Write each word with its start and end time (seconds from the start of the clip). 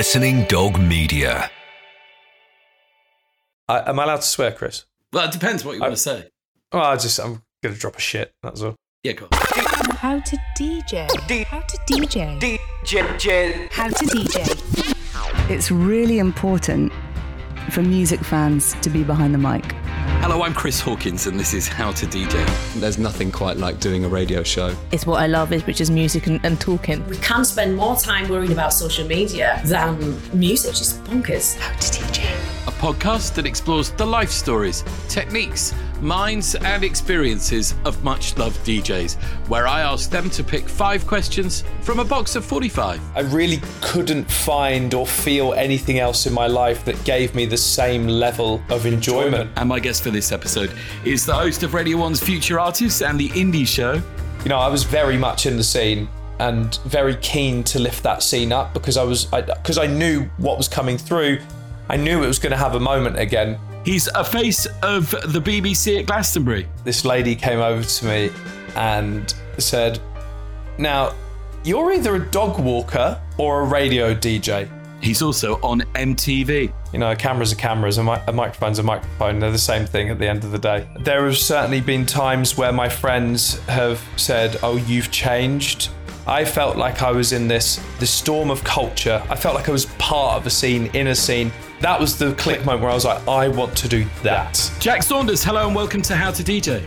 Listening 0.00 0.44
Dog 0.44 0.80
Media. 0.80 1.50
I, 3.68 3.90
am 3.90 4.00
I 4.00 4.04
allowed 4.04 4.22
to 4.22 4.26
swear, 4.26 4.50
Chris? 4.50 4.86
Well, 5.12 5.28
it 5.28 5.32
depends 5.32 5.62
what 5.62 5.74
you 5.74 5.82
want 5.82 5.92
to 5.92 5.98
say. 5.98 6.30
Well, 6.72 6.84
I 6.84 6.96
just 6.96 7.20
I'm 7.20 7.42
gonna 7.62 7.74
drop 7.74 7.96
a 7.96 8.00
shit. 8.00 8.32
That's 8.42 8.62
all. 8.62 8.76
Yeah, 9.02 9.12
go. 9.12 9.28
How 9.30 10.18
to 10.20 10.38
DJ. 10.58 11.06
How 11.44 11.60
to 11.60 11.76
DJ. 11.86 12.40
DJ. 12.40 13.70
How 13.72 13.88
to 13.88 14.04
DJ. 14.06 15.50
It's 15.50 15.70
really 15.70 16.18
important 16.18 16.94
for 17.68 17.82
music 17.82 18.20
fans 18.20 18.72
to 18.80 18.88
be 18.88 19.04
behind 19.04 19.34
the 19.34 19.38
mic. 19.38 19.74
Hello, 20.20 20.42
I'm 20.42 20.52
Chris 20.52 20.80
Hawkins, 20.80 21.26
and 21.26 21.40
this 21.40 21.54
is 21.54 21.66
How 21.66 21.92
to 21.92 22.04
DJ. 22.04 22.78
There's 22.78 22.98
nothing 22.98 23.32
quite 23.32 23.56
like 23.56 23.80
doing 23.80 24.04
a 24.04 24.08
radio 24.08 24.42
show. 24.42 24.76
It's 24.92 25.06
what 25.06 25.22
I 25.22 25.26
love, 25.26 25.50
is 25.50 25.64
which 25.64 25.80
is 25.80 25.90
music 25.90 26.26
and, 26.26 26.38
and 26.44 26.60
talking. 26.60 27.04
We 27.08 27.16
can't 27.16 27.46
spend 27.46 27.74
more 27.74 27.96
time 27.96 28.28
worrying 28.28 28.52
about 28.52 28.74
social 28.74 29.08
media 29.08 29.62
than 29.64 30.20
music. 30.38 30.74
Just 30.74 31.02
bonkers. 31.04 31.56
How 31.56 31.70
to 31.72 31.86
DJ. 31.86 32.24
A 32.68 32.70
podcast 32.72 33.34
that 33.36 33.46
explores 33.46 33.92
the 33.92 34.04
life 34.04 34.28
stories, 34.30 34.84
techniques, 35.08 35.72
minds, 36.02 36.54
and 36.54 36.84
experiences 36.84 37.74
of 37.84 38.02
much 38.02 38.36
loved 38.36 38.64
DJs, 38.66 39.14
where 39.48 39.66
I 39.66 39.80
ask 39.80 40.10
them 40.10 40.30
to 40.30 40.44
pick 40.44 40.68
five 40.68 41.06
questions 41.06 41.64
from 41.82 41.98
a 41.98 42.04
box 42.04 42.36
of 42.36 42.44
45. 42.44 43.00
I 43.14 43.20
really 43.20 43.60
couldn't 43.80 44.30
find 44.30 44.94
or 44.94 45.06
feel 45.06 45.52
anything 45.54 45.98
else 45.98 46.26
in 46.26 46.32
my 46.32 46.46
life 46.46 46.84
that 46.84 47.02
gave 47.04 47.34
me 47.34 47.46
the 47.46 47.56
same 47.56 48.06
level 48.06 48.62
of 48.68 48.86
enjoyment. 48.86 49.50
And 49.56 49.68
my 49.68 49.80
guest 49.80 50.02
for 50.02 50.10
this 50.10 50.32
episode 50.32 50.72
is 51.04 51.26
the 51.26 51.34
host 51.34 51.62
of 51.62 51.74
Radio 51.74 51.98
1's 51.98 52.20
Future 52.20 52.58
Artists 52.58 53.02
and 53.02 53.18
the 53.18 53.28
Indie 53.30 53.66
Show. 53.66 54.02
You 54.44 54.48
know, 54.48 54.58
I 54.58 54.68
was 54.68 54.84
very 54.84 55.18
much 55.18 55.46
in 55.46 55.56
the 55.56 55.64
scene 55.64 56.08
and 56.38 56.78
very 56.86 57.16
keen 57.16 57.62
to 57.62 57.78
lift 57.78 58.02
that 58.02 58.22
scene 58.22 58.50
up 58.50 58.72
because 58.72 58.96
I 58.96 59.04
was 59.04 59.26
because 59.26 59.76
I, 59.76 59.84
I 59.84 59.86
knew 59.86 60.22
what 60.38 60.56
was 60.56 60.68
coming 60.68 60.96
through. 60.96 61.38
I 61.90 61.96
knew 61.96 62.22
it 62.22 62.26
was 62.26 62.38
going 62.38 62.52
to 62.52 62.56
have 62.56 62.74
a 62.74 62.80
moment 62.80 63.18
again. 63.18 63.58
He's 63.84 64.08
a 64.08 64.24
face 64.24 64.66
of 64.82 65.10
the 65.10 65.40
BBC 65.40 66.00
at 66.00 66.06
Glastonbury. 66.06 66.68
This 66.84 67.04
lady 67.04 67.34
came 67.34 67.60
over 67.60 67.82
to 67.82 68.06
me 68.06 68.30
and 68.76 69.34
said, 69.58 70.00
Now, 70.78 71.14
you're 71.64 71.92
either 71.92 72.16
a 72.16 72.30
dog 72.30 72.58
walker 72.60 73.20
or 73.38 73.62
a 73.62 73.64
radio 73.64 74.14
DJ. 74.14 74.68
He's 75.02 75.22
also 75.22 75.58
on 75.62 75.80
MTV. 75.94 76.72
You 76.92 76.98
know, 76.98 77.10
a 77.10 77.16
camera's 77.16 77.52
a 77.52 77.56
camera's, 77.56 77.96
a, 77.96 78.04
mi- 78.04 78.18
a 78.26 78.32
microphone's 78.32 78.78
a 78.78 78.82
microphone. 78.82 79.38
They're 79.38 79.50
the 79.50 79.58
same 79.58 79.86
thing 79.86 80.10
at 80.10 80.18
the 80.18 80.28
end 80.28 80.44
of 80.44 80.50
the 80.52 80.58
day. 80.58 80.86
There 81.00 81.24
have 81.24 81.38
certainly 81.38 81.80
been 81.80 82.04
times 82.04 82.58
where 82.58 82.72
my 82.72 82.88
friends 82.88 83.58
have 83.60 84.02
said, 84.16 84.58
"Oh, 84.62 84.76
you've 84.76 85.10
changed." 85.10 85.88
I 86.26 86.44
felt 86.44 86.76
like 86.76 87.02
I 87.02 87.12
was 87.12 87.32
in 87.32 87.48
this 87.48 87.80
this 87.98 88.10
storm 88.10 88.50
of 88.50 88.62
culture. 88.62 89.22
I 89.30 89.36
felt 89.36 89.54
like 89.54 89.68
I 89.70 89.72
was 89.72 89.86
part 89.98 90.36
of 90.36 90.46
a 90.46 90.50
scene, 90.50 90.90
in 90.92 91.06
a 91.06 91.14
scene. 91.14 91.50
That 91.80 91.98
was 91.98 92.18
the 92.18 92.34
click 92.34 92.62
moment 92.66 92.82
where 92.82 92.90
I 92.90 92.94
was 92.94 93.06
like, 93.06 93.26
I 93.26 93.48
want 93.48 93.74
to 93.78 93.88
do 93.88 94.04
that. 94.22 94.70
Jack 94.80 95.02
Saunders, 95.02 95.42
hello 95.42 95.66
and 95.66 95.74
welcome 95.74 96.02
to 96.02 96.14
How 96.14 96.30
to 96.30 96.42
DJ. 96.42 96.84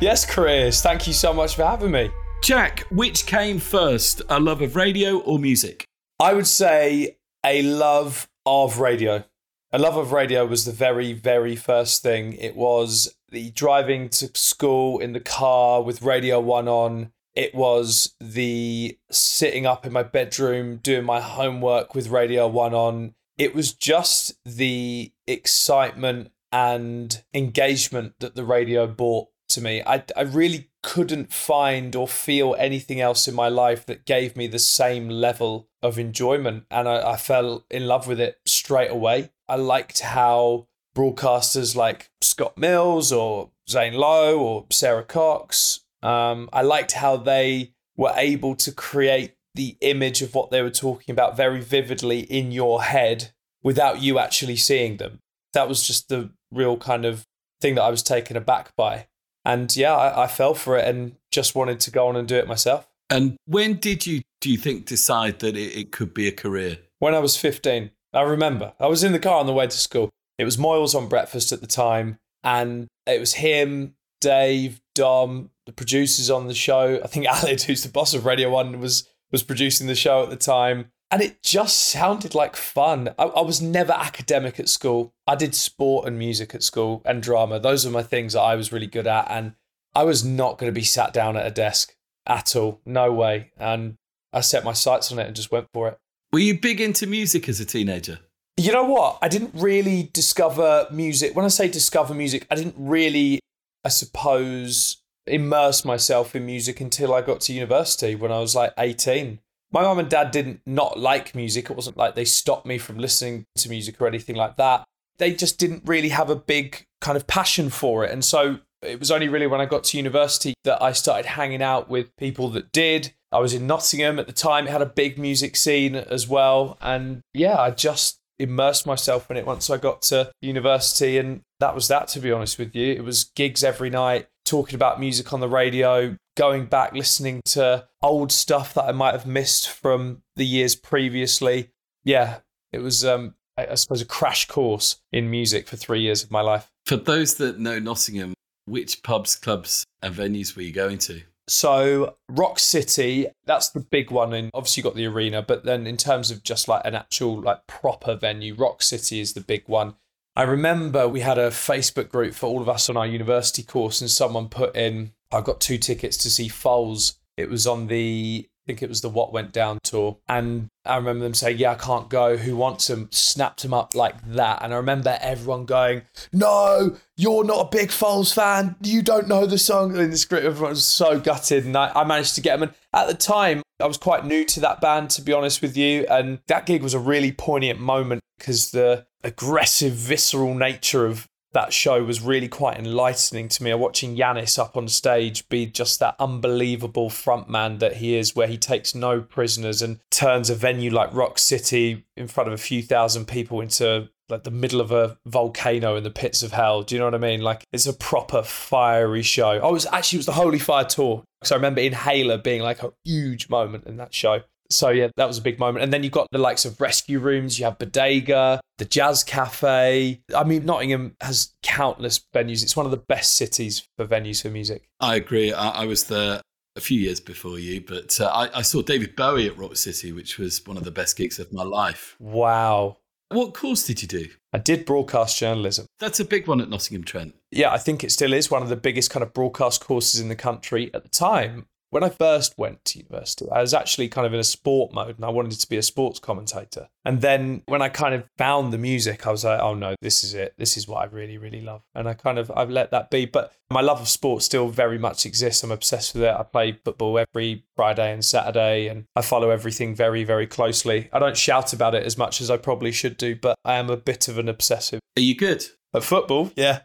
Yes, 0.00 0.24
Chris, 0.24 0.80
thank 0.80 1.06
you 1.06 1.12
so 1.12 1.34
much 1.34 1.54
for 1.56 1.64
having 1.64 1.90
me. 1.90 2.10
Jack, 2.42 2.80
which 2.90 3.26
came 3.26 3.58
first, 3.58 4.22
a 4.30 4.40
love 4.40 4.62
of 4.62 4.74
radio 4.74 5.18
or 5.18 5.38
music? 5.38 5.84
I 6.18 6.32
would 6.32 6.46
say 6.46 7.18
a 7.44 7.60
love 7.60 8.26
of 8.46 8.78
radio. 8.78 9.22
A 9.70 9.78
love 9.78 9.98
of 9.98 10.12
radio 10.12 10.46
was 10.46 10.64
the 10.64 10.72
very, 10.72 11.12
very 11.12 11.54
first 11.54 12.02
thing. 12.02 12.32
It 12.32 12.56
was 12.56 13.14
the 13.28 13.50
driving 13.50 14.08
to 14.08 14.30
school 14.34 14.98
in 14.98 15.12
the 15.12 15.20
car 15.20 15.82
with 15.82 16.00
Radio 16.00 16.40
1 16.40 16.68
on. 16.68 17.12
It 17.34 17.54
was 17.54 18.14
the 18.18 18.96
sitting 19.10 19.66
up 19.66 19.84
in 19.84 19.92
my 19.92 20.04
bedroom 20.04 20.76
doing 20.78 21.04
my 21.04 21.20
homework 21.20 21.94
with 21.94 22.08
Radio 22.08 22.48
1 22.48 22.72
on. 22.72 23.14
It 23.42 23.56
was 23.56 23.72
just 23.72 24.34
the 24.44 25.12
excitement 25.26 26.30
and 26.52 27.24
engagement 27.34 28.14
that 28.20 28.36
the 28.36 28.44
radio 28.44 28.86
brought 28.86 29.30
to 29.48 29.60
me. 29.60 29.82
I, 29.84 30.04
I 30.16 30.20
really 30.20 30.70
couldn't 30.84 31.32
find 31.32 31.96
or 31.96 32.06
feel 32.06 32.54
anything 32.56 33.00
else 33.00 33.26
in 33.26 33.34
my 33.34 33.48
life 33.48 33.84
that 33.86 34.06
gave 34.06 34.36
me 34.36 34.46
the 34.46 34.60
same 34.60 35.08
level 35.08 35.68
of 35.82 35.98
enjoyment. 35.98 36.66
And 36.70 36.88
I, 36.88 37.14
I 37.14 37.16
fell 37.16 37.64
in 37.68 37.88
love 37.88 38.06
with 38.06 38.20
it 38.20 38.38
straight 38.46 38.92
away. 38.92 39.30
I 39.48 39.56
liked 39.56 39.98
how 39.98 40.68
broadcasters 40.94 41.74
like 41.74 42.10
Scott 42.20 42.56
Mills 42.56 43.10
or 43.10 43.50
Zane 43.68 43.94
Lowe 43.94 44.38
or 44.38 44.66
Sara 44.70 45.02
Cox, 45.02 45.80
um, 46.00 46.48
I 46.52 46.62
liked 46.62 46.92
how 46.92 47.16
they 47.16 47.72
were 47.96 48.12
able 48.14 48.54
to 48.54 48.70
create 48.70 49.34
the 49.54 49.76
image 49.80 50.22
of 50.22 50.34
what 50.34 50.50
they 50.50 50.62
were 50.62 50.70
talking 50.70 51.12
about 51.12 51.36
very 51.36 51.60
vividly 51.60 52.20
in 52.20 52.52
your 52.52 52.84
head 52.84 53.32
without 53.62 54.00
you 54.00 54.18
actually 54.18 54.56
seeing 54.56 54.96
them. 54.96 55.20
That 55.52 55.68
was 55.68 55.86
just 55.86 56.08
the 56.08 56.30
real 56.50 56.76
kind 56.76 57.04
of 57.04 57.24
thing 57.60 57.74
that 57.76 57.82
I 57.82 57.90
was 57.90 58.02
taken 58.02 58.36
aback 58.36 58.74
by. 58.76 59.06
And 59.44 59.74
yeah, 59.76 59.94
I, 59.94 60.24
I 60.24 60.26
fell 60.26 60.54
for 60.54 60.76
it 60.76 60.86
and 60.86 61.16
just 61.30 61.54
wanted 61.54 61.80
to 61.80 61.90
go 61.90 62.08
on 62.08 62.16
and 62.16 62.28
do 62.28 62.36
it 62.36 62.46
myself. 62.46 62.88
And 63.10 63.36
when 63.46 63.74
did 63.74 64.06
you, 64.06 64.22
do 64.40 64.50
you 64.50 64.56
think, 64.56 64.86
decide 64.86 65.40
that 65.40 65.56
it, 65.56 65.76
it 65.76 65.92
could 65.92 66.14
be 66.14 66.28
a 66.28 66.32
career? 66.32 66.78
When 66.98 67.14
I 67.14 67.18
was 67.18 67.36
15. 67.36 67.90
I 68.14 68.22
remember. 68.22 68.74
I 68.78 68.86
was 68.86 69.02
in 69.04 69.12
the 69.12 69.18
car 69.18 69.40
on 69.40 69.46
the 69.46 69.52
way 69.52 69.66
to 69.66 69.76
school. 69.76 70.10
It 70.38 70.44
was 70.44 70.56
Moyles 70.56 70.94
on 70.94 71.08
breakfast 71.08 71.52
at 71.52 71.60
the 71.60 71.66
time. 71.66 72.18
And 72.44 72.88
it 73.06 73.20
was 73.20 73.34
him, 73.34 73.94
Dave, 74.20 74.80
Dom, 74.94 75.50
the 75.66 75.72
producers 75.72 76.30
on 76.30 76.46
the 76.46 76.54
show. 76.54 77.00
I 77.02 77.06
think 77.06 77.26
Aled, 77.28 77.62
who's 77.62 77.82
the 77.82 77.88
boss 77.88 78.14
of 78.14 78.26
Radio 78.26 78.50
1, 78.50 78.80
was, 78.80 79.08
was 79.30 79.42
producing 79.42 79.86
the 79.86 79.94
show 79.94 80.22
at 80.22 80.30
the 80.30 80.36
time. 80.36 80.90
And 81.12 81.20
it 81.20 81.42
just 81.42 81.76
sounded 81.90 82.34
like 82.34 82.56
fun. 82.56 83.10
I, 83.18 83.24
I 83.24 83.42
was 83.42 83.60
never 83.60 83.92
academic 83.92 84.58
at 84.58 84.70
school. 84.70 85.12
I 85.26 85.34
did 85.34 85.54
sport 85.54 86.08
and 86.08 86.18
music 86.18 86.54
at 86.54 86.62
school 86.62 87.02
and 87.04 87.22
drama. 87.22 87.60
Those 87.60 87.84
were 87.84 87.92
my 87.92 88.02
things 88.02 88.32
that 88.32 88.40
I 88.40 88.56
was 88.56 88.72
really 88.72 88.86
good 88.86 89.06
at. 89.06 89.30
And 89.30 89.52
I 89.94 90.04
was 90.04 90.24
not 90.24 90.56
going 90.56 90.72
to 90.72 90.74
be 90.74 90.84
sat 90.84 91.12
down 91.12 91.36
at 91.36 91.46
a 91.46 91.50
desk 91.50 91.94
at 92.26 92.56
all. 92.56 92.80
No 92.86 93.12
way. 93.12 93.52
And 93.58 93.96
I 94.32 94.40
set 94.40 94.64
my 94.64 94.72
sights 94.72 95.12
on 95.12 95.18
it 95.18 95.26
and 95.26 95.36
just 95.36 95.52
went 95.52 95.68
for 95.74 95.88
it. 95.88 95.98
Were 96.32 96.38
you 96.38 96.58
big 96.58 96.80
into 96.80 97.06
music 97.06 97.46
as 97.46 97.60
a 97.60 97.66
teenager? 97.66 98.18
You 98.56 98.72
know 98.72 98.84
what? 98.84 99.18
I 99.20 99.28
didn't 99.28 99.52
really 99.54 100.08
discover 100.14 100.86
music. 100.90 101.36
When 101.36 101.44
I 101.44 101.48
say 101.48 101.68
discover 101.68 102.14
music, 102.14 102.46
I 102.50 102.54
didn't 102.54 102.76
really, 102.78 103.38
I 103.84 103.90
suppose, 103.90 105.02
immerse 105.26 105.84
myself 105.84 106.34
in 106.34 106.46
music 106.46 106.80
until 106.80 107.12
I 107.12 107.20
got 107.20 107.42
to 107.42 107.52
university 107.52 108.14
when 108.14 108.32
I 108.32 108.38
was 108.40 108.54
like 108.54 108.72
18. 108.78 109.40
My 109.72 109.82
mum 109.82 109.98
and 109.98 110.08
dad 110.08 110.30
didn't 110.30 110.60
not 110.66 110.98
like 110.98 111.34
music. 111.34 111.70
It 111.70 111.76
wasn't 111.76 111.96
like 111.96 112.14
they 112.14 112.26
stopped 112.26 112.66
me 112.66 112.78
from 112.78 112.98
listening 112.98 113.46
to 113.56 113.68
music 113.68 114.00
or 114.00 114.06
anything 114.06 114.36
like 114.36 114.56
that. 114.56 114.84
They 115.18 115.34
just 115.34 115.58
didn't 115.58 115.82
really 115.86 116.10
have 116.10 116.30
a 116.30 116.36
big 116.36 116.86
kind 117.00 117.16
of 117.16 117.26
passion 117.26 117.70
for 117.70 118.04
it. 118.04 118.10
And 118.10 118.24
so 118.24 118.58
it 118.82 118.98
was 118.98 119.10
only 119.10 119.28
really 119.28 119.46
when 119.46 119.60
I 119.60 119.66
got 119.66 119.84
to 119.84 119.96
university 119.96 120.54
that 120.64 120.82
I 120.82 120.92
started 120.92 121.26
hanging 121.26 121.62
out 121.62 121.88
with 121.88 122.14
people 122.16 122.48
that 122.50 122.72
did. 122.72 123.12
I 123.30 123.38
was 123.38 123.54
in 123.54 123.66
Nottingham 123.66 124.18
at 124.18 124.26
the 124.26 124.32
time, 124.32 124.66
it 124.66 124.70
had 124.70 124.82
a 124.82 124.86
big 124.86 125.18
music 125.18 125.56
scene 125.56 125.94
as 125.94 126.28
well. 126.28 126.76
And 126.80 127.22
yeah, 127.32 127.58
I 127.58 127.70
just 127.70 128.18
immersed 128.38 128.86
myself 128.86 129.30
in 129.30 129.36
it 129.36 129.46
once 129.46 129.70
I 129.70 129.78
got 129.78 130.02
to 130.02 130.32
university. 130.42 131.16
And 131.16 131.42
that 131.60 131.74
was 131.74 131.88
that, 131.88 132.08
to 132.08 132.20
be 132.20 132.32
honest 132.32 132.58
with 132.58 132.74
you. 132.74 132.92
It 132.92 133.04
was 133.04 133.30
gigs 133.36 133.64
every 133.64 133.88
night, 133.88 134.26
talking 134.52 134.74
about 134.74 135.00
music 135.00 135.32
on 135.32 135.40
the 135.40 135.48
radio, 135.48 136.14
going 136.36 136.66
back, 136.66 136.92
listening 136.92 137.40
to 137.42 137.88
old 138.02 138.30
stuff 138.30 138.74
that 138.74 138.84
I 138.84 138.92
might 138.92 139.12
have 139.12 139.24
missed 139.24 139.70
from 139.70 140.20
the 140.36 140.44
years 140.44 140.76
previously. 140.76 141.70
Yeah, 142.04 142.40
it 142.70 142.80
was, 142.80 143.02
um, 143.02 143.34
I 143.56 143.76
suppose, 143.76 144.02
a 144.02 144.04
crash 144.04 144.46
course 144.46 145.00
in 145.10 145.30
music 145.30 145.66
for 145.66 145.76
three 145.76 146.02
years 146.02 146.22
of 146.22 146.30
my 146.30 146.42
life. 146.42 146.70
For 146.84 146.96
those 146.96 147.36
that 147.36 147.60
know 147.60 147.78
Nottingham, 147.78 148.34
which 148.66 149.02
pubs, 149.02 149.36
clubs, 149.36 149.86
and 150.02 150.14
venues 150.14 150.54
were 150.54 150.60
you 150.60 150.72
going 150.72 150.98
to? 150.98 151.22
So 151.48 152.16
Rock 152.28 152.58
City, 152.58 153.28
that's 153.46 153.70
the 153.70 153.80
big 153.80 154.10
one, 154.10 154.34
and 154.34 154.50
obviously 154.52 154.82
you 154.82 154.84
got 154.84 154.96
the 154.96 155.06
arena. 155.06 155.40
But 155.40 155.64
then 155.64 155.86
in 155.86 155.96
terms 155.96 156.30
of 156.30 156.42
just 156.42 156.68
like 156.68 156.82
an 156.84 156.94
actual 156.94 157.40
like 157.40 157.66
proper 157.66 158.16
venue, 158.16 158.54
Rock 158.54 158.82
City 158.82 159.20
is 159.20 159.32
the 159.32 159.40
big 159.40 159.62
one. 159.66 159.94
I 160.34 160.42
remember 160.42 161.08
we 161.08 161.20
had 161.20 161.38
a 161.38 161.50
Facebook 161.50 162.08
group 162.08 162.34
for 162.34 162.46
all 162.46 162.62
of 162.62 162.68
us 162.68 162.88
on 162.88 162.96
our 162.96 163.06
university 163.06 163.62
course, 163.62 164.00
and 164.00 164.10
someone 164.10 164.48
put 164.48 164.74
in, 164.76 165.12
"I've 165.30 165.44
got 165.44 165.60
two 165.60 165.78
tickets 165.78 166.16
to 166.18 166.30
see 166.30 166.48
Foals." 166.48 167.18
It 167.36 167.50
was 167.50 167.66
on 167.66 167.86
the 167.86 168.48
I 168.64 168.70
think 168.70 168.82
it 168.82 168.88
was 168.88 169.00
the 169.00 169.08
What 169.08 169.32
Went 169.32 169.50
Down 169.52 169.80
tour. 169.82 170.18
And 170.28 170.68
I 170.84 170.96
remember 170.96 171.24
them 171.24 171.34
saying, 171.34 171.58
Yeah, 171.58 171.72
I 171.72 171.74
can't 171.74 172.08
go. 172.08 172.36
Who 172.36 172.56
wants 172.56 172.86
them? 172.86 173.08
Snapped 173.10 173.62
them 173.62 173.74
up 173.74 173.96
like 173.96 174.14
that. 174.34 174.62
And 174.62 174.72
I 174.72 174.76
remember 174.76 175.18
everyone 175.20 175.64
going, 175.64 176.02
No, 176.32 176.96
you're 177.16 177.42
not 177.42 177.66
a 177.66 177.76
big 177.76 177.90
Foals 177.90 178.32
fan. 178.32 178.76
You 178.80 179.02
don't 179.02 179.26
know 179.26 179.46
the 179.46 179.58
song. 179.58 179.96
In 179.96 180.10
the 180.10 180.16
script, 180.16 180.46
everyone 180.46 180.70
was 180.70 180.84
so 180.84 181.18
gutted. 181.18 181.64
And 181.64 181.76
I, 181.76 181.90
I 181.92 182.04
managed 182.04 182.36
to 182.36 182.40
get 182.40 182.60
them. 182.60 182.68
And 182.68 182.76
at 182.92 183.08
the 183.08 183.14
time, 183.14 183.62
I 183.82 183.86
was 183.86 183.98
quite 183.98 184.24
new 184.24 184.44
to 184.46 184.60
that 184.60 184.80
band, 184.80 185.10
to 185.10 185.22
be 185.22 185.32
honest 185.32 185.60
with 185.60 185.76
you. 185.76 186.06
And 186.08 186.38
that 186.46 186.66
gig 186.66 186.82
was 186.82 186.94
a 186.94 186.98
really 186.98 187.32
poignant 187.32 187.80
moment 187.80 188.22
because 188.38 188.70
the 188.70 189.06
aggressive, 189.22 189.92
visceral 189.92 190.54
nature 190.54 191.06
of 191.06 191.26
that 191.52 191.72
show 191.72 192.02
was 192.02 192.22
really 192.22 192.48
quite 192.48 192.78
enlightening 192.78 193.48
to 193.48 193.62
me. 193.62 193.74
Watching 193.74 194.16
Yannis 194.16 194.58
up 194.58 194.76
on 194.76 194.88
stage 194.88 195.48
be 195.48 195.66
just 195.66 196.00
that 196.00 196.16
unbelievable 196.18 197.10
frontman 197.10 197.78
that 197.80 197.96
he 197.96 198.16
is, 198.16 198.34
where 198.34 198.46
he 198.46 198.56
takes 198.56 198.94
no 198.94 199.20
prisoners 199.20 199.82
and 199.82 200.00
turns 200.10 200.48
a 200.48 200.54
venue 200.54 200.90
like 200.90 201.12
Rock 201.12 201.38
City 201.38 202.04
in 202.16 202.28
front 202.28 202.48
of 202.48 202.54
a 202.54 202.58
few 202.58 202.82
thousand 202.82 203.26
people 203.26 203.60
into 203.60 204.08
like 204.32 204.44
the 204.44 204.50
middle 204.50 204.80
of 204.80 204.90
a 204.90 205.16
volcano 205.26 205.96
in 205.96 206.02
the 206.02 206.10
pits 206.10 206.42
of 206.42 206.52
hell. 206.52 206.82
Do 206.82 206.94
you 206.94 206.98
know 206.98 207.06
what 207.06 207.14
I 207.14 207.18
mean? 207.18 207.40
Like 207.40 207.64
it's 207.72 207.86
a 207.86 207.92
proper 207.92 208.42
fiery 208.42 209.22
show. 209.22 209.60
Oh, 209.62 209.70
it 209.70 209.72
was 209.72 209.86
actually 209.86 210.16
it 210.16 210.20
was 210.20 210.26
the 210.26 210.32
Holy 210.32 210.58
Fire 210.58 210.84
tour. 210.84 211.22
So 211.44 211.54
I 211.54 211.58
remember 211.58 211.80
Inhaler 211.80 212.38
being 212.38 212.62
like 212.62 212.82
a 212.82 212.92
huge 213.04 213.48
moment 213.48 213.86
in 213.86 213.96
that 213.98 214.12
show. 214.14 214.42
So 214.70 214.88
yeah, 214.88 215.08
that 215.16 215.28
was 215.28 215.38
a 215.38 215.42
big 215.42 215.58
moment. 215.58 215.84
And 215.84 215.92
then 215.92 216.02
you've 216.02 216.12
got 216.12 216.28
the 216.32 216.38
likes 216.38 216.64
of 216.64 216.80
Rescue 216.80 217.18
Rooms, 217.18 217.58
you 217.58 217.66
have 217.66 217.78
Bodega, 217.78 218.60
the 218.78 218.84
Jazz 218.84 219.22
Cafe. 219.22 220.20
I 220.34 220.44
mean, 220.44 220.64
Nottingham 220.64 221.14
has 221.20 221.52
countless 221.62 222.20
venues. 222.34 222.62
It's 222.62 222.76
one 222.76 222.86
of 222.86 222.90
the 222.90 222.96
best 222.96 223.34
cities 223.36 223.86
for 223.96 224.06
venues 224.06 224.42
for 224.42 224.48
music. 224.48 224.88
I 224.98 225.16
agree. 225.16 225.52
I, 225.52 225.82
I 225.82 225.84
was 225.84 226.04
there 226.04 226.40
a 226.74 226.80
few 226.80 226.98
years 226.98 227.20
before 227.20 227.58
you, 227.58 227.82
but 227.82 228.18
uh, 228.20 228.26
I, 228.28 228.58
I 228.58 228.62
saw 228.62 228.80
David 228.80 229.14
Bowie 229.14 229.46
at 229.46 229.58
Rock 229.58 229.76
City, 229.76 230.12
which 230.12 230.38
was 230.38 230.66
one 230.66 230.78
of 230.78 230.84
the 230.84 230.90
best 230.90 231.16
gigs 231.16 231.38
of 231.38 231.52
my 231.52 231.62
life. 231.62 232.16
Wow. 232.18 232.96
What 233.32 233.54
course 233.54 233.84
did 233.84 234.02
you 234.02 234.08
do? 234.08 234.28
I 234.52 234.58
did 234.58 234.84
broadcast 234.84 235.38
journalism. 235.38 235.86
That's 235.98 236.20
a 236.20 236.24
big 236.24 236.46
one 236.46 236.60
at 236.60 236.68
Nottingham 236.68 237.04
Trent. 237.04 237.34
Yeah, 237.50 237.72
I 237.72 237.78
think 237.78 238.04
it 238.04 238.12
still 238.12 238.32
is 238.32 238.50
one 238.50 238.62
of 238.62 238.68
the 238.68 238.76
biggest 238.76 239.10
kind 239.10 239.22
of 239.22 239.32
broadcast 239.32 239.84
courses 239.84 240.20
in 240.20 240.28
the 240.28 240.36
country 240.36 240.90
at 240.92 241.02
the 241.02 241.08
time. 241.08 241.66
When 241.92 242.02
I 242.02 242.08
first 242.08 242.54
went 242.56 242.86
to 242.86 243.00
university, 243.00 243.50
I 243.52 243.60
was 243.60 243.74
actually 243.74 244.08
kind 244.08 244.26
of 244.26 244.32
in 244.32 244.40
a 244.40 244.44
sport 244.44 244.94
mode 244.94 245.16
and 245.16 245.26
I 245.26 245.28
wanted 245.28 245.60
to 245.60 245.68
be 245.68 245.76
a 245.76 245.82
sports 245.82 246.18
commentator. 246.18 246.88
And 247.04 247.20
then 247.20 247.64
when 247.66 247.82
I 247.82 247.90
kind 247.90 248.14
of 248.14 248.24
found 248.38 248.72
the 248.72 248.78
music, 248.78 249.26
I 249.26 249.30
was 249.30 249.44
like, 249.44 249.60
oh 249.60 249.74
no, 249.74 249.94
this 250.00 250.24
is 250.24 250.32
it. 250.32 250.54
This 250.56 250.78
is 250.78 250.88
what 250.88 251.02
I 251.02 251.04
really, 251.04 251.36
really 251.36 251.60
love. 251.60 251.82
And 251.94 252.08
I 252.08 252.14
kind 252.14 252.38
of, 252.38 252.50
I've 252.56 252.70
let 252.70 252.92
that 252.92 253.10
be. 253.10 253.26
But 253.26 253.52
my 253.70 253.82
love 253.82 254.00
of 254.00 254.08
sport 254.08 254.42
still 254.42 254.68
very 254.68 254.96
much 254.96 255.26
exists. 255.26 255.62
I'm 255.62 255.70
obsessed 255.70 256.14
with 256.14 256.22
it. 256.22 256.34
I 256.34 256.42
play 256.44 256.72
football 256.82 257.18
every 257.18 257.66
Friday 257.76 258.10
and 258.10 258.24
Saturday 258.24 258.88
and 258.88 259.04
I 259.14 259.20
follow 259.20 259.50
everything 259.50 259.94
very, 259.94 260.24
very 260.24 260.46
closely. 260.46 261.10
I 261.12 261.18
don't 261.18 261.36
shout 261.36 261.74
about 261.74 261.94
it 261.94 262.06
as 262.06 262.16
much 262.16 262.40
as 262.40 262.50
I 262.50 262.56
probably 262.56 262.92
should 262.92 263.18
do, 263.18 263.36
but 263.36 263.54
I 263.66 263.74
am 263.74 263.90
a 263.90 263.98
bit 263.98 264.28
of 264.28 264.38
an 264.38 264.48
obsessive. 264.48 265.00
Are 265.18 265.20
you 265.20 265.36
good? 265.36 265.66
At 265.92 266.04
football? 266.04 266.52
Yeah. 266.56 266.80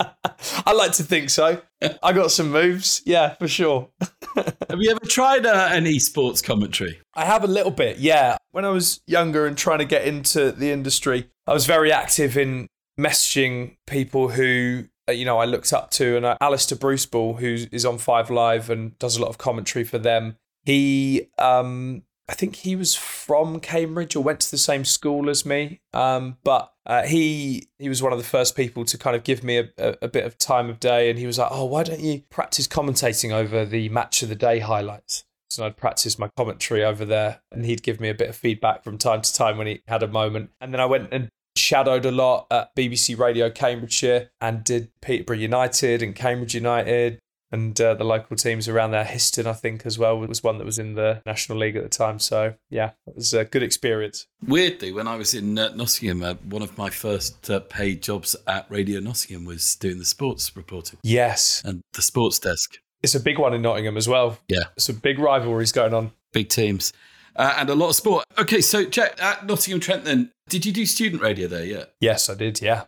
I 0.74 0.76
like 0.76 0.94
to 0.94 1.04
think 1.04 1.30
so. 1.30 1.62
I 2.02 2.14
got 2.14 2.32
some 2.32 2.50
moves. 2.50 3.04
Yeah, 3.06 3.36
for 3.36 3.48
sure. 3.48 3.90
have 4.36 4.80
you 4.80 4.90
ever 4.90 5.06
tried 5.06 5.46
uh, 5.46 5.70
an 5.72 5.86
esports 5.86 6.44
commentary? 6.44 7.00
I 7.14 7.26
have 7.26 7.44
a 7.44 7.48
little 7.48 7.72
bit, 7.72 8.00
yeah. 8.00 8.38
When 8.54 8.66
I 8.66 8.70
was 8.70 9.00
younger 9.06 9.46
and 9.46 9.56
trying 9.56 9.80
to 9.80 9.86
get 9.86 10.08
into 10.08 10.52
the 10.52 10.72
industry, 10.72 11.30
I 11.46 11.54
was 11.54 11.68
very 11.68 11.92
active 11.92 12.36
in 12.38 12.66
messaging 13.00 13.76
people 13.86 14.30
who 14.30 14.86
uh, 15.08 15.12
you 15.12 15.26
know 15.26 15.38
I 15.38 15.46
looked 15.46 15.72
up 15.74 15.92
to, 15.92 16.18
and 16.18 16.26
uh, 16.26 16.38
Alistair 16.42 16.80
Bruce-Ball, 16.80 17.36
who 17.36 17.68
is 17.72 17.86
on 17.86 18.00
Five 18.00 18.32
Live 18.32 18.72
and 18.72 18.98
does 18.98 19.16
a 19.16 19.22
lot 19.22 19.30
of 19.30 19.38
commentary 19.38 19.86
for 19.86 20.00
them. 20.00 20.38
He 20.64 21.28
um, 21.38 22.02
I 22.30 22.34
think 22.34 22.58
he 22.58 22.76
was 22.76 22.96
from 22.96 23.60
Cambridge 23.60 24.16
or 24.16 24.24
went 24.24 24.40
to 24.42 24.52
the 24.52 24.58
same 24.58 24.86
school 24.86 25.30
as 25.30 25.46
me. 25.46 25.82
Um, 25.94 26.38
but 26.44 26.72
uh, 26.86 27.04
he 27.04 27.68
he 27.80 27.90
was 27.90 28.02
one 28.02 28.14
of 28.14 28.18
the 28.18 28.24
first 28.24 28.56
people 28.56 28.86
to 28.86 28.98
kind 28.98 29.16
of 29.16 29.24
give 29.24 29.44
me 29.44 29.58
a, 29.58 29.70
a, 29.78 29.96
a, 30.04 30.08
bit 30.08 30.26
of 30.26 30.38
time 30.38 30.70
of 30.70 30.80
day, 30.80 31.10
and 31.10 31.20
he 31.20 31.26
was 31.26 31.38
like, 31.38 31.50
"Oh, 31.52 31.66
why 31.66 31.84
don't 31.84 32.00
you 32.00 32.24
practice 32.30 32.68
commentating 32.68 33.32
over 33.32 33.66
the 33.66 33.90
match 33.90 34.24
of 34.24 34.30
the 34.30 34.36
day 34.36 34.60
highlights?" 34.60 35.26
So 35.50 35.66
I'd 35.66 35.78
practice 35.78 36.18
my 36.18 36.30
commentary 36.36 36.84
over 36.84 37.06
there, 37.06 37.42
and 37.52 37.66
he'd 37.66 37.84
give 37.84 38.00
me 38.00 38.10
a 38.10 38.16
bit 38.16 38.30
of 38.30 38.36
feedback 38.36 38.84
from 38.84 38.98
time 38.98 39.22
to 39.22 39.34
time 39.34 39.58
when 39.58 39.68
he 39.68 39.82
had 39.88 40.02
a 40.02 40.08
moment. 40.08 40.52
And 40.60 40.74
then 40.74 40.80
I 40.82 40.86
went 40.86 41.10
and 41.12 41.30
shadowed 41.56 42.06
a 42.06 42.12
lot 42.12 42.48
at 42.50 42.76
BBC 42.76 43.18
Radio 43.18 43.50
Cambridgeshire 43.50 44.32
and 44.42 44.64
did 44.64 44.90
Peterborough 45.02 45.38
United 45.38 46.02
and 46.02 46.16
Cambridge 46.16 46.56
United 46.56 47.20
and 47.54 47.80
uh, 47.80 47.94
the 47.94 48.04
local 48.04 48.36
teams 48.36 48.68
around 48.68 48.92
there. 48.92 49.06
Histon, 49.06 49.46
I 49.46 49.54
think, 49.54 49.86
as 49.86 49.98
well, 49.98 50.20
was 50.20 50.44
one 50.44 50.58
that 50.58 50.66
was 50.66 50.80
in 50.80 50.96
the 50.96 51.22
National 51.26 51.60
League 51.60 51.76
at 51.76 51.84
the 51.84 51.90
time. 51.90 52.20
So, 52.20 52.56
yeah, 52.70 52.92
it 53.08 53.16
was 53.16 53.34
a 53.34 53.46
good 53.46 53.64
experience. 53.64 54.26
Weirdly, 54.46 54.92
when 54.92 55.08
I 55.08 55.16
was 55.16 55.34
in 55.34 55.58
uh, 55.58 55.70
Nottingham, 55.76 56.24
uh, 56.24 56.34
one 56.50 56.64
of 56.64 56.78
my 56.78 56.90
first 56.90 57.50
uh, 57.50 57.60
paid 57.62 58.02
jobs 58.02 58.36
at 58.48 58.66
Radio 58.70 59.00
Nottingham 59.00 59.46
was 59.46 59.76
doing 59.76 60.00
the 60.00 60.06
sports 60.06 60.58
reporting. 60.58 61.00
Yes. 61.04 61.62
And 61.64 61.82
the 61.94 62.02
sports 62.02 62.40
desk. 62.40 62.78
It's 63.04 63.16
a 63.16 63.20
big 63.20 63.38
one 63.38 63.54
in 63.54 63.62
Nottingham 63.62 63.98
as 63.98 64.08
well. 64.08 64.40
Yeah. 64.48 64.64
Some 64.80 64.96
big 64.96 65.20
rivalries 65.20 65.72
going 65.72 65.94
on. 65.94 66.12
Big 66.32 66.50
teams. 66.50 66.92
Uh, 67.36 67.54
and 67.58 67.70
a 67.70 67.76
lot 67.76 67.90
of 67.90 67.96
sport. 67.96 68.26
Okay, 68.38 68.62
so 68.62 68.86
Jack, 68.86 69.22
at 69.22 69.46
Nottingham 69.46 69.80
Trent, 69.80 70.06
then, 70.06 70.32
did 70.50 70.66
you 70.66 70.72
do 70.72 70.86
student 70.86 71.22
radio 71.22 71.48
there 71.48 71.66
yet? 71.66 71.94
Yes, 72.00 72.30
I 72.30 72.36
did, 72.36 72.62
yeah. 72.62 72.86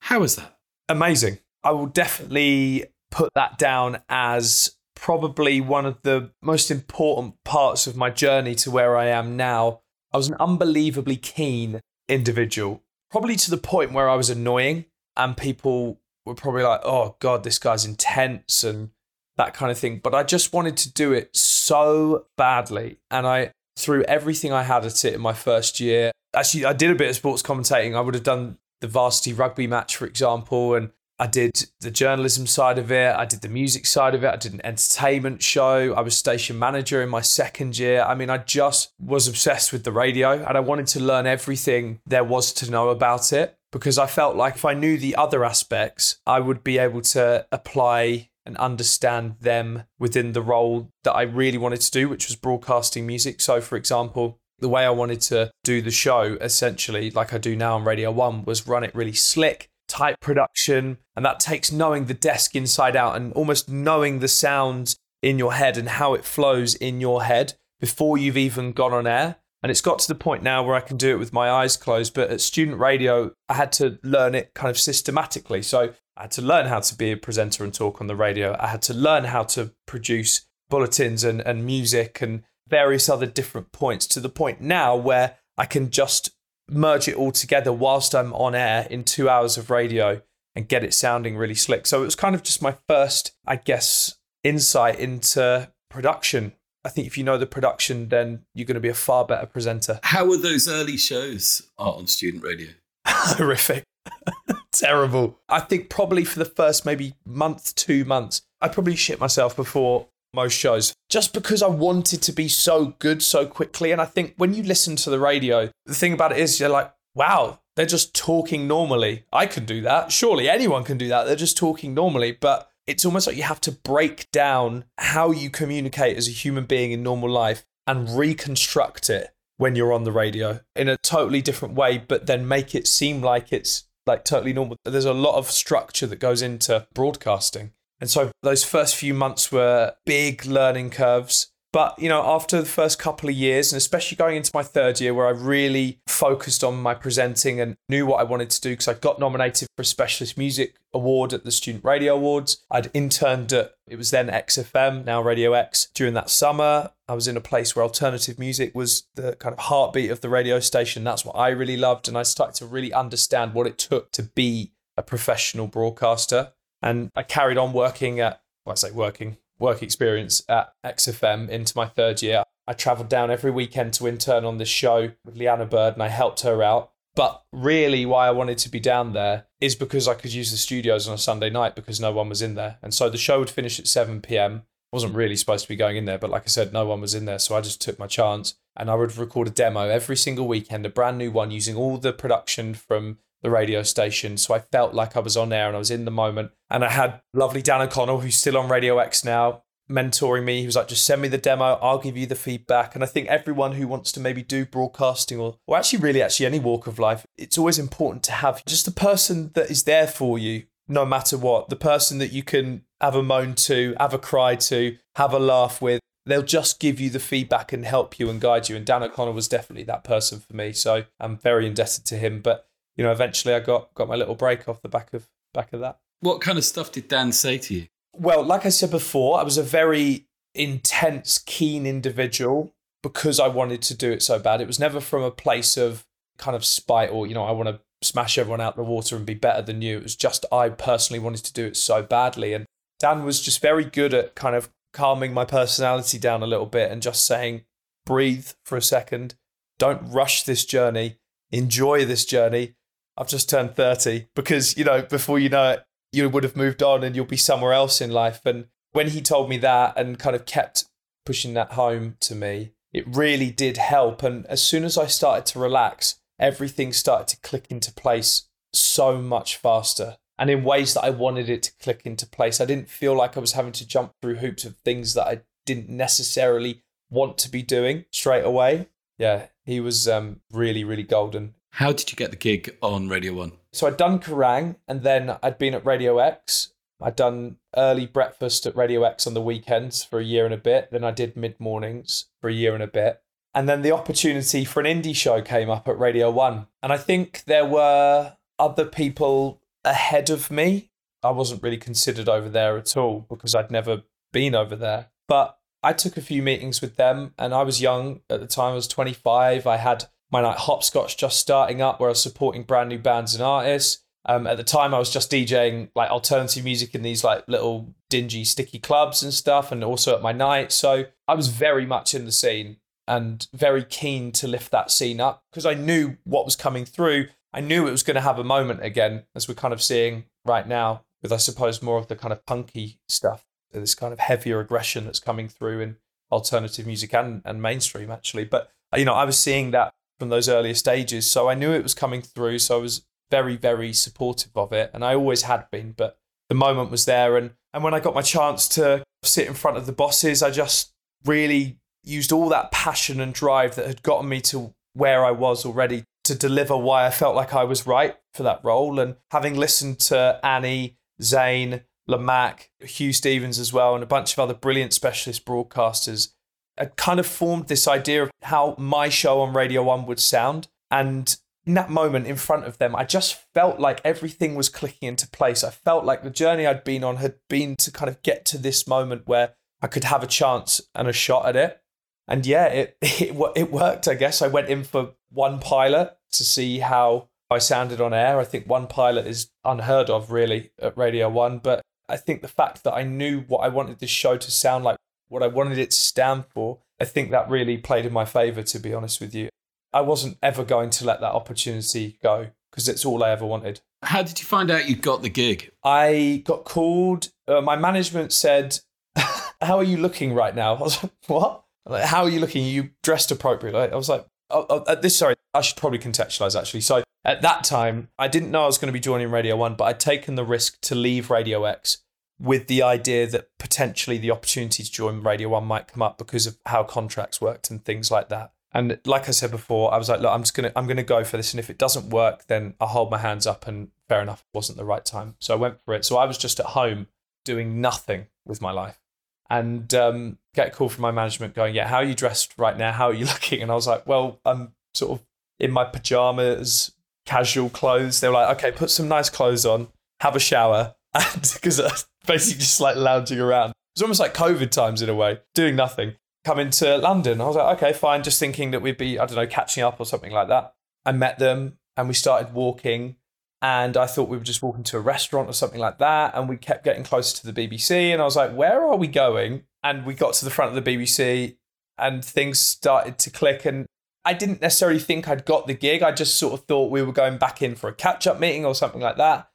How 0.00 0.20
was 0.20 0.36
that? 0.36 0.58
Amazing. 0.88 1.38
I 1.62 1.72
will 1.72 1.86
definitely 1.86 2.86
put 3.10 3.32
that 3.34 3.58
down 3.58 4.02
as 4.08 4.76
probably 4.94 5.60
one 5.60 5.86
of 5.86 6.02
the 6.02 6.30
most 6.42 6.70
important 6.70 7.34
parts 7.44 7.86
of 7.86 7.96
my 7.96 8.10
journey 8.10 8.54
to 8.56 8.70
where 8.70 8.96
I 8.96 9.06
am 9.06 9.36
now. 9.36 9.80
I 10.12 10.16
was 10.16 10.28
an 10.28 10.36
unbelievably 10.40 11.16
keen 11.16 11.80
individual, 12.08 12.82
probably 13.10 13.36
to 13.36 13.50
the 13.50 13.56
point 13.56 13.92
where 13.92 14.08
I 14.08 14.16
was 14.16 14.30
annoying, 14.30 14.86
and 15.16 15.36
people 15.36 16.00
were 16.26 16.34
probably 16.34 16.62
like, 16.62 16.80
oh, 16.84 17.16
God, 17.20 17.44
this 17.44 17.58
guy's 17.58 17.84
intense 17.84 18.64
and 18.64 18.90
that 19.36 19.54
kind 19.54 19.70
of 19.70 19.78
thing. 19.78 20.00
But 20.02 20.14
I 20.14 20.22
just 20.22 20.52
wanted 20.52 20.76
to 20.78 20.92
do 20.92 21.12
it 21.12 21.34
so 21.36 22.26
badly. 22.36 22.98
And 23.10 23.26
I 23.26 23.52
threw 23.76 24.02
everything 24.04 24.52
I 24.52 24.64
had 24.64 24.84
at 24.84 25.04
it 25.04 25.14
in 25.14 25.20
my 25.20 25.32
first 25.32 25.80
year. 25.80 26.10
Actually, 26.34 26.66
I 26.66 26.72
did 26.72 26.90
a 26.90 26.94
bit 26.94 27.08
of 27.08 27.16
sports 27.16 27.42
commentating. 27.42 27.96
I 27.96 28.00
would 28.00 28.14
have 28.14 28.24
done 28.24 28.58
the 28.80 28.88
varsity 28.88 29.32
rugby 29.32 29.66
match, 29.66 29.96
for 29.96 30.06
example, 30.06 30.74
and 30.74 30.90
I 31.18 31.26
did 31.26 31.66
the 31.80 31.90
journalism 31.90 32.46
side 32.46 32.78
of 32.78 32.92
it. 32.92 33.14
I 33.14 33.24
did 33.24 33.40
the 33.40 33.48
music 33.48 33.86
side 33.86 34.14
of 34.14 34.22
it. 34.22 34.28
I 34.28 34.36
did 34.36 34.54
an 34.54 34.64
entertainment 34.64 35.42
show. 35.42 35.92
I 35.94 36.00
was 36.00 36.16
station 36.16 36.58
manager 36.58 37.02
in 37.02 37.08
my 37.08 37.22
second 37.22 37.76
year. 37.78 38.02
I 38.02 38.14
mean, 38.14 38.30
I 38.30 38.38
just 38.38 38.92
was 39.00 39.26
obsessed 39.26 39.72
with 39.72 39.82
the 39.82 39.92
radio 39.92 40.44
and 40.44 40.56
I 40.56 40.60
wanted 40.60 40.86
to 40.88 41.00
learn 41.00 41.26
everything 41.26 42.00
there 42.06 42.22
was 42.22 42.52
to 42.54 42.70
know 42.70 42.90
about 42.90 43.32
it 43.32 43.56
because 43.72 43.98
I 43.98 44.06
felt 44.06 44.36
like 44.36 44.54
if 44.54 44.64
I 44.64 44.74
knew 44.74 44.96
the 44.96 45.16
other 45.16 45.44
aspects, 45.44 46.20
I 46.26 46.40
would 46.40 46.62
be 46.62 46.78
able 46.78 47.02
to 47.02 47.46
apply 47.50 48.30
and 48.46 48.56
understand 48.56 49.36
them 49.40 49.84
within 49.98 50.32
the 50.32 50.40
role 50.40 50.88
that 51.04 51.12
I 51.12 51.22
really 51.22 51.58
wanted 51.58 51.82
to 51.82 51.90
do, 51.90 52.08
which 52.08 52.28
was 52.28 52.36
broadcasting 52.36 53.06
music. 53.06 53.42
So, 53.42 53.60
for 53.60 53.76
example, 53.76 54.38
the 54.58 54.70
way 54.70 54.86
I 54.86 54.90
wanted 54.90 55.20
to 55.22 55.50
do 55.64 55.82
the 55.82 55.90
show, 55.90 56.38
essentially, 56.40 57.10
like 57.10 57.34
I 57.34 57.38
do 57.38 57.54
now 57.54 57.74
on 57.74 57.84
Radio 57.84 58.10
1, 58.10 58.44
was 58.44 58.66
run 58.66 58.84
it 58.84 58.94
really 58.94 59.12
slick 59.12 59.68
type 59.88 60.20
production. 60.20 60.98
And 61.16 61.24
that 61.24 61.40
takes 61.40 61.72
knowing 61.72 62.04
the 62.04 62.14
desk 62.14 62.54
inside 62.54 62.96
out 62.96 63.16
and 63.16 63.32
almost 63.32 63.68
knowing 63.68 64.18
the 64.18 64.28
sounds 64.28 64.96
in 65.22 65.38
your 65.38 65.54
head 65.54 65.76
and 65.76 65.88
how 65.88 66.14
it 66.14 66.24
flows 66.24 66.74
in 66.74 67.00
your 67.00 67.24
head 67.24 67.54
before 67.80 68.18
you've 68.18 68.36
even 68.36 68.72
gone 68.72 68.92
on 68.92 69.06
air. 69.06 69.36
And 69.62 69.70
it's 69.70 69.80
got 69.80 69.98
to 70.00 70.08
the 70.08 70.14
point 70.14 70.44
now 70.44 70.62
where 70.62 70.76
I 70.76 70.80
can 70.80 70.96
do 70.96 71.10
it 71.10 71.18
with 71.18 71.32
my 71.32 71.50
eyes 71.50 71.76
closed. 71.76 72.14
But 72.14 72.30
at 72.30 72.40
student 72.40 72.78
radio, 72.78 73.32
I 73.48 73.54
had 73.54 73.72
to 73.72 73.98
learn 74.04 74.34
it 74.34 74.54
kind 74.54 74.70
of 74.70 74.78
systematically. 74.78 75.62
So 75.62 75.92
I 76.16 76.22
had 76.22 76.30
to 76.32 76.42
learn 76.42 76.66
how 76.66 76.80
to 76.80 76.94
be 76.94 77.10
a 77.10 77.16
presenter 77.16 77.64
and 77.64 77.74
talk 77.74 78.00
on 78.00 78.06
the 78.06 78.14
radio. 78.14 78.56
I 78.60 78.68
had 78.68 78.82
to 78.82 78.94
learn 78.94 79.24
how 79.24 79.42
to 79.44 79.72
produce 79.86 80.46
bulletins 80.68 81.24
and, 81.24 81.40
and 81.40 81.64
music 81.64 82.20
and 82.22 82.44
various 82.68 83.08
other 83.08 83.26
different 83.26 83.72
points 83.72 84.06
to 84.08 84.20
the 84.20 84.28
point 84.28 84.60
now 84.60 84.94
where 84.94 85.38
I 85.56 85.64
can 85.64 85.90
just 85.90 86.30
merge 86.68 87.08
it 87.08 87.16
all 87.16 87.32
together 87.32 87.72
whilst 87.72 88.14
I'm 88.14 88.32
on 88.34 88.54
air 88.54 88.86
in 88.90 89.04
two 89.04 89.28
hours 89.28 89.56
of 89.56 89.70
radio 89.70 90.22
and 90.54 90.68
get 90.68 90.84
it 90.84 90.94
sounding 90.94 91.36
really 91.36 91.54
slick. 91.54 91.86
So 91.86 92.02
it 92.02 92.04
was 92.04 92.16
kind 92.16 92.34
of 92.34 92.42
just 92.42 92.62
my 92.62 92.76
first, 92.88 93.32
I 93.46 93.56
guess, 93.56 94.16
insight 94.42 94.98
into 94.98 95.70
production. 95.90 96.52
I 96.84 96.90
think 96.90 97.06
if 97.06 97.18
you 97.18 97.24
know 97.24 97.38
the 97.38 97.46
production, 97.46 98.08
then 98.08 98.44
you're 98.54 98.66
going 98.66 98.74
to 98.74 98.80
be 98.80 98.88
a 98.88 98.94
far 98.94 99.24
better 99.24 99.46
presenter. 99.46 100.00
How 100.02 100.26
were 100.26 100.36
those 100.36 100.68
early 100.68 100.96
shows 100.96 101.62
on 101.76 102.06
student 102.06 102.42
radio? 102.42 102.68
Horrific. 103.06 103.84
Terrible. 104.72 105.38
I 105.48 105.60
think 105.60 105.88
probably 105.90 106.24
for 106.24 106.38
the 106.38 106.44
first 106.44 106.86
maybe 106.86 107.14
month, 107.24 107.74
two 107.74 108.04
months, 108.04 108.42
I 108.60 108.68
probably 108.68 108.96
shit 108.96 109.20
myself 109.20 109.56
before 109.56 110.08
most 110.34 110.52
shows 110.52 110.94
just 111.08 111.32
because 111.32 111.62
I 111.62 111.68
wanted 111.68 112.22
to 112.22 112.32
be 112.32 112.48
so 112.48 112.94
good 112.98 113.22
so 113.22 113.46
quickly. 113.46 113.92
And 113.92 114.00
I 114.00 114.04
think 114.04 114.34
when 114.36 114.54
you 114.54 114.62
listen 114.62 114.96
to 114.96 115.10
the 115.10 115.18
radio, 115.18 115.70
the 115.86 115.94
thing 115.94 116.12
about 116.12 116.32
it 116.32 116.38
is 116.38 116.60
you're 116.60 116.68
like, 116.68 116.92
wow, 117.14 117.60
they're 117.76 117.86
just 117.86 118.14
talking 118.14 118.66
normally. 118.66 119.24
I 119.32 119.46
can 119.46 119.64
do 119.64 119.80
that. 119.82 120.12
Surely 120.12 120.48
anyone 120.48 120.84
can 120.84 120.98
do 120.98 121.08
that. 121.08 121.24
They're 121.24 121.36
just 121.36 121.56
talking 121.56 121.94
normally. 121.94 122.32
But 122.32 122.68
it's 122.86 123.04
almost 123.04 123.26
like 123.26 123.36
you 123.36 123.42
have 123.42 123.60
to 123.62 123.72
break 123.72 124.30
down 124.30 124.84
how 124.98 125.30
you 125.30 125.50
communicate 125.50 126.16
as 126.16 126.28
a 126.28 126.32
human 126.32 126.64
being 126.64 126.92
in 126.92 127.02
normal 127.02 127.30
life 127.30 127.64
and 127.86 128.18
reconstruct 128.18 129.08
it 129.10 129.30
when 129.58 129.76
you're 129.76 129.92
on 129.92 130.04
the 130.04 130.12
radio 130.12 130.60
in 130.74 130.88
a 130.88 130.96
totally 130.98 131.42
different 131.42 131.74
way, 131.74 131.98
but 131.98 132.26
then 132.26 132.48
make 132.48 132.74
it 132.74 132.86
seem 132.86 133.20
like 133.20 133.52
it's 133.52 133.84
like 134.06 134.24
totally 134.24 134.52
normal. 134.52 134.76
There's 134.84 135.04
a 135.04 135.12
lot 135.12 135.36
of 135.36 135.50
structure 135.50 136.06
that 136.06 136.20
goes 136.20 136.40
into 136.40 136.86
broadcasting. 136.94 137.72
And 138.00 138.08
so 138.08 138.30
those 138.42 138.64
first 138.64 138.96
few 138.96 139.14
months 139.14 139.50
were 139.50 139.94
big 140.06 140.46
learning 140.46 140.90
curves. 140.90 141.50
But, 141.70 141.98
you 141.98 142.08
know, 142.08 142.22
after 142.22 142.58
the 142.60 142.66
first 142.66 142.98
couple 142.98 143.28
of 143.28 143.34
years, 143.34 143.72
and 143.72 143.76
especially 143.76 144.16
going 144.16 144.36
into 144.36 144.50
my 144.54 144.62
third 144.62 145.02
year, 145.02 145.12
where 145.12 145.26
I 145.26 145.32
really 145.32 146.00
focused 146.06 146.64
on 146.64 146.80
my 146.80 146.94
presenting 146.94 147.60
and 147.60 147.76
knew 147.90 148.06
what 148.06 148.20
I 148.20 148.22
wanted 148.22 148.48
to 148.50 148.60
do, 148.62 148.70
because 148.70 148.88
I 148.88 148.94
got 148.94 149.20
nominated 149.20 149.68
for 149.76 149.82
a 149.82 149.84
Specialist 149.84 150.38
Music 150.38 150.76
Award 150.94 151.34
at 151.34 151.44
the 151.44 151.52
Student 151.52 151.84
Radio 151.84 152.14
Awards. 152.14 152.64
I'd 152.70 152.90
interned 152.94 153.52
at, 153.52 153.74
it 153.86 153.96
was 153.96 154.10
then 154.10 154.28
XFM, 154.28 155.04
now 155.04 155.20
Radio 155.20 155.52
X, 155.52 155.88
during 155.94 156.14
that 156.14 156.30
summer. 156.30 156.90
I 157.06 157.12
was 157.12 157.28
in 157.28 157.36
a 157.36 157.42
place 157.42 157.76
where 157.76 157.82
alternative 157.82 158.38
music 158.38 158.74
was 158.74 159.06
the 159.14 159.36
kind 159.36 159.52
of 159.52 159.58
heartbeat 159.58 160.10
of 160.10 160.22
the 160.22 160.30
radio 160.30 160.60
station. 160.60 161.04
That's 161.04 161.26
what 161.26 161.36
I 161.36 161.50
really 161.50 161.76
loved. 161.76 162.08
And 162.08 162.16
I 162.16 162.22
started 162.22 162.54
to 162.56 162.66
really 162.66 162.94
understand 162.94 163.52
what 163.52 163.66
it 163.66 163.76
took 163.76 164.10
to 164.12 164.22
be 164.22 164.72
a 164.96 165.02
professional 165.02 165.66
broadcaster. 165.66 166.52
And 166.82 167.10
I 167.16 167.22
carried 167.22 167.58
on 167.58 167.72
working 167.72 168.20
at, 168.20 168.40
well, 168.64 168.72
I 168.72 168.76
say 168.76 168.90
working, 168.90 169.36
work 169.58 169.82
experience 169.82 170.42
at 170.48 170.72
XFM 170.84 171.48
into 171.48 171.76
my 171.76 171.86
third 171.86 172.22
year. 172.22 172.44
I 172.66 172.74
travelled 172.74 173.08
down 173.08 173.30
every 173.30 173.50
weekend 173.50 173.94
to 173.94 174.06
intern 174.06 174.44
on 174.44 174.58
this 174.58 174.68
show 174.68 175.12
with 175.24 175.36
Lliana 175.36 175.68
Bird 175.68 175.94
and 175.94 176.02
I 176.02 176.08
helped 176.08 176.42
her 176.42 176.62
out. 176.62 176.92
But 177.14 177.42
really, 177.52 178.06
why 178.06 178.28
I 178.28 178.30
wanted 178.30 178.58
to 178.58 178.68
be 178.68 178.78
down 178.78 179.12
there 179.12 179.46
is 179.60 179.74
because 179.74 180.06
I 180.06 180.14
could 180.14 180.32
use 180.32 180.52
the 180.52 180.56
studios 180.56 181.08
on 181.08 181.14
a 181.14 181.18
Sunday 181.18 181.50
night 181.50 181.74
because 181.74 181.98
no 181.98 182.12
one 182.12 182.28
was 182.28 182.42
in 182.42 182.54
there. 182.54 182.78
And 182.80 182.94
so 182.94 183.10
the 183.10 183.18
show 183.18 183.40
would 183.40 183.50
finish 183.50 183.80
at 183.80 183.88
7 183.88 184.20
p.m. 184.20 184.62
I 184.92 184.96
wasn't 184.96 185.16
really 185.16 185.34
supposed 185.34 185.64
to 185.64 185.68
be 185.68 185.76
going 185.76 185.96
in 185.96 186.04
there, 186.04 186.18
but 186.18 186.30
like 186.30 186.44
I 186.44 186.46
said, 186.46 186.72
no 186.72 186.86
one 186.86 187.00
was 187.00 187.14
in 187.14 187.24
there. 187.24 187.40
So 187.40 187.56
I 187.56 187.60
just 187.60 187.80
took 187.80 187.98
my 187.98 188.06
chance 188.06 188.54
and 188.76 188.88
I 188.88 188.94
would 188.94 189.16
record 189.16 189.48
a 189.48 189.50
demo 189.50 189.88
every 189.88 190.16
single 190.16 190.46
weekend, 190.46 190.86
a 190.86 190.90
brand 190.90 191.18
new 191.18 191.30
one 191.30 191.50
using 191.50 191.74
all 191.74 191.98
the 191.98 192.12
production 192.12 192.72
from 192.72 193.18
the 193.42 193.50
radio 193.50 193.82
station. 193.82 194.36
So 194.36 194.54
I 194.54 194.60
felt 194.60 194.94
like 194.94 195.16
I 195.16 195.20
was 195.20 195.36
on 195.36 195.52
air 195.52 195.68
and 195.68 195.76
I 195.76 195.78
was 195.78 195.90
in 195.90 196.04
the 196.04 196.10
moment. 196.10 196.50
And 196.70 196.84
I 196.84 196.90
had 196.90 197.20
lovely 197.32 197.62
Dan 197.62 197.82
O'Connell, 197.82 198.20
who's 198.20 198.36
still 198.36 198.58
on 198.58 198.68
Radio 198.68 198.98
X 198.98 199.24
now, 199.24 199.62
mentoring 199.90 200.44
me. 200.44 200.60
He 200.60 200.66
was 200.66 200.76
like, 200.76 200.88
just 200.88 201.04
send 201.06 201.22
me 201.22 201.28
the 201.28 201.38
demo, 201.38 201.78
I'll 201.80 201.98
give 201.98 202.16
you 202.16 202.26
the 202.26 202.34
feedback. 202.34 202.94
And 202.94 203.02
I 203.02 203.06
think 203.06 203.28
everyone 203.28 203.72
who 203.72 203.88
wants 203.88 204.12
to 204.12 204.20
maybe 204.20 204.42
do 204.42 204.66
broadcasting 204.66 205.38
or, 205.38 205.56
or 205.66 205.76
actually, 205.76 206.00
really, 206.00 206.22
actually 206.22 206.46
any 206.46 206.60
walk 206.60 206.86
of 206.86 206.98
life, 206.98 207.24
it's 207.36 207.58
always 207.58 207.78
important 207.78 208.22
to 208.24 208.32
have 208.32 208.64
just 208.66 208.88
a 208.88 208.92
person 208.92 209.50
that 209.54 209.70
is 209.70 209.84
there 209.84 210.06
for 210.06 210.38
you 210.38 210.64
no 210.88 211.04
matter 211.04 211.36
what. 211.36 211.68
The 211.68 211.76
person 211.76 212.18
that 212.18 212.32
you 212.32 212.42
can 212.42 212.82
have 213.00 213.14
a 213.14 213.22
moan 213.22 213.54
to, 213.54 213.94
have 214.00 214.14
a 214.14 214.18
cry 214.18 214.56
to, 214.56 214.96
have 215.16 215.32
a 215.32 215.38
laugh 215.38 215.80
with. 215.80 216.00
They'll 216.26 216.42
just 216.42 216.78
give 216.78 217.00
you 217.00 217.08
the 217.08 217.20
feedback 217.20 217.72
and 217.72 217.86
help 217.86 218.18
you 218.18 218.28
and 218.28 218.40
guide 218.40 218.68
you. 218.68 218.76
And 218.76 218.84
Dan 218.84 219.02
O'Connell 219.02 219.32
was 219.32 219.48
definitely 219.48 219.84
that 219.84 220.04
person 220.04 220.40
for 220.40 220.54
me. 220.54 220.72
So 220.72 221.04
I'm 221.18 221.38
very 221.38 221.66
indebted 221.66 222.04
to 222.06 222.16
him. 222.16 222.40
But 222.42 222.67
you 222.98 223.04
know, 223.04 223.12
eventually 223.12 223.54
I 223.54 223.60
got 223.60 223.94
got 223.94 224.08
my 224.08 224.16
little 224.16 224.34
break 224.34 224.68
off 224.68 224.82
the 224.82 224.88
back 224.88 225.14
of 225.14 225.26
back 225.54 225.72
of 225.72 225.80
that. 225.80 226.00
What 226.20 226.42
kind 226.42 226.58
of 226.58 226.64
stuff 226.64 226.92
did 226.92 227.08
Dan 227.08 227.32
say 227.32 227.56
to 227.56 227.74
you? 227.74 227.86
Well, 228.12 228.42
like 228.42 228.66
I 228.66 228.70
said 228.70 228.90
before, 228.90 229.38
I 229.38 229.44
was 229.44 229.56
a 229.56 229.62
very 229.62 230.26
intense, 230.54 231.38
keen 231.38 231.86
individual 231.86 232.74
because 233.02 233.38
I 233.38 233.46
wanted 233.46 233.80
to 233.82 233.94
do 233.94 234.10
it 234.10 234.22
so 234.22 234.38
bad. 234.38 234.60
It 234.60 234.66
was 234.66 234.80
never 234.80 235.00
from 235.00 235.22
a 235.22 235.30
place 235.30 235.76
of 235.76 236.04
kind 236.36 236.56
of 236.56 236.64
spite 236.64 237.10
or, 237.10 237.26
you 237.26 237.34
know, 237.34 237.44
I 237.44 237.52
want 237.52 237.68
to 237.68 237.80
smash 238.02 238.36
everyone 238.36 238.60
out 238.60 238.76
the 238.76 238.82
water 238.82 239.16
and 239.16 239.24
be 239.24 239.34
better 239.34 239.62
than 239.62 239.82
you. 239.82 239.98
It 239.98 240.02
was 240.02 240.16
just 240.16 240.44
I 240.50 240.68
personally 240.68 241.20
wanted 241.20 241.44
to 241.44 241.52
do 241.52 241.64
it 241.64 241.76
so 241.76 242.02
badly. 242.02 242.54
And 242.54 242.66
Dan 242.98 243.24
was 243.24 243.40
just 243.40 243.62
very 243.62 243.84
good 243.84 244.12
at 244.12 244.34
kind 244.34 244.56
of 244.56 244.68
calming 244.92 245.32
my 245.32 245.44
personality 245.44 246.18
down 246.18 246.42
a 246.42 246.46
little 246.46 246.66
bit 246.66 246.90
and 246.90 247.00
just 247.00 247.24
saying, 247.24 247.62
breathe 248.04 248.48
for 248.64 248.76
a 248.76 248.82
second. 248.82 249.36
Don't 249.78 250.10
rush 250.10 250.42
this 250.42 250.64
journey. 250.64 251.18
Enjoy 251.52 252.04
this 252.04 252.24
journey. 252.24 252.74
I've 253.18 253.28
just 253.28 253.50
turned 253.50 253.74
30 253.74 254.28
because, 254.36 254.76
you 254.76 254.84
know, 254.84 255.02
before 255.02 255.40
you 255.40 255.48
know 255.48 255.72
it, 255.72 255.84
you 256.12 256.28
would 256.30 256.44
have 256.44 256.56
moved 256.56 256.82
on 256.82 257.02
and 257.02 257.16
you'll 257.16 257.24
be 257.24 257.36
somewhere 257.36 257.72
else 257.72 258.00
in 258.00 258.12
life. 258.12 258.40
And 258.46 258.66
when 258.92 259.08
he 259.08 259.20
told 259.20 259.50
me 259.50 259.58
that 259.58 259.98
and 259.98 260.18
kind 260.18 260.36
of 260.36 260.46
kept 260.46 260.84
pushing 261.26 261.52
that 261.54 261.72
home 261.72 262.16
to 262.20 262.34
me, 262.34 262.72
it 262.92 263.04
really 263.08 263.50
did 263.50 263.76
help. 263.76 264.22
And 264.22 264.46
as 264.46 264.62
soon 264.62 264.84
as 264.84 264.96
I 264.96 265.06
started 265.06 265.46
to 265.46 265.58
relax, 265.58 266.20
everything 266.38 266.92
started 266.92 267.28
to 267.28 267.40
click 267.40 267.66
into 267.68 267.92
place 267.92 268.48
so 268.72 269.20
much 269.20 269.56
faster 269.56 270.16
and 270.38 270.48
in 270.48 270.62
ways 270.62 270.94
that 270.94 271.04
I 271.04 271.10
wanted 271.10 271.50
it 271.50 271.64
to 271.64 271.72
click 271.82 272.02
into 272.04 272.26
place. 272.26 272.60
I 272.60 272.64
didn't 272.64 272.88
feel 272.88 273.16
like 273.16 273.36
I 273.36 273.40
was 273.40 273.52
having 273.52 273.72
to 273.72 273.86
jump 273.86 274.12
through 274.22 274.36
hoops 274.36 274.64
of 274.64 274.76
things 274.78 275.14
that 275.14 275.26
I 275.26 275.40
didn't 275.66 275.88
necessarily 275.88 276.82
want 277.10 277.38
to 277.38 277.50
be 277.50 277.62
doing 277.62 278.04
straight 278.12 278.44
away. 278.44 278.88
Yeah, 279.18 279.46
he 279.64 279.80
was 279.80 280.06
um, 280.06 280.40
really, 280.52 280.84
really 280.84 281.02
golden. 281.02 281.54
How 281.78 281.92
did 281.92 282.10
you 282.10 282.16
get 282.16 282.32
the 282.32 282.36
gig 282.36 282.76
on 282.82 283.08
Radio 283.08 283.34
1? 283.34 283.52
So 283.72 283.86
I'd 283.86 283.96
done 283.96 284.18
Kerrang 284.18 284.74
and 284.88 285.04
then 285.04 285.36
I'd 285.44 285.58
been 285.58 285.74
at 285.74 285.86
Radio 285.86 286.18
X. 286.18 286.72
I'd 287.00 287.14
done 287.14 287.58
early 287.76 288.04
breakfast 288.04 288.66
at 288.66 288.74
Radio 288.74 289.04
X 289.04 289.28
on 289.28 289.34
the 289.34 289.40
weekends 289.40 290.02
for 290.02 290.18
a 290.18 290.24
year 290.24 290.44
and 290.44 290.52
a 290.52 290.58
bit. 290.58 290.88
Then 290.90 291.04
I 291.04 291.12
did 291.12 291.36
mid 291.36 291.60
mornings 291.60 292.30
for 292.40 292.50
a 292.50 292.52
year 292.52 292.74
and 292.74 292.82
a 292.82 292.88
bit. 292.88 293.22
And 293.54 293.68
then 293.68 293.82
the 293.82 293.92
opportunity 293.92 294.64
for 294.64 294.80
an 294.80 294.86
indie 294.86 295.14
show 295.14 295.40
came 295.40 295.70
up 295.70 295.86
at 295.86 295.96
Radio 295.96 296.32
1. 296.32 296.66
And 296.82 296.92
I 296.92 296.96
think 296.98 297.44
there 297.46 297.64
were 297.64 298.36
other 298.58 298.84
people 298.84 299.62
ahead 299.84 300.30
of 300.30 300.50
me. 300.50 300.90
I 301.22 301.30
wasn't 301.30 301.62
really 301.62 301.76
considered 301.76 302.28
over 302.28 302.48
there 302.48 302.76
at 302.76 302.96
all 302.96 303.24
because 303.30 303.54
I'd 303.54 303.70
never 303.70 304.02
been 304.32 304.56
over 304.56 304.74
there. 304.74 305.10
But 305.28 305.56
I 305.84 305.92
took 305.92 306.16
a 306.16 306.22
few 306.22 306.42
meetings 306.42 306.80
with 306.80 306.96
them 306.96 307.34
and 307.38 307.54
I 307.54 307.62
was 307.62 307.80
young 307.80 308.22
at 308.28 308.40
the 308.40 308.48
time. 308.48 308.72
I 308.72 308.74
was 308.74 308.88
25. 308.88 309.64
I 309.64 309.76
had 309.76 310.06
my 310.30 310.40
like 310.40 310.56
hopscotch 310.56 311.16
just 311.16 311.38
starting 311.38 311.80
up 311.80 312.00
where 312.00 312.10
I 312.10 312.12
was 312.12 312.22
supporting 312.22 312.62
brand 312.62 312.88
new 312.88 312.98
bands 312.98 313.34
and 313.34 313.42
artists. 313.42 314.02
Um, 314.26 314.46
at 314.46 314.58
the 314.58 314.64
time, 314.64 314.92
I 314.92 314.98
was 314.98 315.10
just 315.10 315.30
DJing 315.30 315.90
like 315.94 316.10
alternative 316.10 316.64
music 316.64 316.94
in 316.94 317.02
these 317.02 317.24
like 317.24 317.44
little 317.48 317.94
dingy, 318.10 318.44
sticky 318.44 318.78
clubs 318.78 319.22
and 319.22 319.32
stuff, 319.32 319.72
and 319.72 319.82
also 319.82 320.14
at 320.14 320.22
my 320.22 320.32
night. 320.32 320.70
So 320.70 321.06
I 321.26 321.34
was 321.34 321.48
very 321.48 321.86
much 321.86 322.14
in 322.14 322.26
the 322.26 322.32
scene 322.32 322.76
and 323.06 323.48
very 323.54 323.82
keen 323.84 324.30
to 324.32 324.46
lift 324.46 324.70
that 324.70 324.90
scene 324.90 325.20
up 325.20 325.42
because 325.50 325.64
I 325.64 325.74
knew 325.74 326.18
what 326.24 326.44
was 326.44 326.56
coming 326.56 326.84
through. 326.84 327.28
I 327.54 327.60
knew 327.60 327.86
it 327.86 327.92
was 327.92 328.02
going 328.02 328.16
to 328.16 328.20
have 328.20 328.38
a 328.38 328.44
moment 328.44 328.84
again, 328.84 329.24
as 329.34 329.48
we're 329.48 329.54
kind 329.54 329.72
of 329.72 329.82
seeing 329.82 330.24
right 330.44 330.68
now, 330.68 331.04
with 331.22 331.32
I 331.32 331.38
suppose 331.38 331.82
more 331.82 331.98
of 331.98 332.08
the 332.08 332.16
kind 332.16 332.32
of 332.32 332.44
punky 332.44 333.00
stuff, 333.08 333.46
this 333.72 333.94
kind 333.94 334.12
of 334.12 334.18
heavier 334.18 334.60
aggression 334.60 335.06
that's 335.06 335.20
coming 335.20 335.48
through 335.48 335.80
in 335.80 335.96
alternative 336.30 336.86
music 336.86 337.14
and, 337.14 337.40
and 337.46 337.62
mainstream 337.62 338.10
actually. 338.10 338.44
But 338.44 338.70
you 338.94 339.06
know, 339.06 339.14
I 339.14 339.24
was 339.24 339.38
seeing 339.38 339.70
that 339.70 339.94
from 340.18 340.28
those 340.28 340.48
earlier 340.48 340.74
stages. 340.74 341.26
So 341.26 341.48
I 341.48 341.54
knew 341.54 341.72
it 341.72 341.82
was 341.82 341.94
coming 341.94 342.22
through. 342.22 342.58
So 342.60 342.78
I 342.78 342.82
was 342.82 343.06
very, 343.30 343.56
very 343.56 343.92
supportive 343.92 344.56
of 344.56 344.72
it. 344.72 344.90
And 344.94 345.04
I 345.04 345.14
always 345.14 345.42
had 345.42 345.70
been, 345.70 345.92
but 345.92 346.18
the 346.48 346.54
moment 346.54 346.90
was 346.90 347.04
there. 347.04 347.36
And, 347.36 347.52
and 347.72 347.84
when 347.84 347.94
I 347.94 348.00
got 348.00 348.14
my 348.14 348.22
chance 348.22 348.68
to 348.70 349.04
sit 349.22 349.46
in 349.46 349.54
front 349.54 349.76
of 349.76 349.86
the 349.86 349.92
bosses, 349.92 350.42
I 350.42 350.50
just 350.50 350.92
really 351.24 351.78
used 352.04 352.32
all 352.32 352.48
that 352.48 352.72
passion 352.72 353.20
and 353.20 353.34
drive 353.34 353.74
that 353.76 353.86
had 353.86 354.02
gotten 354.02 354.28
me 354.28 354.40
to 354.40 354.74
where 354.94 355.24
I 355.24 355.30
was 355.30 355.64
already 355.64 356.04
to 356.24 356.34
deliver 356.34 356.76
why 356.76 357.06
I 357.06 357.10
felt 357.10 357.36
like 357.36 357.54
I 357.54 357.64
was 357.64 357.86
right 357.86 358.16
for 358.34 358.42
that 358.42 358.60
role. 358.62 358.98
And 358.98 359.16
having 359.30 359.56
listened 359.56 360.00
to 360.00 360.40
Annie, 360.42 360.96
Zane, 361.22 361.82
Lamacq, 362.08 362.68
Huw 362.82 363.14
Stephens 363.14 363.58
as 363.58 363.72
well, 363.72 363.94
and 363.94 364.02
a 364.02 364.06
bunch 364.06 364.32
of 364.32 364.38
other 364.38 364.54
brilliant 364.54 364.92
specialist 364.92 365.44
broadcasters, 365.44 366.32
Uh, 366.78 366.86
kind 366.96 367.18
of 367.18 367.26
formed 367.26 367.68
this 367.68 367.88
idea 367.88 368.22
of 368.22 368.30
how 368.42 368.74
my 368.78 369.08
show 369.08 369.40
on 369.40 369.54
Radio 369.54 369.82
1 369.82 370.06
would 370.06 370.20
sound. 370.20 370.68
And 370.90 371.36
in 371.66 371.74
that 371.74 371.90
moment 371.90 372.26
in 372.26 372.36
front 372.36 372.64
of 372.64 372.78
them, 372.78 372.96
I 372.96 373.04
just 373.04 373.38
felt 373.52 373.78
like 373.78 374.00
everything 374.04 374.54
was 374.54 374.68
clicking 374.68 375.08
into 375.08 375.28
place. 375.28 375.62
I 375.62 375.70
felt 375.70 376.04
like 376.04 376.22
the 376.22 376.30
journey 376.30 376.66
I'd 376.66 376.84
been 376.84 377.04
on 377.04 377.16
had 377.16 377.34
been 377.48 377.76
to 377.76 377.90
kind 377.90 378.08
of 378.08 378.22
get 378.22 378.44
to 378.46 378.58
this 378.58 378.86
moment 378.86 379.26
where 379.26 379.54
I 379.82 379.86
could 379.86 380.04
have 380.04 380.22
a 380.22 380.26
chance 380.26 380.80
and 380.94 381.08
a 381.08 381.12
shot 381.12 381.46
at 381.46 381.56
it. 381.56 381.82
And 382.26 382.46
yeah, 382.46 382.66
it, 382.66 382.96
it, 383.02 383.36
it 383.56 383.72
worked, 383.72 384.08
I 384.08 384.14
guess. 384.14 384.40
I 384.40 384.48
went 384.48 384.68
in 384.68 384.84
for 384.84 385.14
one 385.30 385.58
pilot 385.58 386.16
to 386.32 386.44
see 386.44 386.78
how 386.78 387.28
I 387.50 387.58
sounded 387.58 388.00
on 388.00 388.14
air. 388.14 388.38
I 388.38 388.44
think 388.44 388.66
one 388.66 388.86
pilot 388.86 389.26
is 389.26 389.50
unheard 389.64 390.10
of, 390.10 390.30
really, 390.30 390.70
at 390.80 390.96
Radio 390.96 391.28
1. 391.28 391.58
But 391.58 391.82
I 392.08 392.16
think 392.16 392.42
the 392.42 392.48
fact 392.48 392.84
that 392.84 392.94
I 392.94 393.02
knew 393.02 393.40
what 393.40 393.58
I 393.58 393.68
wanted 393.68 393.98
this 393.98 394.10
show 394.10 394.36
to 394.36 394.50
sound 394.50 394.84
like 394.84 394.96
what 395.28 395.42
I 395.42 395.46
wanted 395.46 395.78
it 395.78 395.90
to 395.90 395.96
stand 395.96 396.44
for, 396.52 396.78
I 397.00 397.04
think 397.04 397.30
that 397.30 397.48
really 397.48 397.78
played 397.78 398.06
in 398.06 398.12
my 398.12 398.24
favour, 398.24 398.62
to 398.62 398.78
be 398.78 398.94
honest 398.94 399.20
with 399.20 399.34
you. 399.34 399.48
I 399.92 400.00
wasn't 400.02 400.38
ever 400.42 400.64
going 400.64 400.90
to 400.90 401.06
let 401.06 401.20
that 401.20 401.32
opportunity 401.32 402.18
go 402.22 402.48
because 402.70 402.88
it's 402.88 403.04
all 403.04 403.24
I 403.24 403.30
ever 403.30 403.46
wanted. 403.46 403.80
How 404.02 404.22
did 404.22 404.38
you 404.38 404.44
find 404.44 404.70
out 404.70 404.88
you 404.88 404.96
got 404.96 405.22
the 405.22 405.30
gig? 405.30 405.70
I 405.82 406.42
got 406.44 406.64
called. 406.64 407.30
Uh, 407.46 407.60
my 407.60 407.76
management 407.76 408.32
said, 408.32 408.78
How 409.16 409.78
are 409.78 409.84
you 409.84 409.96
looking 409.96 410.34
right 410.34 410.54
now? 410.54 410.74
I 410.74 410.80
was 410.80 411.02
like, 411.02 411.12
What? 411.26 411.64
Like, 411.86 412.04
How 412.04 412.24
are 412.24 412.28
you 412.28 412.40
looking? 412.40 412.64
Are 412.64 412.68
You 412.68 412.90
dressed 413.02 413.30
appropriately. 413.30 413.80
I 413.80 413.96
was 413.96 414.08
like, 414.08 414.26
oh, 414.50 414.66
oh, 414.68 414.78
uh, 414.80 414.94
this, 414.94 415.16
sorry, 415.16 415.34
I 415.54 415.60
should 415.62 415.76
probably 415.76 415.98
contextualize 415.98 416.58
actually. 416.58 416.82
So 416.82 417.02
at 417.24 417.42
that 417.42 417.64
time, 417.64 418.08
I 418.18 418.28
didn't 418.28 418.50
know 418.50 418.62
I 418.62 418.66
was 418.66 418.78
going 418.78 418.88
to 418.88 418.92
be 418.92 419.00
joining 419.00 419.30
Radio 419.30 419.56
1, 419.56 419.74
but 419.74 419.84
I'd 419.84 420.00
taken 420.00 420.34
the 420.34 420.44
risk 420.44 420.80
to 420.82 420.94
leave 420.94 421.30
Radio 421.30 421.64
X 421.64 421.98
with 422.40 422.68
the 422.68 422.82
idea 422.82 423.26
that 423.26 423.50
potentially 423.58 424.18
the 424.18 424.30
opportunity 424.30 424.82
to 424.82 424.90
join 424.90 425.22
Radio 425.22 425.48
One 425.48 425.64
might 425.64 425.88
come 425.88 426.02
up 426.02 426.18
because 426.18 426.46
of 426.46 426.58
how 426.66 426.84
contracts 426.84 427.40
worked 427.40 427.70
and 427.70 427.84
things 427.84 428.10
like 428.10 428.28
that. 428.28 428.52
And 428.72 428.98
like 429.06 429.28
I 429.28 429.32
said 429.32 429.50
before, 429.50 429.92
I 429.92 429.98
was 429.98 430.08
like, 430.08 430.20
look, 430.20 430.32
I'm 430.32 430.42
just 430.42 430.54
gonna 430.54 430.72
I'm 430.76 430.86
gonna 430.86 431.02
go 431.02 431.24
for 431.24 431.36
this, 431.36 431.52
and 431.52 431.58
if 431.58 431.70
it 431.70 431.78
doesn't 431.78 432.10
work, 432.10 432.46
then 432.46 432.74
I'll 432.80 432.88
hold 432.88 433.10
my 433.10 433.18
hands 433.18 433.46
up. 433.46 433.66
And 433.66 433.88
fair 434.08 434.20
enough, 434.20 434.40
it 434.40 434.56
wasn't 434.56 434.78
the 434.78 434.84
right 434.84 435.04
time, 435.04 435.36
so 435.38 435.54
I 435.54 435.56
went 435.56 435.80
for 435.80 435.94
it. 435.94 436.04
So 436.04 436.16
I 436.18 436.26
was 436.26 436.38
just 436.38 436.60
at 436.60 436.66
home 436.66 437.08
doing 437.44 437.80
nothing 437.80 438.26
with 438.44 438.60
my 438.60 438.70
life, 438.70 439.00
and 439.48 439.92
um, 439.94 440.38
get 440.54 440.68
a 440.68 440.70
call 440.70 440.90
from 440.90 441.02
my 441.02 441.10
management 441.10 441.54
going, 441.54 441.74
"Yeah, 441.74 441.88
how 441.88 441.96
are 441.96 442.04
you 442.04 442.14
dressed 442.14 442.54
right 442.58 442.76
now? 442.76 442.92
How 442.92 443.06
are 443.06 443.14
you 443.14 443.24
looking?" 443.34 443.62
And 443.62 443.72
I 443.72 443.74
was 443.74 443.86
like, 443.86 444.06
"Well, 444.06 444.38
I'm 444.44 444.74
sort 444.94 445.18
of 445.18 445.26
in 445.58 445.72
my 445.72 445.84
pajamas, 445.84 446.92
casual 447.24 447.70
clothes." 447.70 448.20
They 448.20 448.28
were 448.28 448.34
like, 448.34 448.58
"Okay, 448.58 448.70
put 448.70 448.90
some 448.90 449.08
nice 449.08 449.30
clothes 449.30 449.64
on, 449.64 449.88
have 450.20 450.36
a 450.36 450.40
shower," 450.40 450.94
because 451.34 452.06
basically 452.26 452.60
just 452.60 452.80
like 452.80 452.96
lounging 452.96 453.40
around. 453.40 453.70
It 453.70 453.74
was 453.96 454.02
almost 454.02 454.20
like 454.20 454.34
COVID 454.34 454.70
times 454.70 455.02
in 455.02 455.08
a 455.08 455.14
way, 455.14 455.40
doing 455.54 455.76
nothing. 455.76 456.14
Coming 456.44 456.70
to 456.70 456.96
London, 456.98 457.40
I 457.40 457.46
was 457.46 457.56
like, 457.56 457.76
"Okay, 457.76 457.92
fine," 457.92 458.22
just 458.22 458.38
thinking 458.38 458.70
that 458.70 458.80
we'd 458.80 458.96
be, 458.96 459.18
I 459.18 459.26
don't 459.26 459.36
know, 459.36 459.46
catching 459.46 459.82
up 459.82 459.98
or 459.98 460.06
something 460.06 460.32
like 460.32 460.48
that. 460.48 460.74
I 461.04 461.12
met 461.12 461.38
them 461.38 461.78
and 461.96 462.08
we 462.08 462.14
started 462.14 462.54
walking 462.54 463.16
and 463.60 463.96
I 463.96 464.06
thought 464.06 464.28
we 464.28 464.36
were 464.36 464.44
just 464.44 464.62
walking 464.62 464.84
to 464.84 464.98
a 464.98 465.00
restaurant 465.00 465.48
or 465.48 465.52
something 465.52 465.80
like 465.80 465.98
that. 465.98 466.34
And 466.34 466.48
we 466.48 466.56
kept 466.56 466.84
getting 466.84 467.02
closer 467.02 467.36
to 467.38 467.50
the 467.50 467.68
BBC. 467.68 468.12
And 468.12 468.22
I 468.22 468.24
was 468.24 468.36
like, 468.36 468.54
where 468.54 468.84
are 468.84 468.96
we 468.96 469.08
going? 469.08 469.64
And 469.82 470.06
we 470.06 470.14
got 470.14 470.34
to 470.34 470.44
the 470.44 470.50
front 470.50 470.76
of 470.76 470.84
the 470.84 470.96
BBC 470.96 471.56
and 471.96 472.24
things 472.24 472.60
started 472.60 473.18
to 473.18 473.30
click. 473.30 473.64
And 473.64 473.86
I 474.24 474.34
didn't 474.34 474.60
necessarily 474.60 475.00
think 475.00 475.26
I'd 475.26 475.44
got 475.44 475.66
the 475.66 475.74
gig. 475.74 476.02
I 476.02 476.12
just 476.12 476.36
sort 476.36 476.54
of 476.54 476.66
thought 476.66 476.92
we 476.92 477.02
were 477.02 477.12
going 477.12 477.38
back 477.38 477.60
in 477.60 477.74
for 477.74 477.88
a 477.88 477.94
catch 477.94 478.26
up 478.28 478.38
meeting 478.38 478.64
or 478.64 478.76
something 478.76 479.00
like 479.00 479.16
that. 479.16 479.47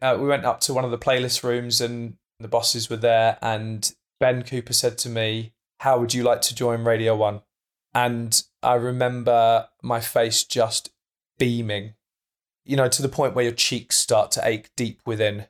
Uh, 0.00 0.16
we 0.20 0.28
went 0.28 0.44
up 0.44 0.60
to 0.60 0.74
one 0.74 0.84
of 0.84 0.90
the 0.90 0.98
playlist 0.98 1.42
rooms 1.42 1.80
and 1.80 2.16
the 2.40 2.48
bosses 2.48 2.88
were 2.88 2.96
there. 2.96 3.38
And 3.42 3.92
Ben 4.20 4.42
Cooper 4.42 4.72
said 4.72 4.98
to 4.98 5.08
me, 5.08 5.52
How 5.80 5.98
would 5.98 6.14
you 6.14 6.22
like 6.22 6.40
to 6.42 6.54
join 6.54 6.84
Radio 6.84 7.16
One? 7.16 7.42
And 7.94 8.42
I 8.62 8.74
remember 8.74 9.68
my 9.82 10.00
face 10.00 10.44
just 10.44 10.90
beaming 11.38 11.94
you 12.68 12.76
know, 12.76 12.86
to 12.86 13.02
the 13.02 13.08
point 13.08 13.34
where 13.34 13.44
your 13.44 13.54
cheeks 13.54 13.96
start 13.96 14.30
to 14.32 14.46
ache 14.46 14.70
deep 14.76 15.00
within. 15.06 15.46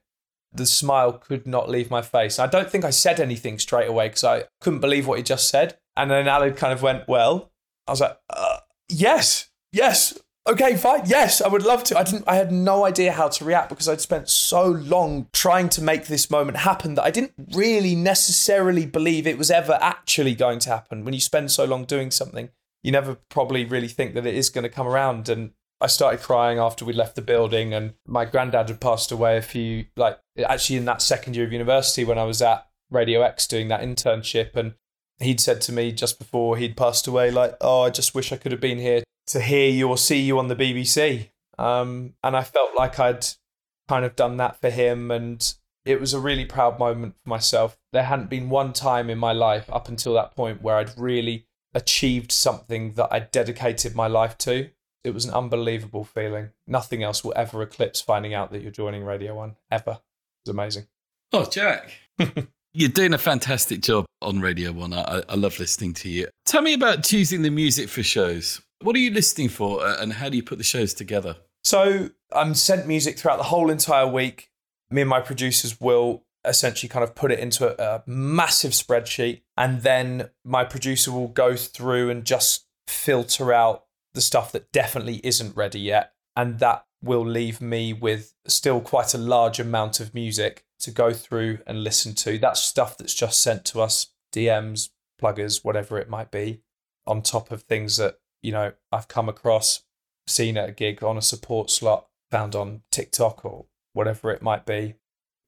The 0.53 0.65
smile 0.65 1.13
could 1.13 1.47
not 1.47 1.69
leave 1.69 1.91
my 1.91 2.01
face. 2.01 2.39
I 2.39 2.47
don't 2.47 2.71
think 2.71 2.85
I 2.85 2.91
said 2.91 3.21
anything 3.21 3.59
straight 3.59 3.89
away 3.89 4.09
because 4.09 4.25
I 4.25 4.45
couldn't 4.61 4.79
believe 4.81 5.07
what 5.07 5.19
he 5.19 5.25
just 5.25 5.49
said. 5.49 5.77
And 5.97 6.11
then 6.11 6.27
Aled 6.27 6.57
kind 6.57 6.73
of 6.73 6.81
went, 6.81 7.09
Well, 7.09 7.51
I 7.87 7.91
was 7.91 8.01
like, 8.01 8.17
uh, 8.31 8.61
Yes, 8.89 9.51
yes, 9.73 10.17
okay, 10.49 10.77
fine, 10.77 11.03
yes, 11.07 11.41
I 11.41 11.49
would 11.49 11.63
love 11.63 11.85
to. 11.85 11.99
I 11.99 12.03
didn't, 12.03 12.25
I 12.27 12.37
had 12.37 12.51
no 12.51 12.85
idea 12.85 13.13
how 13.13 13.29
to 13.29 13.45
react 13.45 13.69
because 13.69 13.89
I'd 13.89 14.01
spent 14.01 14.29
so 14.29 14.67
long 14.67 15.29
trying 15.33 15.69
to 15.71 15.83
make 15.83 16.07
this 16.07 16.31
moment 16.31 16.59
happen 16.59 16.95
that 16.95 17.05
I 17.05 17.11
didn't 17.11 17.33
really 17.55 17.95
necessarily 17.95 18.87
believe 18.87 19.27
it 19.27 19.39
was 19.39 19.51
ever 19.51 19.79
actually 19.81 20.35
going 20.35 20.59
to 20.61 20.71
happen. 20.71 21.05
When 21.05 21.15
you 21.15 21.21
spend 21.21 21.51
so 21.51 21.65
long 21.65 21.85
doing 21.85 22.11
something, 22.11 22.49
you 22.83 22.93
never 22.93 23.17
probably 23.29 23.65
really 23.65 23.89
think 23.89 24.15
that 24.15 24.27
it 24.27 24.35
is 24.35 24.51
going 24.51 24.63
to 24.63 24.71
come 24.71 24.87
around. 24.87 25.29
And 25.29 25.53
I 25.81 25.87
started 25.87 26.21
crying 26.21 26.59
after 26.59 26.85
we 26.85 26.93
left 26.93 27.17
the 27.17 27.23
building, 27.23 27.75
and 27.75 27.95
my 28.07 28.25
granddad 28.25 28.69
had 28.69 28.81
passed 28.81 29.13
away 29.13 29.37
a 29.37 29.43
few, 29.43 29.87
like 29.97 30.19
actually 30.47 30.77
in 30.77 30.87
that 30.87 31.03
second 31.03 31.37
year 31.37 31.47
of 31.47 31.53
university 31.53 32.05
when 32.05 32.19
I 32.19 32.25
was 32.25 32.43
at 32.43 32.67
Radio 32.91 33.23
X 33.23 33.47
doing 33.47 33.69
that 33.69 33.83
internship, 33.83 34.57
and 34.57 34.75
he'd 35.21 35.41
said 35.41 35.61
to 35.63 35.73
me 35.73 35.93
just 35.93 36.19
before 36.19 36.57
he'd 36.57 36.77
passed 36.77 37.07
away, 37.07 37.31
like, 37.31 37.57
"Oh, 37.61 37.83
I 37.83 37.91
just 37.91 38.15
wish 38.15 38.33
I 38.33 38.37
could 38.37 38.53
have 38.53 38.61
been 38.61 38.79
here 38.79 39.03
to 39.29 39.41
hear 39.41 39.71
you 39.71 39.89
or 39.89 39.99
see 39.99 40.21
you 40.21 40.39
on 40.39 40.49
the 40.49 40.57
BBC." 40.57 41.31
Um, 41.59 42.15
and 42.23 42.37
I 42.37 42.43
felt 42.43 42.77
like 42.77 42.99
I'd 43.01 43.27
kind 43.89 44.05
of 44.05 44.17
done 44.17 44.37
that 44.37 44.61
for 44.61 44.71
him, 44.71 45.11
and 45.11 45.55
it 45.85 46.01
was 46.01 46.15
a 46.15 46.21
really 46.21 46.45
proud 46.45 46.79
moment 46.79 47.15
for 47.23 47.31
myself. 47.31 47.79
There 47.93 48.05
hadn't 48.05 48.31
been 48.31 48.51
one 48.51 48.73
time 48.73 49.11
in 49.11 49.19
my 49.19 49.33
life 49.33 49.69
up 49.71 49.89
until 49.89 50.15
that 50.15 50.37
point 50.37 50.63
where 50.63 50.77
I'd 50.77 50.99
really 50.99 51.47
achieved 51.75 52.33
something 52.33 52.95
that 52.95 53.09
I 53.11 53.21
dedicated 53.21 53.95
my 53.95 54.07
life 54.07 54.39
to 54.39 54.71
it 55.05 55.15
was 55.15 55.25
an 55.25 55.33
unbelievable 55.33 56.05
feeling. 56.05 56.51
Nothing 56.67 57.03
else 57.03 57.23
will 57.23 57.33
ever 57.37 57.63
eclipse 57.63 58.01
finding 58.01 58.35
out 58.35 58.53
that 58.53 58.63
you're 58.63 58.71
joining 58.71 59.05
Radio 59.05 59.35
One 59.35 59.57
ever. 59.71 60.01
It's 60.43 60.51
amazing. 60.51 60.87
Oh, 61.33 61.45
Jack. 61.45 61.93
You're 62.75 62.91
doing 62.91 63.15
a 63.15 63.19
fantastic 63.19 63.81
job 63.81 64.05
on 64.21 64.41
Radio 64.41 64.73
One. 64.73 64.93
I, 64.93 65.23
I, 65.29 65.35
love 65.35 65.59
listening 65.59 65.95
to 65.95 66.09
you. 66.09 66.29
Tell 66.45 66.63
me 66.63 66.75
about 66.75 67.03
choosing 67.03 67.43
the 67.43 67.51
music 67.51 67.89
for 67.89 68.03
shows. 68.03 68.61
What 68.81 68.95
are 68.95 69.01
you 69.01 69.11
listening 69.11 69.49
for 69.49 69.85
uh, 69.85 70.01
and 70.01 70.15
how 70.15 70.29
do 70.29 70.37
you 70.37 70.43
put 70.43 70.59
the 70.59 70.65
shows 70.65 70.95
together? 70.95 71.37
So 71.65 72.11
I'm 72.33 72.55
sent 72.55 72.87
music 72.87 73.19
throughout 73.19 73.39
the 73.39 73.45
whole 73.45 73.71
entire 73.71 74.07
week. 74.07 74.51
Me 74.91 75.03
and 75.03 75.11
my 75.11 75.21
producers 75.21 75.81
will 75.81 76.25
essentially 76.45 76.89
kind 76.89 77.03
of 77.03 77.15
put 77.15 77.33
it 77.33 77.41
into 77.41 77.69
a, 77.69 77.97
a 77.97 78.03
massive 78.07 78.73
spreadsheet. 78.73 79.43
And 79.57 79.83
then 79.83 80.31
my 80.45 80.65
producer 80.65 81.11
will 81.11 81.29
go 81.29 81.57
through 81.57 82.11
and 82.11 82.25
just 82.25 82.67
filter 82.87 83.53
out 83.53 83.85
the 84.15 84.21
stuff 84.21 84.53
that 84.53 84.73
definitely 84.73 85.21
isn't 85.25 85.57
ready 85.57 85.81
yet. 85.81 86.13
And 86.37 86.61
that 86.61 86.85
will 87.03 87.27
leave 87.27 87.61
me 87.61 87.93
with 87.93 88.35
still 88.47 88.81
quite 88.81 89.13
a 89.13 89.19
large 89.19 89.59
amount 89.61 90.01
of 90.01 90.15
music 90.15 90.65
to 90.81 90.91
go 90.91 91.13
through 91.13 91.59
and 91.67 91.83
listen 91.83 92.15
to. 92.15 92.39
That's 92.39 92.61
stuff 92.61 92.97
that's 92.97 93.15
just 93.15 93.43
sent 93.43 93.65
to 93.67 93.81
us, 93.81 94.13
DMs, 94.33 94.91
pluggers, 95.21 95.65
whatever 95.65 95.99
it 95.99 96.09
might 96.09 96.31
be, 96.31 96.63
on 97.07 97.23
top 97.23 97.51
of 97.51 97.63
things 97.63 97.97
that, 97.97 98.19
you 98.43 98.53
know, 98.53 98.73
I've 98.93 99.09
come 99.09 99.29
across, 99.29 99.83
seen 100.27 100.57
at 100.57 100.69
a 100.69 100.73
gig 100.73 101.03
on 101.03 101.17
a 101.17 101.23
support 101.23 101.71
slot, 101.71 102.07
found 102.31 102.55
on 102.55 102.83
TikTok 102.91 103.45
or 103.45 103.67
whatever 103.93 104.31
it 104.31 104.43
might 104.43 104.67
be. 104.67 104.95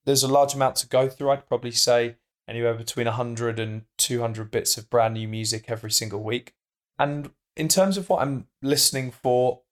There's 0.05 0.23
a 0.23 0.29
large 0.29 0.55
amount 0.55 0.77
to 0.77 0.89
go 0.89 1.09
through. 1.09 1.31
I'd 1.31 1.47
probably 1.47 1.73
say 1.73 2.17
anywhere 2.49 2.75
between 2.75 3.07
100 3.07 3.61
and 3.61 3.83
200 3.99 4.51
bits 4.51 4.77
of 4.77 4.91
brand 4.91 5.15
new 5.15 5.29
music 5.29 5.67
every 5.69 5.91
single 5.91 6.23
week. 6.23 6.55
And 6.99 7.31
in 7.57 7.69
terms 7.69 7.97
of 7.97 8.09
what 8.09 8.23
I'm 8.23 8.47
listening 8.63 9.11
for, 9.11 9.63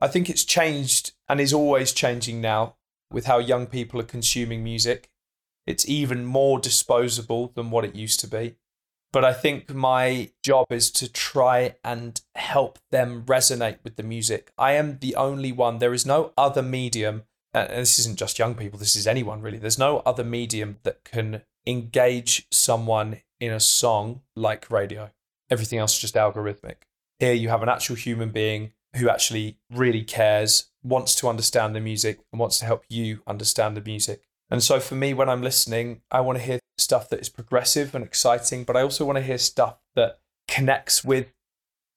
I 0.00 0.08
think 0.08 0.30
it's 0.30 0.44
changed 0.44 1.12
and 1.28 1.40
is 1.40 1.52
always 1.52 1.92
changing 1.92 2.40
now 2.40 2.76
with 3.10 3.26
how 3.26 3.38
young 3.38 3.66
people 3.66 4.00
are 4.00 4.04
consuming 4.04 4.64
music. 4.64 5.10
It's 5.66 5.88
even 5.88 6.24
more 6.24 6.58
disposable 6.58 7.52
than 7.54 7.70
what 7.70 7.84
it 7.84 7.94
used 7.94 8.20
to 8.20 8.26
be. 8.26 8.56
But 9.12 9.24
I 9.24 9.32
think 9.32 9.72
my 9.72 10.30
job 10.42 10.66
is 10.70 10.90
to 10.92 11.12
try 11.12 11.76
and 11.84 12.20
help 12.42 12.78
them 12.90 13.22
resonate 13.24 13.78
with 13.84 13.96
the 13.96 14.02
music. 14.02 14.52
I 14.58 14.72
am 14.72 14.98
the 14.98 15.14
only 15.14 15.52
one, 15.52 15.78
there 15.78 15.94
is 15.94 16.04
no 16.04 16.32
other 16.36 16.62
medium, 16.62 17.22
and 17.54 17.70
this 17.70 17.98
isn't 18.00 18.18
just 18.18 18.38
young 18.38 18.54
people, 18.54 18.78
this 18.78 18.96
is 18.96 19.06
anyone 19.06 19.40
really. 19.40 19.58
There's 19.58 19.78
no 19.78 19.98
other 20.04 20.24
medium 20.24 20.78
that 20.82 21.04
can 21.04 21.42
engage 21.66 22.46
someone 22.50 23.18
in 23.40 23.52
a 23.52 23.60
song 23.60 24.22
like 24.34 24.70
radio. 24.70 25.10
Everything 25.50 25.78
else 25.78 25.94
is 25.94 26.00
just 26.00 26.14
algorithmic. 26.14 26.82
Here 27.18 27.32
you 27.32 27.48
have 27.48 27.62
an 27.62 27.68
actual 27.68 27.96
human 27.96 28.30
being 28.30 28.72
who 28.96 29.08
actually 29.08 29.58
really 29.70 30.02
cares, 30.02 30.70
wants 30.82 31.14
to 31.16 31.28
understand 31.28 31.74
the 31.74 31.80
music, 31.80 32.20
and 32.32 32.40
wants 32.40 32.58
to 32.58 32.64
help 32.64 32.84
you 32.88 33.22
understand 33.26 33.76
the 33.76 33.80
music. 33.80 34.22
And 34.50 34.62
so 34.62 34.80
for 34.80 34.96
me, 34.96 35.14
when 35.14 35.28
I'm 35.28 35.42
listening, 35.42 36.02
I 36.10 36.20
want 36.20 36.38
to 36.38 36.44
hear 36.44 36.58
stuff 36.76 37.08
that 37.08 37.20
is 37.20 37.28
progressive 37.28 37.94
and 37.94 38.04
exciting, 38.04 38.64
but 38.64 38.76
I 38.76 38.82
also 38.82 39.04
want 39.04 39.16
to 39.16 39.22
hear 39.22 39.38
stuff 39.38 39.78
that 39.94 40.18
connects 40.48 41.04
with 41.04 41.32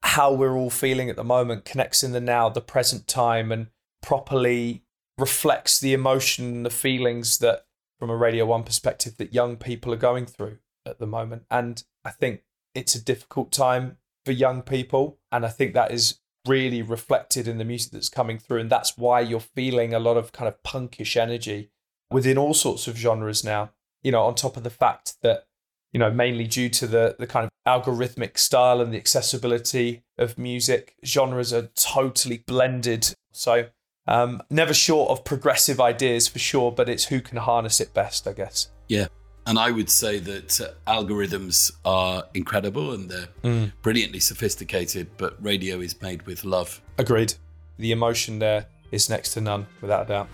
how 0.05 0.31
we're 0.31 0.55
all 0.55 0.69
feeling 0.69 1.09
at 1.09 1.15
the 1.15 1.23
moment, 1.23 1.65
connects 1.65 2.03
in 2.03 2.11
the 2.11 2.21
now, 2.21 2.47
the 2.47 2.61
present 2.61 3.07
time, 3.07 3.51
and 3.51 3.67
properly 4.01 4.83
reflects 5.17 5.79
the 5.79 5.93
emotion 5.93 6.45
and 6.45 6.65
the 6.65 6.69
feelings 6.69 7.39
that, 7.39 7.65
from 7.99 8.09
a 8.11 8.15
Radio 8.15 8.45
1 8.45 8.63
perspective, 8.63 9.17
that 9.17 9.33
young 9.33 9.57
people 9.57 9.91
are 9.91 9.97
going 9.97 10.25
through 10.25 10.59
at 10.85 10.99
the 10.99 11.07
moment. 11.07 11.43
And 11.49 11.83
I 12.03 12.11
think 12.11 12.43
it's 12.75 12.93
a 12.93 13.03
difficult 13.03 13.51
time 13.51 13.97
for 14.25 14.31
young 14.31 14.61
people. 14.61 15.17
And 15.31 15.43
I 15.43 15.49
think 15.49 15.73
that 15.73 15.91
is 15.91 16.19
really 16.47 16.83
reflected 16.83 17.47
in 17.47 17.57
the 17.57 17.65
music 17.65 17.91
that's 17.91 18.09
coming 18.09 18.37
through. 18.37 18.59
And 18.59 18.69
that's 18.69 18.97
why 18.97 19.21
you're 19.21 19.39
feeling 19.39 19.93
a 19.93 19.99
lot 19.99 20.17
of 20.17 20.31
kind 20.31 20.47
of 20.47 20.61
punkish 20.61 21.17
energy 21.17 21.71
within 22.11 22.37
all 22.37 22.53
sorts 22.53 22.87
of 22.87 22.95
genres 22.95 23.43
now, 23.43 23.71
you 24.03 24.11
know, 24.11 24.21
on 24.21 24.35
top 24.35 24.55
of 24.55 24.63
the 24.63 24.69
fact 24.69 25.15
that, 25.23 25.47
you 25.95 25.99
know, 25.99 26.11
mainly 26.11 26.45
due 26.45 26.67
to 26.67 26.87
the, 26.87 27.15
the 27.19 27.25
kind 27.25 27.45
of 27.45 27.51
algorithmic 27.65 28.37
style 28.37 28.81
and 28.81 28.93
the 28.93 28.97
accessibility 28.97 30.03
of 30.17 30.37
music, 30.37 30.93
genres 31.05 31.53
are 31.53 31.69
totally 31.73 32.43
blended. 32.45 33.13
So, 33.31 33.67
um, 34.05 34.41
never 34.49 34.73
short 34.73 35.09
of 35.09 35.23
progressive 35.23 35.79
ideas 35.79 36.27
for 36.27 36.37
sure, 36.37 36.69
but 36.69 36.89
it's 36.89 37.05
who 37.05 37.21
can 37.21 37.37
harness 37.37 37.79
it 37.79 37.93
best, 37.93 38.27
I 38.27 38.33
guess. 38.33 38.67
Yeah. 38.89 39.07
And 39.47 39.57
I 39.57 39.71
would 39.71 39.89
say 39.89 40.19
that 40.19 40.59
uh, 40.59 40.71
algorithms 40.85 41.71
are 41.85 42.25
incredible 42.33 42.91
and 42.91 43.09
they're 43.09 43.29
mm. 43.41 43.71
brilliantly 43.81 44.19
sophisticated, 44.19 45.07
but 45.15 45.41
radio 45.41 45.79
is 45.79 46.01
made 46.01 46.23
with 46.23 46.43
love. 46.43 46.81
Agreed. 46.97 47.35
The 47.77 47.93
emotion 47.93 48.39
there 48.39 48.65
is 48.91 49.09
next 49.09 49.31
to 49.35 49.39
none, 49.39 49.65
without 49.79 50.07
a 50.07 50.07
doubt. 50.09 50.29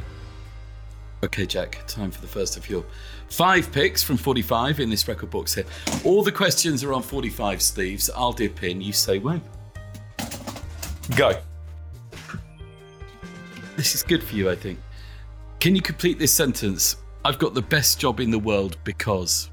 Okay, 1.24 1.46
Jack, 1.46 1.86
time 1.86 2.10
for 2.10 2.20
the 2.20 2.28
first 2.28 2.58
of 2.58 2.68
your 2.68 2.84
five 3.32 3.72
picks 3.72 4.04
from 4.04 4.18
45 4.18 4.82
in 4.82 4.90
this 4.90 5.08
record 5.08 5.30
box 5.30 5.56
here. 5.56 5.66
All 6.04 6.22
the 6.22 6.32
questions 6.32 6.84
are 6.84 6.94
on 6.94 7.02
45 7.02 7.62
sleeves. 7.62 8.10
I'll 8.14 8.34
dip 8.34 8.62
in, 8.64 8.82
you 8.82 8.94
say 8.94 9.20
when. 9.20 9.42
Go. 11.16 11.40
This 13.78 13.96
is 13.96 14.04
good 14.04 14.22
for 14.22 14.36
you, 14.36 14.50
I 14.50 14.56
think. 14.56 14.80
Can 15.60 15.76
you 15.76 15.82
complete 15.82 16.20
this 16.20 16.34
sentence? 16.34 16.98
I've 17.24 17.40
got 17.40 17.54
the 17.54 17.62
best 17.62 18.00
job 18.00 18.20
in 18.20 18.32
the 18.32 18.40
world 18.40 18.78
because. 18.84 19.50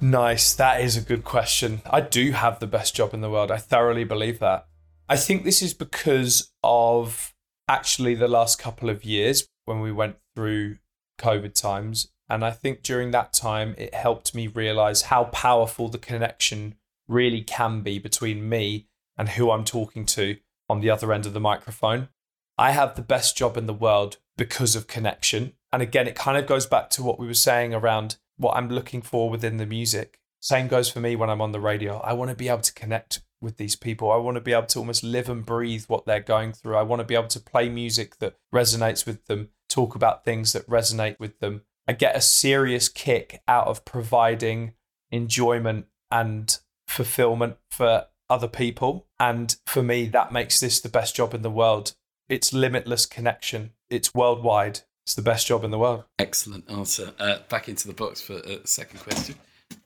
nice. 0.00 0.54
That 0.54 0.80
is 0.80 0.96
a 0.96 1.00
good 1.00 1.24
question. 1.24 1.80
I 1.88 2.00
do 2.00 2.32
have 2.32 2.58
the 2.58 2.66
best 2.66 2.94
job 2.94 3.14
in 3.14 3.20
the 3.20 3.30
world. 3.30 3.50
I 3.50 3.58
thoroughly 3.58 4.04
believe 4.04 4.40
that. 4.40 4.66
I 5.08 5.16
think 5.16 5.44
this 5.44 5.62
is 5.62 5.74
because 5.74 6.52
of 6.62 7.34
actually 7.68 8.14
the 8.14 8.28
last 8.28 8.58
couple 8.58 8.90
of 8.90 9.04
years 9.04 9.46
when 9.64 9.80
we 9.80 9.92
went 9.92 10.16
through 10.34 10.78
COVID 11.18 11.54
times 11.54 12.08
And 12.32 12.46
I 12.46 12.50
think 12.50 12.82
during 12.82 13.10
that 13.10 13.34
time, 13.34 13.74
it 13.76 13.92
helped 13.92 14.34
me 14.34 14.46
realize 14.46 15.02
how 15.02 15.24
powerful 15.24 15.90
the 15.90 15.98
connection 15.98 16.76
really 17.06 17.42
can 17.42 17.82
be 17.82 17.98
between 17.98 18.48
me 18.48 18.86
and 19.18 19.28
who 19.28 19.50
I'm 19.50 19.64
talking 19.64 20.06
to 20.06 20.38
on 20.66 20.80
the 20.80 20.88
other 20.88 21.12
end 21.12 21.26
of 21.26 21.34
the 21.34 21.40
microphone. 21.40 22.08
I 22.56 22.70
have 22.70 22.94
the 22.94 23.02
best 23.02 23.36
job 23.36 23.58
in 23.58 23.66
the 23.66 23.74
world 23.74 24.16
because 24.38 24.74
of 24.74 24.86
connection. 24.86 25.52
And 25.74 25.82
again, 25.82 26.08
it 26.08 26.14
kind 26.14 26.38
of 26.38 26.46
goes 26.46 26.64
back 26.64 26.88
to 26.90 27.02
what 27.02 27.18
we 27.18 27.26
were 27.26 27.34
saying 27.34 27.74
around 27.74 28.16
what 28.38 28.56
I'm 28.56 28.70
looking 28.70 29.02
for 29.02 29.28
within 29.28 29.58
the 29.58 29.66
music. 29.66 30.18
Same 30.40 30.68
goes 30.68 30.88
for 30.88 31.00
me 31.00 31.14
when 31.14 31.28
I'm 31.28 31.42
on 31.42 31.52
the 31.52 31.60
radio. 31.60 31.98
I 31.98 32.14
want 32.14 32.30
to 32.30 32.34
be 32.34 32.48
able 32.48 32.62
to 32.62 32.72
connect 32.72 33.20
with 33.42 33.58
these 33.58 33.76
people. 33.76 34.10
I 34.10 34.16
want 34.16 34.36
to 34.36 34.40
be 34.40 34.54
able 34.54 34.68
to 34.68 34.78
almost 34.78 35.04
live 35.04 35.28
and 35.28 35.44
breathe 35.44 35.84
what 35.86 36.06
they're 36.06 36.20
going 36.20 36.54
through. 36.54 36.76
I 36.76 36.82
want 36.82 37.00
to 37.00 37.06
be 37.06 37.14
able 37.14 37.28
to 37.28 37.40
play 37.40 37.68
music 37.68 38.20
that 38.20 38.38
resonates 38.54 39.04
with 39.04 39.26
them, 39.26 39.50
talk 39.68 39.94
about 39.94 40.24
things 40.24 40.54
that 40.54 40.66
resonate 40.66 41.18
with 41.20 41.38
them. 41.40 41.64
I 41.86 41.92
get 41.92 42.16
a 42.16 42.20
serious 42.20 42.88
kick 42.88 43.42
out 43.48 43.66
of 43.66 43.84
providing 43.84 44.74
enjoyment 45.10 45.86
and 46.10 46.56
fulfillment 46.86 47.56
for 47.70 48.06
other 48.30 48.48
people. 48.48 49.06
And 49.18 49.56
for 49.66 49.82
me, 49.82 50.06
that 50.06 50.32
makes 50.32 50.60
this 50.60 50.80
the 50.80 50.88
best 50.88 51.16
job 51.16 51.34
in 51.34 51.42
the 51.42 51.50
world. 51.50 51.94
It's 52.28 52.52
limitless 52.52 53.04
connection, 53.06 53.72
it's 53.90 54.14
worldwide. 54.14 54.80
It's 55.04 55.14
the 55.16 55.22
best 55.22 55.48
job 55.48 55.64
in 55.64 55.72
the 55.72 55.78
world. 55.80 56.04
Excellent 56.20 56.70
answer. 56.70 57.12
Uh, 57.18 57.38
back 57.48 57.68
into 57.68 57.88
the 57.88 57.92
box 57.92 58.20
for 58.20 58.34
a 58.34 58.64
second 58.64 59.00
question. 59.00 59.34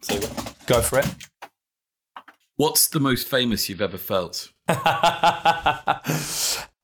So, 0.02 0.20
Go 0.66 0.82
for 0.82 0.98
it. 0.98 1.06
what's 2.56 2.86
the 2.88 3.00
most 3.00 3.26
famous 3.26 3.66
you've 3.70 3.80
ever 3.80 3.96
felt? 3.96 4.52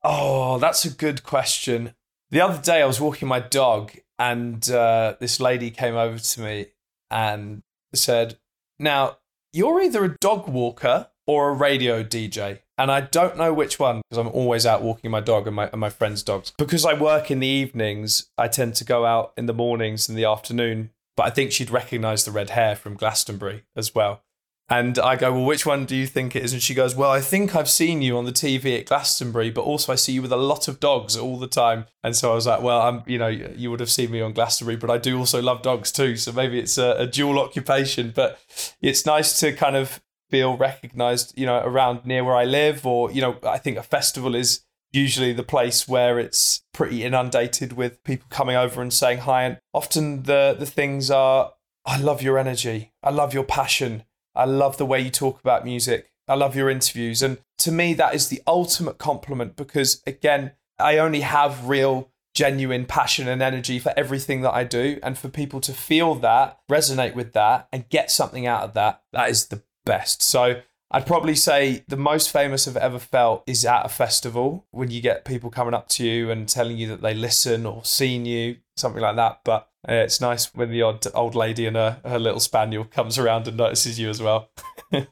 oh, 0.03 0.59
that's 0.59 0.87
a 0.87 0.90
good 0.90 1.22
question. 1.25 1.94
The 2.31 2.40
other 2.40 2.61
day, 2.62 2.81
I 2.81 2.87
was 2.87 3.01
walking 3.03 3.29
my 3.29 3.40
dog, 3.40 3.92
and 4.22 4.70
uh, 4.70 5.16
this 5.18 5.40
lady 5.40 5.72
came 5.72 5.96
over 5.96 6.16
to 6.16 6.40
me 6.40 6.66
and 7.11 7.64
said, 7.92 8.38
Now, 8.78 9.18
you're 9.52 9.82
either 9.82 10.04
a 10.04 10.16
dog 10.18 10.48
walker 10.48 11.08
or 11.26 11.50
a 11.50 11.52
radio 11.52 12.04
DJ. 12.04 12.61
And 12.78 12.90
I 12.90 13.00
don't 13.00 13.37
know 13.37 13.52
which 13.52 13.80
one 13.80 14.00
because 14.08 14.24
I'm 14.24 14.32
always 14.32 14.64
out 14.64 14.80
walking 14.80 15.11
my 15.11 15.20
dog 15.20 15.48
and 15.48 15.56
my, 15.56 15.68
and 15.68 15.80
my 15.80 15.90
friends' 15.90 16.22
dogs. 16.22 16.52
Because 16.56 16.85
I 16.85 16.94
work 16.94 17.32
in 17.32 17.40
the 17.40 17.48
evenings, 17.48 18.30
I 18.38 18.46
tend 18.46 18.76
to 18.76 18.85
go 18.85 19.04
out 19.04 19.32
in 19.37 19.46
the 19.46 19.52
mornings 19.52 20.08
and 20.08 20.16
the 20.16 20.24
afternoon. 20.24 20.90
But 21.16 21.26
I 21.26 21.30
think 21.30 21.50
she'd 21.50 21.70
recognize 21.70 22.24
the 22.24 22.30
red 22.30 22.50
hair 22.50 22.76
from 22.76 22.94
Glastonbury 22.94 23.64
as 23.74 23.92
well. 23.92 24.22
And 24.68 24.98
I 24.98 25.16
go, 25.16 25.33
Well, 25.33 25.44
which 25.44 25.66
one 25.66 25.85
do 25.85 25.94
you 25.94 26.07
think 26.07 26.35
it 26.35 26.42
is? 26.44 26.53
And 26.53 26.62
she 26.62 26.75
goes, 26.75 26.94
Well, 26.94 27.11
I 27.11 27.20
think 27.20 27.55
I've 27.55 27.68
seen 27.68 28.01
you 28.01 28.16
on 28.16 28.25
the 28.25 28.33
TV 28.33 28.79
at 28.79 28.87
Glastonbury, 28.87 29.51
but 29.51 29.62
also 29.62 29.92
I 29.92 29.96
see 29.96 30.12
you 30.12 30.22
with 30.22 30.33
a 30.33 30.37
lot 30.37 30.68
of 30.68 30.81
dogs 30.81 31.16
all 31.16 31.38
the 31.38 31.46
time. 31.46 31.87
And 32.03 32.16
so 32.16 32.33
I 32.33 32.35
was 32.35 32.46
like, 32.46 32.62
Well, 32.62 32.81
I'm, 32.81 33.03
you 33.07 33.18
know, 33.18 33.29
you 33.29 33.70
would 33.70 33.81
have 33.81 33.90
seen 33.90 34.11
me 34.11 34.20
on 34.20 34.33
Glastonbury, 34.33 34.77
but 34.77 34.90
I 34.90 34.98
do 34.98 35.18
also 35.18 35.42
love 35.42 35.62
dogs 35.62 35.92
too. 35.92 36.16
So 36.16 36.33
maybe 36.33 36.59
it's 36.59 36.79
a, 36.79 36.96
a 36.98 37.07
dual 37.07 37.38
occupation. 37.38 38.12
But 38.14 38.38
it's 38.81 39.05
nice 39.05 39.38
to 39.40 39.53
kind 39.53 39.77
of 39.77 40.01
feel 40.31 40.57
recognized, 40.57 41.35
you 41.37 41.44
know, 41.44 41.61
around 41.62 42.07
near 42.07 42.25
where 42.25 42.37
I 42.37 42.44
live, 42.44 42.87
or, 42.87 43.12
you 43.12 43.20
know, 43.20 43.37
I 43.42 43.59
think 43.59 43.77
a 43.77 43.83
festival 43.83 44.35
is 44.35 44.64
usually 44.92 45.33
the 45.33 45.42
place 45.42 45.88
where 45.88 46.18
it's 46.18 46.62
pretty 46.72 47.05
inundated 47.05 47.75
with 47.75 48.03
people 48.05 48.27
coming 48.31 48.57
over 48.57 48.81
and 48.81 48.92
saying 48.92 49.18
hi. 49.18 49.44
And 49.44 49.59
often 49.75 50.22
the, 50.22 50.57
the 50.59 50.66
things 50.66 51.11
are, 51.11 51.53
I 51.85 51.98
love 51.98 52.22
your 52.22 52.38
energy. 52.38 52.92
I 53.03 53.11
love 53.11 53.35
your 53.35 53.44
passion. 53.44 54.05
I 54.35 54.45
love 54.45 54.77
the 54.77 54.87
way 54.87 55.01
you 55.01 55.11
talk 55.11 55.40
about 55.40 55.64
music. 55.64 56.11
I 56.29 56.35
love 56.35 56.57
your 56.57 56.71
interviews. 56.71 57.23
And 57.23 57.38
to 57.59 57.73
me, 57.73 57.95
that 57.95 58.14
is 58.14 58.29
the 58.29 58.42
ultimate 58.47 58.99
compliment 58.99 59.57
because, 59.57 60.03
again, 60.07 60.53
I 60.79 60.99
only 60.99 61.21
have 61.21 61.68
real, 61.68 62.11
genuine 62.35 62.87
passion 62.87 63.29
and 63.29 63.42
energy 63.42 63.79
for 63.79 63.92
everything 63.97 64.40
that 64.42 64.55
I 64.55 64.64
do. 64.64 64.99
And 65.03 65.18
for 65.18 65.29
people 65.29 65.61
to 65.61 65.73
feel 65.73 66.14
that, 66.16 66.59
resonate 66.71 67.14
with 67.14 67.33
that, 67.33 67.68
and 67.73 67.88
get 67.88 68.11
something 68.11 68.47
out 68.47 68.62
of 68.62 68.75
that, 68.75 69.03
that 69.12 69.31
is 69.31 69.47
the 69.47 69.62
best. 69.85 70.23
So 70.23 70.62
I'd 70.90 71.07
probably 71.07 71.35
say 71.35 71.85
the 71.88 71.97
most 71.97 72.31
famous 72.31 72.68
I've 72.68 72.77
ever 72.77 72.99
felt 72.99 73.45
is 73.47 73.64
at 73.64 73.87
a 73.87 73.88
festival 73.88 74.66
when 74.71 74.90
you 74.90 75.01
get 75.01 75.25
people 75.25 75.51
coming 75.51 75.75
up 75.75 75.88
to 75.90 76.07
you 76.07 76.31
and 76.31 76.49
telling 76.49 76.77
you 76.77 76.87
that 76.88 77.01
they 77.01 77.14
listen 77.14 77.64
or 77.64 77.85
seen 77.85 78.27
you, 78.27 78.57
something 78.77 79.01
like 79.01 79.16
that. 79.16 79.40
But 79.42 79.68
uh, 79.88 79.95
it's 79.95 80.21
nice 80.21 80.55
when 80.55 80.71
the 80.71 80.83
odd 80.83 81.05
old 81.14 81.35
lady 81.35 81.66
and 81.66 81.77
her, 81.77 82.01
her 82.05 82.18
little 82.18 82.40
spaniel 82.40 82.85
comes 82.85 83.18
around 83.18 83.49
and 83.49 83.57
notices 83.57 83.99
you 83.99 84.09
as 84.09 84.23
well. 84.23 84.51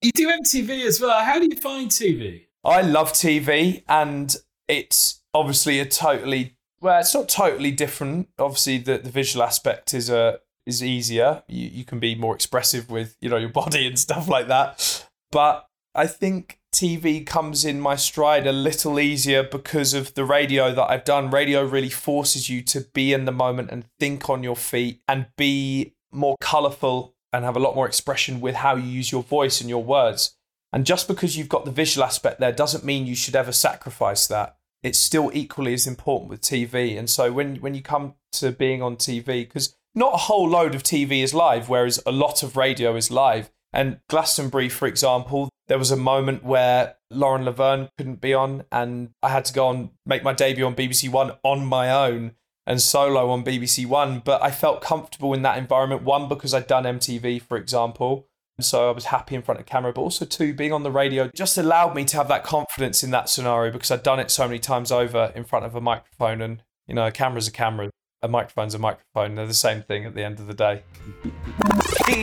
You 0.00 0.12
do 0.12 0.28
MTV 0.28 0.86
as 0.86 1.00
well. 1.00 1.24
How 1.24 1.40
do 1.40 1.46
you 1.46 1.56
find 1.56 1.90
TV? 1.90 2.46
I 2.64 2.82
love 2.82 3.12
TV 3.12 3.82
and 3.88 4.34
it's 4.68 5.22
obviously 5.34 5.80
a 5.80 5.84
totally 5.86 6.56
well, 6.80 7.00
it's 7.00 7.14
not 7.14 7.28
totally 7.28 7.72
different. 7.72 8.28
Obviously 8.38 8.78
the, 8.78 8.98
the 8.98 9.10
visual 9.10 9.42
aspect 9.42 9.94
is 9.94 10.08
a 10.08 10.38
is 10.66 10.84
easier. 10.84 11.42
You 11.48 11.68
you 11.68 11.84
can 11.84 11.98
be 11.98 12.14
more 12.14 12.34
expressive 12.34 12.90
with, 12.90 13.16
you 13.20 13.28
know, 13.28 13.36
your 13.36 13.48
body 13.62 13.86
and 13.86 13.98
stuff 13.98 14.28
like 14.28 14.48
that. 14.48 15.08
But 15.32 15.66
I 15.94 16.06
think 16.06 16.57
TV 16.74 17.26
comes 17.26 17.64
in 17.64 17.80
my 17.80 17.96
stride 17.96 18.46
a 18.46 18.52
little 18.52 19.00
easier 19.00 19.42
because 19.42 19.94
of 19.94 20.14
the 20.14 20.24
radio 20.24 20.72
that 20.74 20.90
I've 20.90 21.04
done. 21.04 21.30
Radio 21.30 21.64
really 21.64 21.88
forces 21.88 22.50
you 22.50 22.62
to 22.62 22.82
be 22.92 23.12
in 23.12 23.24
the 23.24 23.32
moment 23.32 23.70
and 23.70 23.84
think 23.98 24.28
on 24.28 24.42
your 24.42 24.56
feet 24.56 25.00
and 25.08 25.26
be 25.36 25.94
more 26.12 26.36
colourful 26.40 27.14
and 27.32 27.44
have 27.44 27.56
a 27.56 27.60
lot 27.60 27.74
more 27.74 27.86
expression 27.86 28.40
with 28.40 28.56
how 28.56 28.76
you 28.76 28.88
use 28.88 29.12
your 29.12 29.22
voice 29.22 29.60
and 29.60 29.70
your 29.70 29.82
words. 29.82 30.36
And 30.72 30.84
just 30.84 31.08
because 31.08 31.36
you've 31.36 31.48
got 31.48 31.64
the 31.64 31.70
visual 31.70 32.04
aspect 32.04 32.40
there 32.40 32.52
doesn't 32.52 32.84
mean 32.84 33.06
you 33.06 33.14
should 33.14 33.36
ever 33.36 33.52
sacrifice 33.52 34.26
that. 34.26 34.56
It's 34.82 34.98
still 34.98 35.30
equally 35.34 35.74
as 35.74 35.86
important 35.86 36.30
with 36.30 36.40
TV. 36.40 36.98
And 36.98 37.08
so 37.08 37.32
when 37.32 37.56
when 37.56 37.74
you 37.74 37.82
come 37.82 38.14
to 38.32 38.52
being 38.52 38.82
on 38.82 38.96
TV, 38.96 39.26
because 39.42 39.74
not 39.94 40.14
a 40.14 40.18
whole 40.18 40.48
load 40.48 40.74
of 40.74 40.82
TV 40.82 41.22
is 41.22 41.34
live, 41.34 41.68
whereas 41.68 42.00
a 42.06 42.12
lot 42.12 42.42
of 42.42 42.56
radio 42.56 42.94
is 42.94 43.10
live. 43.10 43.50
And 43.72 44.00
Glastonbury, 44.08 44.68
for 44.68 44.86
example, 44.86 45.48
there 45.68 45.78
was 45.78 45.90
a 45.90 45.96
moment 45.96 46.42
where 46.42 46.96
Lauren 47.10 47.44
Laverne 47.44 47.88
couldn't 47.96 48.20
be 48.20 48.34
on, 48.34 48.64
and 48.72 49.10
I 49.22 49.28
had 49.28 49.44
to 49.46 49.52
go 49.52 49.66
on 49.66 49.90
make 50.04 50.22
my 50.22 50.32
debut 50.32 50.66
on 50.66 50.74
BBC 50.74 51.10
One 51.10 51.32
on 51.42 51.64
my 51.64 51.90
own 51.90 52.32
and 52.66 52.80
solo 52.80 53.30
on 53.30 53.44
BBC 53.44 53.86
One. 53.86 54.20
But 54.24 54.42
I 54.42 54.50
felt 54.50 54.82
comfortable 54.82 55.34
in 55.34 55.42
that 55.42 55.58
environment. 55.58 56.02
One 56.02 56.28
because 56.28 56.54
I'd 56.54 56.66
done 56.66 56.84
MTV, 56.84 57.42
for 57.42 57.56
example, 57.56 58.26
so 58.60 58.88
I 58.88 58.92
was 58.92 59.06
happy 59.06 59.34
in 59.34 59.42
front 59.42 59.60
of 59.60 59.66
camera. 59.66 59.92
But 59.92 60.02
also 60.02 60.24
two, 60.24 60.54
being 60.54 60.72
on 60.72 60.82
the 60.82 60.90
radio 60.90 61.30
just 61.34 61.58
allowed 61.58 61.94
me 61.94 62.04
to 62.06 62.16
have 62.16 62.28
that 62.28 62.44
confidence 62.44 63.04
in 63.04 63.10
that 63.10 63.28
scenario 63.28 63.70
because 63.70 63.90
I'd 63.90 64.02
done 64.02 64.20
it 64.20 64.30
so 64.30 64.46
many 64.46 64.58
times 64.58 64.90
over 64.90 65.32
in 65.34 65.44
front 65.44 65.66
of 65.66 65.74
a 65.74 65.80
microphone. 65.80 66.40
And 66.40 66.62
you 66.86 66.94
know, 66.94 67.06
a 67.06 67.12
camera's 67.12 67.48
a 67.48 67.52
camera, 67.52 67.90
a 68.22 68.28
microphone's 68.28 68.74
a 68.74 68.78
microphone. 68.78 69.34
They're 69.34 69.46
the 69.46 69.54
same 69.54 69.82
thing 69.82 70.06
at 70.06 70.14
the 70.14 70.24
end 70.24 70.40
of 70.40 70.46
the 70.46 70.54
day. 70.54 70.82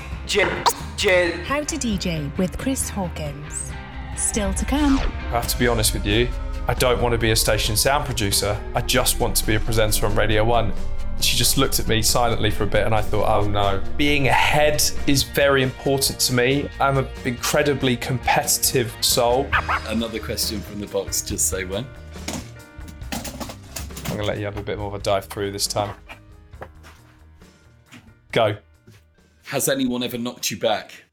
How 0.27 1.63
to 1.63 1.77
DJ 1.77 2.35
with 2.39 2.57
Chris 2.57 2.89
Hawkins. 2.89 3.71
Still 4.17 4.51
to 4.55 4.65
come. 4.65 4.97
I 4.97 5.01
have 5.29 5.47
to 5.49 5.59
be 5.59 5.67
honest 5.67 5.93
with 5.93 6.03
you. 6.03 6.27
I 6.67 6.73
don't 6.73 6.99
want 6.99 7.11
to 7.11 7.19
be 7.19 7.29
a 7.29 7.35
station 7.35 7.77
sound 7.77 8.05
producer. 8.05 8.59
I 8.73 8.81
just 8.81 9.19
want 9.19 9.35
to 9.35 9.45
be 9.45 9.53
a 9.53 9.59
presenter 9.59 10.07
on 10.07 10.15
Radio 10.15 10.43
1. 10.43 10.73
She 11.21 11.37
just 11.37 11.59
looked 11.59 11.79
at 11.79 11.87
me 11.87 12.01
silently 12.01 12.49
for 12.49 12.63
a 12.63 12.67
bit 12.67 12.87
and 12.87 12.95
I 12.95 13.03
thought, 13.03 13.29
oh 13.29 13.47
no. 13.47 13.83
Being 13.97 14.27
ahead 14.27 14.83
is 15.05 15.21
very 15.21 15.61
important 15.61 16.19
to 16.21 16.33
me. 16.33 16.69
I'm 16.79 16.97
an 16.97 17.07
incredibly 17.23 17.95
competitive 17.95 18.95
soul. 19.01 19.47
Another 19.87 20.19
question 20.19 20.59
from 20.59 20.79
the 20.79 20.87
box. 20.87 21.21
Just 21.21 21.49
say 21.49 21.65
when. 21.65 21.85
I'm 23.11 24.07
going 24.07 24.21
to 24.21 24.25
let 24.25 24.39
you 24.39 24.45
have 24.45 24.57
a 24.57 24.63
bit 24.63 24.79
more 24.79 24.87
of 24.87 24.95
a 24.95 24.99
dive 24.99 25.25
through 25.25 25.51
this 25.51 25.67
time. 25.67 25.95
Go. 28.31 28.57
Has 29.45 29.69
anyone 29.69 30.01
ever 30.03 30.17
knocked 30.17 30.49
you 30.49 30.57
back? 30.57 31.05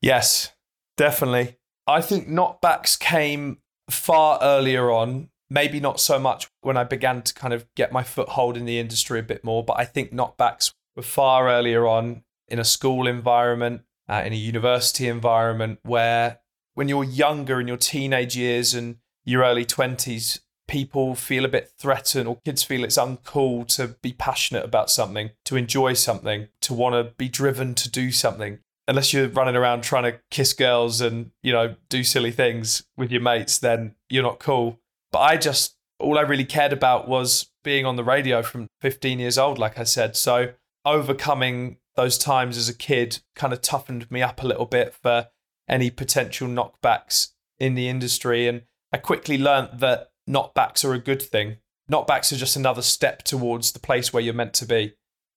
Yes, 0.00 0.52
definitely. 0.96 1.56
I 1.86 2.00
think 2.00 2.28
knockbacks 2.28 2.98
came 2.98 3.58
far 3.90 4.38
earlier 4.42 4.90
on. 4.90 5.28
Maybe 5.48 5.78
not 5.78 6.00
so 6.00 6.18
much 6.18 6.48
when 6.62 6.76
I 6.76 6.84
began 6.84 7.22
to 7.22 7.34
kind 7.34 7.54
of 7.54 7.66
get 7.74 7.92
my 7.92 8.02
foothold 8.02 8.56
in 8.56 8.64
the 8.64 8.78
industry 8.78 9.20
a 9.20 9.22
bit 9.22 9.44
more, 9.44 9.62
but 9.62 9.78
I 9.78 9.84
think 9.84 10.12
knockbacks 10.12 10.72
were 10.96 11.02
far 11.02 11.48
earlier 11.48 11.86
on 11.86 12.24
in 12.48 12.58
a 12.58 12.64
school 12.64 13.06
environment, 13.06 13.82
uh, 14.08 14.22
in 14.24 14.32
a 14.32 14.36
university 14.36 15.06
environment, 15.06 15.78
where 15.82 16.40
when 16.74 16.88
you're 16.88 17.04
younger 17.04 17.60
in 17.60 17.68
your 17.68 17.76
teenage 17.76 18.36
years 18.36 18.74
and 18.74 18.96
your 19.24 19.44
early 19.44 19.64
20s, 19.64 20.40
people 20.68 21.14
feel 21.14 21.44
a 21.44 21.48
bit 21.48 21.72
threatened 21.78 22.28
or 22.28 22.38
kids 22.44 22.62
feel 22.62 22.84
it's 22.84 22.98
uncool 22.98 23.66
to 23.76 23.88
be 24.02 24.12
passionate 24.12 24.64
about 24.64 24.90
something, 24.90 25.30
to 25.44 25.56
enjoy 25.56 25.92
something, 25.92 26.48
to 26.60 26.74
want 26.74 26.94
to 26.94 27.14
be 27.16 27.28
driven 27.28 27.74
to 27.74 27.90
do 27.90 28.10
something. 28.10 28.58
Unless 28.88 29.12
you're 29.12 29.28
running 29.28 29.56
around 29.56 29.82
trying 29.82 30.04
to 30.04 30.20
kiss 30.30 30.52
girls 30.52 31.00
and, 31.00 31.30
you 31.42 31.52
know, 31.52 31.74
do 31.88 32.04
silly 32.04 32.30
things 32.30 32.84
with 32.96 33.10
your 33.10 33.20
mates, 33.20 33.58
then 33.58 33.94
you're 34.08 34.22
not 34.22 34.38
cool. 34.38 34.78
But 35.10 35.20
I 35.20 35.36
just, 35.36 35.76
all 35.98 36.18
I 36.18 36.22
really 36.22 36.44
cared 36.44 36.72
about 36.72 37.08
was 37.08 37.50
being 37.64 37.84
on 37.84 37.96
the 37.96 38.04
radio 38.04 38.42
from 38.42 38.68
15 38.80 39.18
years 39.18 39.38
old, 39.38 39.58
like 39.58 39.78
I 39.78 39.84
said. 39.84 40.16
So 40.16 40.52
overcoming 40.84 41.78
those 41.96 42.16
times 42.16 42.56
as 42.56 42.68
a 42.68 42.74
kid 42.74 43.18
kind 43.34 43.52
of 43.52 43.60
toughened 43.60 44.08
me 44.10 44.22
up 44.22 44.42
a 44.42 44.46
little 44.46 44.66
bit 44.66 44.94
for 44.94 45.28
any 45.68 45.90
potential 45.90 46.46
knockbacks 46.46 47.32
in 47.58 47.74
the 47.74 47.88
industry. 47.88 48.46
And 48.46 48.62
I 48.92 48.98
quickly 48.98 49.36
learnt 49.36 49.80
that 49.80 50.10
knockbacks 50.28 50.84
are 50.84 50.94
a 50.94 50.98
good 50.98 51.22
thing. 51.22 51.56
Knockbacks 51.90 52.32
are 52.32 52.36
just 52.36 52.56
another 52.56 52.82
step 52.82 53.22
towards 53.22 53.72
the 53.72 53.78
place 53.78 54.12
where 54.12 54.22
you're 54.22 54.34
meant 54.34 54.54
to 54.54 54.66
be. 54.66 54.94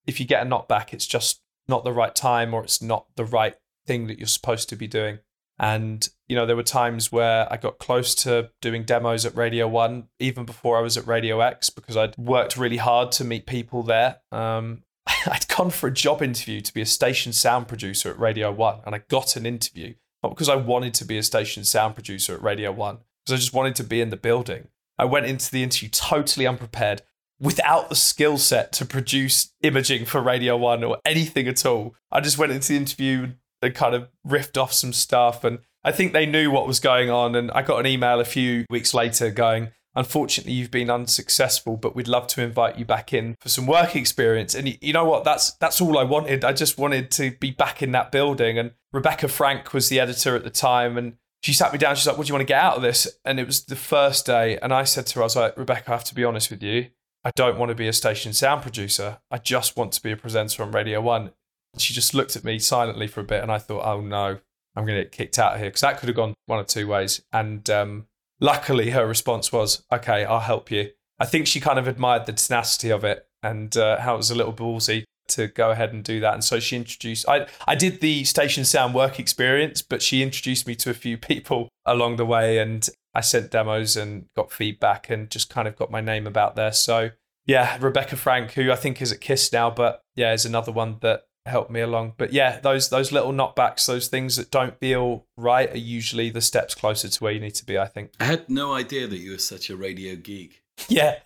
if 0.07 0.19
you 0.19 0.25
get 0.25 0.45
a 0.45 0.49
knockback, 0.49 0.91
it's 0.91 1.05
just 1.05 1.41
not 1.67 1.83
the 1.83 1.93
right 1.93 2.15
time 2.15 2.53
or 2.53 2.63
it's 2.63 2.81
not 2.81 3.05
the 3.15 3.25
right 3.25 3.55
thing 3.85 4.07
that 4.07 4.17
you're 4.17 4.27
supposed 4.27 4.67
to 4.69 4.75
be 4.75 4.87
doing. 4.87 5.19
And, 5.59 6.07
you 6.27 6.35
know, 6.35 6.45
there 6.45 6.55
were 6.55 6.63
times 6.63 7.11
where 7.11 7.51
I 7.51 7.57
got 7.57 7.79
close 7.79 8.15
to 8.15 8.49
doing 8.61 8.83
demos 8.85 9.25
at 9.25 9.35
Radio 9.35 9.67
One, 9.67 10.07
even 10.17 10.45
before 10.45 10.77
I 10.77 10.81
was 10.81 10.97
at 10.97 11.05
Radio 11.05 11.41
X, 11.41 11.69
because 11.69 11.97
I'd 11.97 12.17
worked 12.17 12.57
really 12.57 12.77
hard 12.77 13.11
to 13.13 13.25
meet 13.25 13.45
people 13.45 13.83
there. 13.83 14.21
Um, 14.31 14.83
I'd 15.27 15.47
gone 15.49 15.69
for 15.69 15.87
a 15.87 15.93
job 15.93 16.21
interview 16.21 16.61
to 16.61 16.73
be 16.73 16.81
a 16.81 16.85
station 16.85 17.33
sound 17.33 17.67
producer 17.67 18.09
at 18.09 18.19
Radio 18.19 18.51
One, 18.51 18.79
and 18.85 18.95
I 18.95 19.01
got 19.09 19.35
an 19.35 19.45
interview, 19.45 19.95
not 20.23 20.29
because 20.29 20.49
I 20.49 20.55
wanted 20.55 20.93
to 20.95 21.05
be 21.05 21.17
a 21.17 21.23
station 21.23 21.65
sound 21.65 21.93
producer 21.93 22.35
at 22.35 22.41
Radio 22.41 22.71
One, 22.71 22.99
because 23.25 23.33
I 23.33 23.41
just 23.41 23.53
wanted 23.53 23.75
to 23.75 23.83
be 23.83 23.99
in 23.99 24.11
the 24.11 24.17
building. 24.17 24.69
I 24.99 25.05
went 25.05 25.25
into 25.25 25.49
the 25.49 25.63
interview 25.63 25.89
totally 25.89 26.45
unprepared, 26.45 27.01
without 27.39 27.89
the 27.89 27.95
skill 27.95 28.37
set 28.37 28.71
to 28.73 28.85
produce 28.85 29.53
imaging 29.61 30.05
for 30.05 30.21
Radio 30.21 30.57
One 30.57 30.83
or 30.83 30.97
anything 31.05 31.47
at 31.47 31.65
all. 31.65 31.95
I 32.11 32.19
just 32.21 32.37
went 32.37 32.51
into 32.51 32.69
the 32.69 32.77
interview 32.77 33.33
and 33.61 33.73
kind 33.73 33.95
of 33.95 34.09
riffed 34.27 34.61
off 34.61 34.73
some 34.73 34.93
stuff. 34.93 35.43
And 35.43 35.59
I 35.83 35.91
think 35.91 36.13
they 36.13 36.25
knew 36.25 36.51
what 36.51 36.67
was 36.67 36.79
going 36.79 37.09
on. 37.09 37.35
And 37.35 37.49
I 37.51 37.61
got 37.61 37.79
an 37.79 37.87
email 37.87 38.19
a 38.19 38.25
few 38.25 38.65
weeks 38.69 38.93
later 38.93 39.31
going, 39.31 39.69
Unfortunately, 39.95 40.53
you've 40.53 40.69
been 40.69 40.91
unsuccessful, 40.91 41.75
but 41.75 41.95
we'd 41.95 42.07
love 42.07 42.27
to 42.27 42.43
invite 42.43 42.77
you 42.77 42.85
back 42.85 43.11
in 43.11 43.35
for 43.41 43.49
some 43.49 43.65
work 43.65 43.95
experience. 43.95 44.53
And 44.53 44.77
you 44.81 44.93
know 44.93 45.03
what? 45.03 45.23
That's 45.23 45.53
that's 45.53 45.81
all 45.81 45.97
I 45.97 46.03
wanted. 46.03 46.45
I 46.45 46.53
just 46.53 46.77
wanted 46.77 47.09
to 47.11 47.31
be 47.31 47.51
back 47.51 47.81
in 47.81 47.91
that 47.93 48.11
building. 48.11 48.59
And 48.59 48.71
Rebecca 48.93 49.27
Frank 49.27 49.73
was 49.73 49.89
the 49.89 49.99
editor 49.99 50.35
at 50.35 50.43
the 50.43 50.51
time, 50.51 50.95
and 50.95 51.15
she 51.41 51.53
sat 51.53 51.71
me 51.71 51.77
down. 51.77 51.95
She's 51.95 52.07
like, 52.07 52.17
"What 52.17 52.27
do 52.27 52.31
you 52.31 52.33
want 52.35 52.47
to 52.47 52.53
get 52.53 52.61
out 52.61 52.75
of 52.75 52.81
this?" 52.81 53.07
And 53.25 53.39
it 53.39 53.45
was 53.45 53.65
the 53.65 53.75
first 53.75 54.25
day, 54.25 54.57
and 54.59 54.73
I 54.73 54.83
said 54.83 55.07
to 55.07 55.15
her, 55.15 55.21
"I 55.21 55.25
was 55.25 55.35
like, 55.35 55.57
Rebecca, 55.57 55.91
I 55.91 55.95
have 55.95 56.03
to 56.05 56.15
be 56.15 56.23
honest 56.23 56.49
with 56.49 56.63
you. 56.63 56.87
I 57.23 57.31
don't 57.35 57.57
want 57.57 57.69
to 57.69 57.75
be 57.75 57.87
a 57.87 57.93
station 57.93 58.33
sound 58.33 58.61
producer. 58.61 59.19
I 59.29 59.37
just 59.37 59.77
want 59.77 59.91
to 59.93 60.03
be 60.03 60.11
a 60.11 60.17
presenter 60.17 60.63
on 60.63 60.71
Radio 60.71 61.01
One." 61.01 61.31
She 61.77 61.93
just 61.93 62.13
looked 62.13 62.35
at 62.35 62.43
me 62.43 62.59
silently 62.59 63.07
for 63.07 63.21
a 63.21 63.25
bit, 63.25 63.41
and 63.41 63.51
I 63.51 63.59
thought, 63.59 63.85
"Oh 63.85 64.01
no, 64.01 64.39
I'm 64.75 64.85
going 64.85 64.97
to 64.97 65.03
get 65.03 65.11
kicked 65.11 65.39
out 65.39 65.53
of 65.53 65.59
here," 65.59 65.69
because 65.69 65.81
that 65.81 65.97
could 65.99 66.09
have 66.09 66.15
gone 66.15 66.33
one 66.45 66.59
of 66.59 66.67
two 66.67 66.87
ways. 66.87 67.21
And 67.31 67.69
um, 67.69 68.07
luckily, 68.39 68.89
her 68.91 69.07
response 69.07 69.51
was, 69.51 69.83
"Okay, 69.91 70.25
I'll 70.25 70.39
help 70.39 70.71
you." 70.71 70.91
I 71.19 71.25
think 71.25 71.47
she 71.47 71.59
kind 71.59 71.79
of 71.79 71.87
admired 71.87 72.25
the 72.25 72.33
tenacity 72.33 72.89
of 72.89 73.03
it 73.03 73.27
and 73.43 73.75
uh, 73.75 73.99
how 73.99 74.15
it 74.15 74.17
was 74.17 74.31
a 74.31 74.35
little 74.35 74.53
ballsy 74.53 75.03
to 75.29 75.47
go 75.47 75.71
ahead 75.71 75.93
and 75.93 76.03
do 76.03 76.19
that. 76.19 76.33
And 76.33 76.43
so 76.43 76.59
she 76.59 76.75
introduced 76.75 77.27
I 77.27 77.47
I 77.67 77.75
did 77.75 78.01
the 78.01 78.23
station 78.23 78.65
sound 78.65 78.93
work 78.93 79.19
experience, 79.19 79.81
but 79.81 80.01
she 80.01 80.23
introduced 80.23 80.67
me 80.67 80.75
to 80.75 80.89
a 80.89 80.93
few 80.93 81.17
people 81.31 81.69
along 81.85 82.17
the 82.17 82.25
way 82.25 82.59
and 82.59 82.87
I 83.13 83.21
sent 83.21 83.51
demos 83.51 83.97
and 83.97 84.25
got 84.35 84.51
feedback 84.51 85.09
and 85.09 85.29
just 85.29 85.49
kind 85.49 85.67
of 85.67 85.75
got 85.75 85.91
my 85.91 86.01
name 86.01 86.27
about 86.27 86.55
there. 86.55 86.71
So 86.71 87.11
yeah, 87.45 87.77
Rebecca 87.79 88.15
Frank, 88.15 88.51
who 88.51 88.71
I 88.71 88.75
think 88.75 89.01
is 89.01 89.11
at 89.11 89.21
Kiss 89.21 89.51
now, 89.51 89.71
but 89.71 90.03
yeah, 90.15 90.33
is 90.33 90.45
another 90.45 90.71
one 90.71 90.97
that 91.01 91.23
helped 91.45 91.71
me 91.71 91.81
along. 91.81 92.13
But 92.17 92.31
yeah, 92.31 92.59
those 92.59 92.89
those 92.89 93.11
little 93.11 93.33
knockbacks, 93.33 93.85
those 93.85 94.07
things 94.07 94.35
that 94.37 94.51
don't 94.51 94.79
feel 94.79 95.25
right 95.35 95.71
are 95.73 95.77
usually 95.77 96.29
the 96.29 96.41
steps 96.41 96.75
closer 96.75 97.09
to 97.09 97.23
where 97.23 97.33
you 97.33 97.39
need 97.39 97.55
to 97.55 97.65
be, 97.65 97.77
I 97.77 97.87
think. 97.87 98.11
I 98.19 98.25
had 98.25 98.49
no 98.49 98.73
idea 98.73 99.07
that 99.07 99.17
you 99.17 99.31
were 99.31 99.39
such 99.39 99.69
a 99.69 99.75
radio 99.75 100.15
geek. 100.15 100.61
Yeah. 100.87 101.19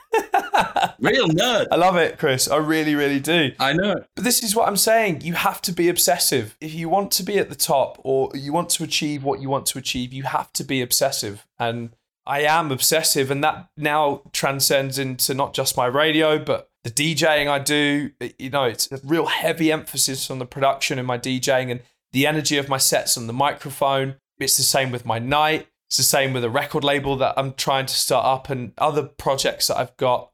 Real 0.99 1.27
nerd. 1.27 1.67
I 1.71 1.75
love 1.75 1.95
it, 1.97 2.17
Chris. 2.17 2.47
I 2.47 2.57
really, 2.57 2.95
really 2.95 3.19
do. 3.19 3.51
I 3.59 3.73
know. 3.73 3.95
But 4.15 4.23
this 4.23 4.43
is 4.43 4.55
what 4.55 4.67
I'm 4.67 4.77
saying. 4.77 5.21
You 5.21 5.33
have 5.33 5.61
to 5.63 5.71
be 5.71 5.89
obsessive. 5.89 6.57
If 6.61 6.73
you 6.73 6.89
want 6.89 7.11
to 7.13 7.23
be 7.23 7.37
at 7.37 7.49
the 7.49 7.55
top 7.55 7.99
or 8.03 8.31
you 8.33 8.53
want 8.53 8.69
to 8.71 8.83
achieve 8.83 9.23
what 9.23 9.41
you 9.41 9.49
want 9.49 9.65
to 9.67 9.77
achieve, 9.77 10.13
you 10.13 10.23
have 10.23 10.51
to 10.53 10.63
be 10.63 10.81
obsessive. 10.81 11.45
And 11.59 11.95
I 12.25 12.41
am 12.41 12.71
obsessive. 12.71 13.29
And 13.31 13.43
that 13.43 13.69
now 13.77 14.21
transcends 14.31 14.97
into 14.97 15.33
not 15.33 15.53
just 15.53 15.77
my 15.77 15.85
radio, 15.85 16.39
but 16.39 16.69
the 16.83 16.89
DJing 16.89 17.47
I 17.47 17.59
do. 17.59 18.11
You 18.39 18.49
know, 18.49 18.63
it's 18.63 18.91
a 18.91 18.99
real 19.03 19.27
heavy 19.27 19.71
emphasis 19.71 20.29
on 20.31 20.39
the 20.39 20.45
production 20.45 20.99
in 20.99 21.05
my 21.05 21.17
DJing 21.17 21.71
and 21.71 21.81
the 22.11 22.27
energy 22.27 22.57
of 22.57 22.69
my 22.69 22.77
sets 22.77 23.17
on 23.17 23.27
the 23.27 23.33
microphone. 23.33 24.15
It's 24.39 24.57
the 24.57 24.63
same 24.63 24.91
with 24.91 25.05
my 25.05 25.19
night. 25.19 25.67
It's 25.93 25.97
the 25.99 26.03
same 26.06 26.34
with 26.34 26.43
a 26.43 26.49
record 26.49 26.84
label 26.84 27.17
that 27.17 27.36
I'm 27.38 27.53
trying 27.53 27.86
to 27.86 27.93
start 27.93 28.25
up 28.25 28.49
and 28.49 28.71
other 28.79 29.03
projects 29.03 29.67
that 29.67 29.77
I've 29.77 29.95
got. 29.95 30.32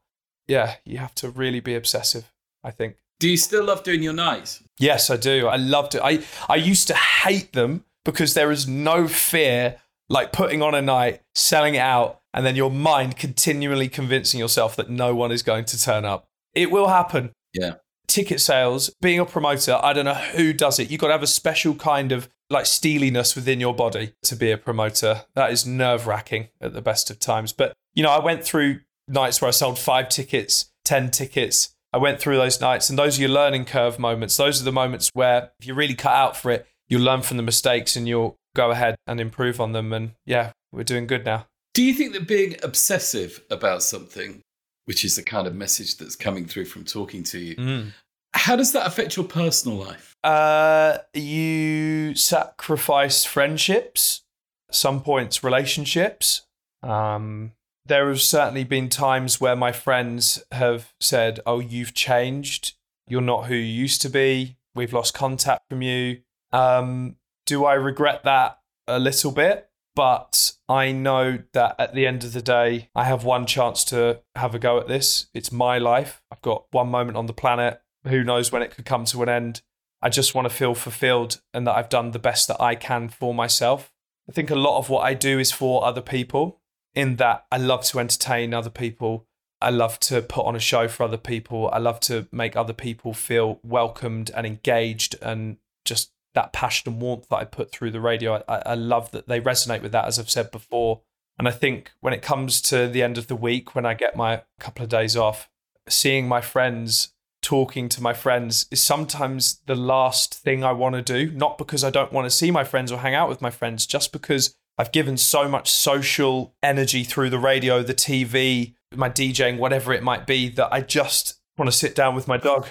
Yeah, 0.48 0.76
you 0.86 0.96
have 0.96 1.14
to 1.16 1.28
really 1.28 1.60
be 1.60 1.74
obsessive, 1.74 2.32
I 2.64 2.70
think. 2.70 2.96
Do 3.18 3.28
you 3.28 3.36
still 3.36 3.64
love 3.64 3.82
doing 3.82 4.02
your 4.02 4.14
nights? 4.14 4.62
Yes, 4.78 5.10
I 5.10 5.18
do. 5.18 5.48
I 5.48 5.56
loved 5.56 5.94
it. 5.94 6.00
I, 6.02 6.20
I 6.48 6.56
used 6.56 6.88
to 6.88 6.94
hate 6.94 7.52
them 7.52 7.84
because 8.06 8.32
there 8.32 8.50
is 8.50 8.66
no 8.66 9.06
fear 9.06 9.76
like 10.08 10.32
putting 10.32 10.62
on 10.62 10.74
a 10.74 10.80
night, 10.80 11.20
selling 11.34 11.74
it 11.74 11.80
out, 11.80 12.22
and 12.32 12.46
then 12.46 12.56
your 12.56 12.70
mind 12.70 13.18
continually 13.18 13.90
convincing 13.90 14.40
yourself 14.40 14.76
that 14.76 14.88
no 14.88 15.14
one 15.14 15.30
is 15.30 15.42
going 15.42 15.66
to 15.66 15.78
turn 15.78 16.06
up. 16.06 16.26
It 16.54 16.70
will 16.70 16.88
happen. 16.88 17.32
Yeah. 17.52 17.74
Ticket 18.08 18.40
sales, 18.40 18.88
being 19.02 19.20
a 19.20 19.26
promoter, 19.26 19.78
I 19.82 19.92
don't 19.92 20.06
know 20.06 20.14
who 20.14 20.54
does 20.54 20.78
it. 20.78 20.90
You've 20.90 21.02
got 21.02 21.08
to 21.08 21.12
have 21.12 21.22
a 21.22 21.26
special 21.26 21.74
kind 21.74 22.12
of 22.12 22.30
like 22.50 22.66
steeliness 22.66 23.34
within 23.36 23.60
your 23.60 23.74
body 23.74 24.12
to 24.24 24.36
be 24.36 24.50
a 24.50 24.58
promoter. 24.58 25.22
That 25.34 25.52
is 25.52 25.64
nerve 25.64 26.06
wracking 26.06 26.48
at 26.60 26.74
the 26.74 26.82
best 26.82 27.10
of 27.10 27.18
times. 27.20 27.52
But, 27.52 27.72
you 27.94 28.02
know, 28.02 28.10
I 28.10 28.22
went 28.22 28.44
through 28.44 28.80
nights 29.08 29.40
where 29.40 29.48
I 29.48 29.52
sold 29.52 29.78
five 29.78 30.08
tickets, 30.08 30.70
10 30.84 31.10
tickets. 31.10 31.74
I 31.92 31.98
went 31.98 32.20
through 32.20 32.36
those 32.36 32.60
nights, 32.60 32.88
and 32.88 32.98
those 32.98 33.18
are 33.18 33.22
your 33.22 33.30
learning 33.30 33.64
curve 33.64 33.98
moments. 33.98 34.36
Those 34.36 34.60
are 34.60 34.64
the 34.64 34.72
moments 34.72 35.10
where 35.12 35.50
if 35.60 35.66
you 35.66 35.74
really 35.74 35.94
cut 35.94 36.12
out 36.12 36.36
for 36.36 36.50
it, 36.50 36.66
you'll 36.88 37.02
learn 37.02 37.22
from 37.22 37.36
the 37.36 37.42
mistakes 37.42 37.96
and 37.96 38.06
you'll 38.06 38.36
go 38.54 38.70
ahead 38.70 38.96
and 39.06 39.20
improve 39.20 39.60
on 39.60 39.72
them. 39.72 39.92
And 39.92 40.12
yeah, 40.26 40.52
we're 40.72 40.84
doing 40.84 41.06
good 41.06 41.24
now. 41.24 41.46
Do 41.74 41.82
you 41.82 41.94
think 41.94 42.12
that 42.12 42.26
being 42.26 42.56
obsessive 42.62 43.42
about 43.50 43.82
something, 43.82 44.40
which 44.84 45.04
is 45.04 45.16
the 45.16 45.22
kind 45.22 45.46
of 45.46 45.54
message 45.54 45.96
that's 45.98 46.16
coming 46.16 46.46
through 46.46 46.64
from 46.66 46.84
talking 46.84 47.22
to 47.24 47.38
you, 47.38 47.56
Mm. 47.56 47.92
How 48.32 48.56
does 48.56 48.72
that 48.72 48.86
affect 48.86 49.16
your 49.16 49.26
personal 49.26 49.78
life? 49.78 50.16
Uh, 50.22 50.98
you 51.14 52.14
sacrifice 52.14 53.24
friendships, 53.24 54.22
some 54.70 55.02
points 55.02 55.42
relationships. 55.42 56.42
Um, 56.82 57.52
there 57.86 58.08
have 58.08 58.20
certainly 58.20 58.64
been 58.64 58.88
times 58.88 59.40
where 59.40 59.56
my 59.56 59.72
friends 59.72 60.44
have 60.52 60.92
said, 61.00 61.40
"Oh, 61.46 61.60
you've 61.60 61.94
changed. 61.94 62.74
You're 63.08 63.20
not 63.20 63.46
who 63.46 63.54
you 63.54 63.62
used 63.62 64.02
to 64.02 64.08
be. 64.08 64.56
We've 64.74 64.92
lost 64.92 65.14
contact 65.14 65.68
from 65.68 65.82
you." 65.82 66.22
Um, 66.52 67.16
do 67.46 67.64
I 67.64 67.74
regret 67.74 68.22
that 68.24 68.60
a 68.86 68.98
little 68.98 69.32
bit? 69.32 69.70
But 69.96 70.52
I 70.68 70.92
know 70.92 71.40
that 71.52 71.74
at 71.78 71.94
the 71.94 72.06
end 72.06 72.22
of 72.22 72.32
the 72.32 72.42
day, 72.42 72.90
I 72.94 73.04
have 73.04 73.24
one 73.24 73.44
chance 73.44 73.84
to 73.86 74.20
have 74.36 74.54
a 74.54 74.58
go 74.58 74.78
at 74.78 74.86
this. 74.86 75.26
It's 75.34 75.50
my 75.50 75.78
life. 75.78 76.22
I've 76.30 76.42
got 76.42 76.66
one 76.70 76.88
moment 76.88 77.16
on 77.16 77.26
the 77.26 77.32
planet. 77.32 77.82
Who 78.06 78.24
knows 78.24 78.50
when 78.50 78.62
it 78.62 78.70
could 78.70 78.84
come 78.84 79.04
to 79.06 79.22
an 79.22 79.28
end? 79.28 79.62
I 80.02 80.08
just 80.08 80.34
want 80.34 80.48
to 80.48 80.54
feel 80.54 80.74
fulfilled 80.74 81.40
and 81.52 81.66
that 81.66 81.76
I've 81.76 81.88
done 81.88 82.12
the 82.12 82.18
best 82.18 82.48
that 82.48 82.60
I 82.60 82.74
can 82.74 83.08
for 83.08 83.34
myself. 83.34 83.92
I 84.28 84.32
think 84.32 84.50
a 84.50 84.54
lot 84.54 84.78
of 84.78 84.88
what 84.88 85.04
I 85.04 85.14
do 85.14 85.38
is 85.38 85.52
for 85.52 85.84
other 85.84 86.00
people, 86.00 86.60
in 86.94 87.16
that 87.16 87.46
I 87.50 87.58
love 87.58 87.84
to 87.84 87.98
entertain 87.98 88.54
other 88.54 88.70
people. 88.70 89.26
I 89.60 89.70
love 89.70 90.00
to 90.00 90.22
put 90.22 90.46
on 90.46 90.56
a 90.56 90.60
show 90.60 90.88
for 90.88 91.02
other 91.02 91.18
people. 91.18 91.68
I 91.72 91.78
love 91.78 92.00
to 92.00 92.26
make 92.32 92.56
other 92.56 92.72
people 92.72 93.12
feel 93.12 93.60
welcomed 93.62 94.30
and 94.34 94.46
engaged 94.46 95.16
and 95.20 95.58
just 95.84 96.12
that 96.34 96.52
passion 96.52 96.92
and 96.92 97.02
warmth 97.02 97.28
that 97.28 97.36
I 97.36 97.44
put 97.44 97.70
through 97.70 97.90
the 97.90 98.00
radio. 98.00 98.42
I, 98.48 98.62
I 98.64 98.74
love 98.74 99.10
that 99.10 99.28
they 99.28 99.40
resonate 99.40 99.82
with 99.82 99.92
that, 99.92 100.06
as 100.06 100.18
I've 100.18 100.30
said 100.30 100.50
before. 100.50 101.02
And 101.38 101.48
I 101.48 101.50
think 101.50 101.92
when 102.00 102.14
it 102.14 102.22
comes 102.22 102.60
to 102.62 102.86
the 102.86 103.02
end 103.02 103.18
of 103.18 103.26
the 103.26 103.36
week, 103.36 103.74
when 103.74 103.84
I 103.84 103.94
get 103.94 104.16
my 104.16 104.42
couple 104.58 104.84
of 104.84 104.88
days 104.88 105.16
off, 105.16 105.50
seeing 105.88 106.28
my 106.28 106.40
friends, 106.40 107.14
talking 107.42 107.88
to 107.90 108.02
my 108.02 108.12
friends 108.12 108.66
is 108.70 108.82
sometimes 108.82 109.60
the 109.66 109.74
last 109.74 110.34
thing 110.34 110.62
I 110.64 110.72
want 110.72 110.94
to 110.94 111.02
do. 111.02 111.30
Not 111.32 111.58
because 111.58 111.82
I 111.84 111.90
don't 111.90 112.12
want 112.12 112.26
to 112.26 112.30
see 112.30 112.50
my 112.50 112.64
friends 112.64 112.92
or 112.92 112.98
hang 112.98 113.14
out 113.14 113.28
with 113.28 113.40
my 113.42 113.50
friends, 113.50 113.86
just 113.86 114.12
because 114.12 114.54
I've 114.78 114.92
given 114.92 115.16
so 115.16 115.48
much 115.48 115.70
social 115.70 116.54
energy 116.62 117.04
through 117.04 117.30
the 117.30 117.38
radio, 117.38 117.82
the 117.82 117.94
TV, 117.94 118.74
my 118.94 119.10
DJing, 119.10 119.58
whatever 119.58 119.92
it 119.92 120.02
might 120.02 120.26
be, 120.26 120.48
that 120.50 120.72
I 120.72 120.80
just 120.80 121.40
want 121.58 121.70
to 121.70 121.76
sit 121.76 121.94
down 121.94 122.14
with 122.14 122.26
my 122.28 122.36
dog 122.36 122.68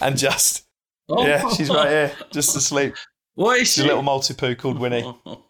and 0.00 0.16
just 0.18 0.66
Oh. 1.08 1.26
yeah, 1.26 1.46
she's 1.50 1.68
right 1.68 1.88
here, 1.90 2.12
just 2.32 2.56
asleep. 2.56 2.94
What 3.36 3.60
is 3.60 3.66
She's 3.66 3.82
she? 3.82 3.82
a 3.82 3.86
little 3.86 4.04
Maltipoo 4.04 4.56
called 4.56 4.78
Winnie. 4.78 5.02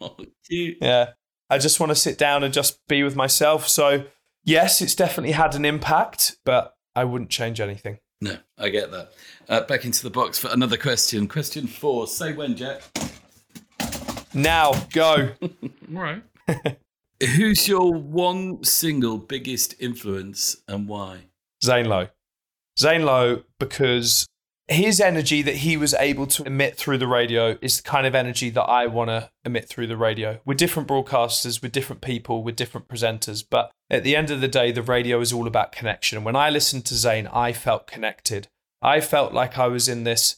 Cute. 0.49 0.77
Yeah. 0.81 1.11
I 1.51 1.59
just 1.59 1.79
want 1.79 1.91
to 1.91 1.95
sit 1.95 2.17
down 2.17 2.43
and 2.43 2.51
just 2.51 2.79
be 2.87 3.03
with 3.03 3.15
myself. 3.15 3.67
So, 3.67 4.05
yes, 4.43 4.81
it's 4.81 4.95
definitely 4.95 5.33
had 5.33 5.53
an 5.53 5.65
impact, 5.65 6.37
but 6.45 6.73
I 6.95 7.03
wouldn't 7.03 7.29
change 7.29 7.61
anything. 7.61 7.99
No, 8.21 8.37
I 8.57 8.69
get 8.69 8.91
that. 8.91 9.11
Uh, 9.47 9.61
back 9.61 9.85
into 9.85 10.03
the 10.03 10.09
box 10.09 10.39
for 10.39 10.49
another 10.49 10.77
question. 10.77 11.27
Question 11.27 11.67
four. 11.67 12.07
Say 12.07 12.33
when, 12.33 12.55
Jack. 12.55 12.81
Now, 14.33 14.73
go. 14.91 15.29
Right. 15.89 16.23
Who's 17.21 17.67
your 17.67 17.93
one 17.93 18.63
single 18.63 19.17
biggest 19.17 19.75
influence 19.79 20.57
and 20.67 20.87
why? 20.87 21.27
Zane 21.63 21.85
Lowe. 21.87 22.09
Zane 22.77 23.03
Lowe, 23.03 23.43
because 23.59 24.27
his 24.67 24.99
energy 24.99 25.41
that 25.43 25.57
he 25.57 25.77
was 25.77 25.93
able 25.95 26.25
to 26.25 26.43
emit 26.43 26.75
through 26.75 26.97
the 26.97 27.07
radio 27.07 27.57
is 27.61 27.77
the 27.77 27.83
kind 27.83 28.07
of 28.07 28.15
energy 28.15 28.49
that 28.49 28.63
I 28.63 28.87
want 28.87 29.09
to 29.09 29.29
emit 29.43 29.69
through 29.69 29.87
the 29.87 29.97
radio. 29.97 30.39
We're 30.43 30.55
different 30.55 30.89
broadcasters, 30.89 31.61
with 31.61 31.71
different 31.71 32.01
people, 32.01 32.41
with 32.41 32.55
different 32.55 32.87
presenters, 32.87 33.43
but 33.47 33.71
at 33.89 34.03
the 34.03 34.15
end 34.15 34.31
of 34.31 34.41
the 34.41 34.47
day, 34.47 34.71
the 34.71 34.81
radio 34.81 35.19
is 35.19 35.31
all 35.31 35.45
about 35.45 35.71
connection. 35.71 36.23
When 36.23 36.35
I 36.35 36.49
listened 36.49 36.85
to 36.85 36.95
Zane, 36.95 37.27
I 37.27 37.53
felt 37.53 37.85
connected. 37.85 38.47
I 38.81 39.01
felt 39.01 39.33
like 39.33 39.57
I 39.57 39.67
was 39.67 39.87
in 39.87 40.03
this 40.03 40.37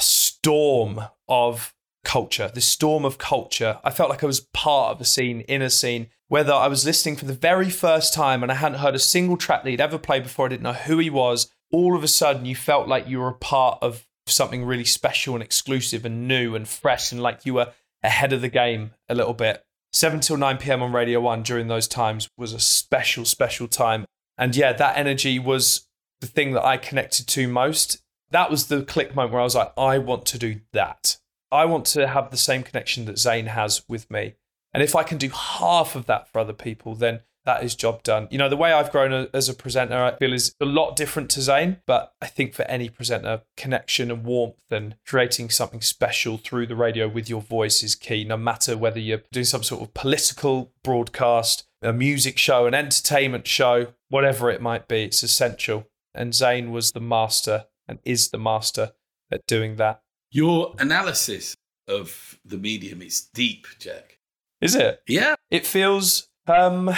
storm 0.00 1.02
of 1.28 1.72
culture, 2.04 2.50
this 2.52 2.66
storm 2.66 3.04
of 3.04 3.18
culture. 3.18 3.78
I 3.84 3.90
felt 3.90 4.10
like 4.10 4.24
I 4.24 4.26
was 4.26 4.40
part 4.52 4.92
of 4.92 5.00
a 5.00 5.04
scene, 5.04 5.42
in 5.42 5.62
a 5.62 5.70
scene, 5.70 6.08
whether 6.26 6.52
I 6.52 6.66
was 6.66 6.84
listening 6.84 7.16
for 7.16 7.24
the 7.24 7.32
very 7.32 7.70
first 7.70 8.14
time 8.14 8.42
and 8.42 8.50
I 8.50 8.56
hadn't 8.56 8.78
heard 8.78 8.94
a 8.94 9.00
single 9.00 9.36
track 9.36 9.62
that 9.62 9.70
he'd 9.70 9.80
ever 9.80 9.98
played 9.98 10.24
before, 10.24 10.46
I 10.46 10.48
didn't 10.48 10.62
know 10.62 10.72
who 10.72 10.98
he 10.98 11.10
was. 11.10 11.50
All 11.72 11.96
of 11.96 12.02
a 12.02 12.08
sudden, 12.08 12.46
you 12.46 12.56
felt 12.56 12.88
like 12.88 13.08
you 13.08 13.20
were 13.20 13.28
a 13.28 13.34
part 13.34 13.78
of 13.82 14.06
something 14.26 14.64
really 14.64 14.84
special 14.84 15.34
and 15.34 15.42
exclusive 15.42 16.04
and 16.04 16.26
new 16.26 16.54
and 16.54 16.66
fresh, 16.66 17.12
and 17.12 17.22
like 17.22 17.44
you 17.44 17.54
were 17.54 17.72
ahead 18.02 18.32
of 18.32 18.40
the 18.40 18.48
game 18.48 18.92
a 19.08 19.14
little 19.14 19.34
bit. 19.34 19.64
7 19.92 20.20
till 20.20 20.36
9 20.36 20.58
p.m. 20.58 20.82
on 20.82 20.92
Radio 20.92 21.20
1 21.20 21.42
during 21.42 21.66
those 21.66 21.88
times 21.88 22.28
was 22.36 22.52
a 22.52 22.60
special, 22.60 23.24
special 23.24 23.66
time. 23.66 24.04
And 24.38 24.54
yeah, 24.54 24.72
that 24.72 24.96
energy 24.96 25.38
was 25.38 25.86
the 26.20 26.26
thing 26.26 26.52
that 26.52 26.64
I 26.64 26.76
connected 26.76 27.26
to 27.28 27.48
most. 27.48 28.00
That 28.30 28.50
was 28.50 28.68
the 28.68 28.82
click 28.82 29.14
moment 29.14 29.32
where 29.32 29.40
I 29.40 29.44
was 29.44 29.56
like, 29.56 29.72
I 29.76 29.98
want 29.98 30.26
to 30.26 30.38
do 30.38 30.60
that. 30.72 31.16
I 31.50 31.64
want 31.64 31.86
to 31.86 32.06
have 32.06 32.30
the 32.30 32.36
same 32.36 32.62
connection 32.62 33.06
that 33.06 33.18
Zane 33.18 33.46
has 33.46 33.82
with 33.88 34.08
me. 34.10 34.34
And 34.72 34.82
if 34.82 34.94
I 34.94 35.02
can 35.02 35.18
do 35.18 35.30
half 35.30 35.96
of 35.96 36.06
that 36.06 36.28
for 36.28 36.38
other 36.38 36.52
people, 36.52 36.94
then 36.94 37.20
that 37.44 37.64
is 37.64 37.74
job 37.74 38.02
done. 38.02 38.28
You 38.30 38.38
know, 38.38 38.48
the 38.48 38.56
way 38.56 38.72
I've 38.72 38.92
grown 38.92 39.28
as 39.32 39.48
a 39.48 39.54
presenter, 39.54 39.96
I 39.96 40.16
feel 40.16 40.32
is 40.32 40.54
a 40.60 40.64
lot 40.64 40.96
different 40.96 41.30
to 41.30 41.40
Zane, 41.40 41.78
but 41.86 42.12
I 42.20 42.26
think 42.26 42.54
for 42.54 42.62
any 42.62 42.88
presenter, 42.88 43.42
connection 43.56 44.10
and 44.10 44.24
warmth 44.24 44.70
and 44.70 44.96
creating 45.06 45.50
something 45.50 45.80
special 45.80 46.36
through 46.36 46.66
the 46.66 46.76
radio 46.76 47.08
with 47.08 47.30
your 47.30 47.40
voice 47.40 47.82
is 47.82 47.94
key, 47.94 48.24
no 48.24 48.36
matter 48.36 48.76
whether 48.76 49.00
you're 49.00 49.22
doing 49.32 49.46
some 49.46 49.62
sort 49.62 49.82
of 49.82 49.94
political 49.94 50.72
broadcast, 50.82 51.66
a 51.82 51.92
music 51.92 52.36
show, 52.36 52.66
an 52.66 52.74
entertainment 52.74 53.46
show, 53.46 53.88
whatever 54.08 54.50
it 54.50 54.60
might 54.60 54.86
be, 54.86 55.04
it's 55.04 55.22
essential. 55.22 55.86
And 56.14 56.34
Zane 56.34 56.72
was 56.72 56.92
the 56.92 57.00
master 57.00 57.66
and 57.88 58.00
is 58.04 58.30
the 58.30 58.38
master 58.38 58.92
at 59.32 59.46
doing 59.46 59.76
that. 59.76 60.02
Your 60.30 60.74
analysis 60.78 61.56
of 61.88 62.38
the 62.44 62.58
medium 62.58 63.02
is 63.02 63.20
deep, 63.20 63.66
Jack. 63.78 64.18
Is 64.60 64.74
it? 64.74 65.02
Yeah. 65.06 65.34
It 65.50 65.66
feels 65.66 66.28
um 66.50 66.90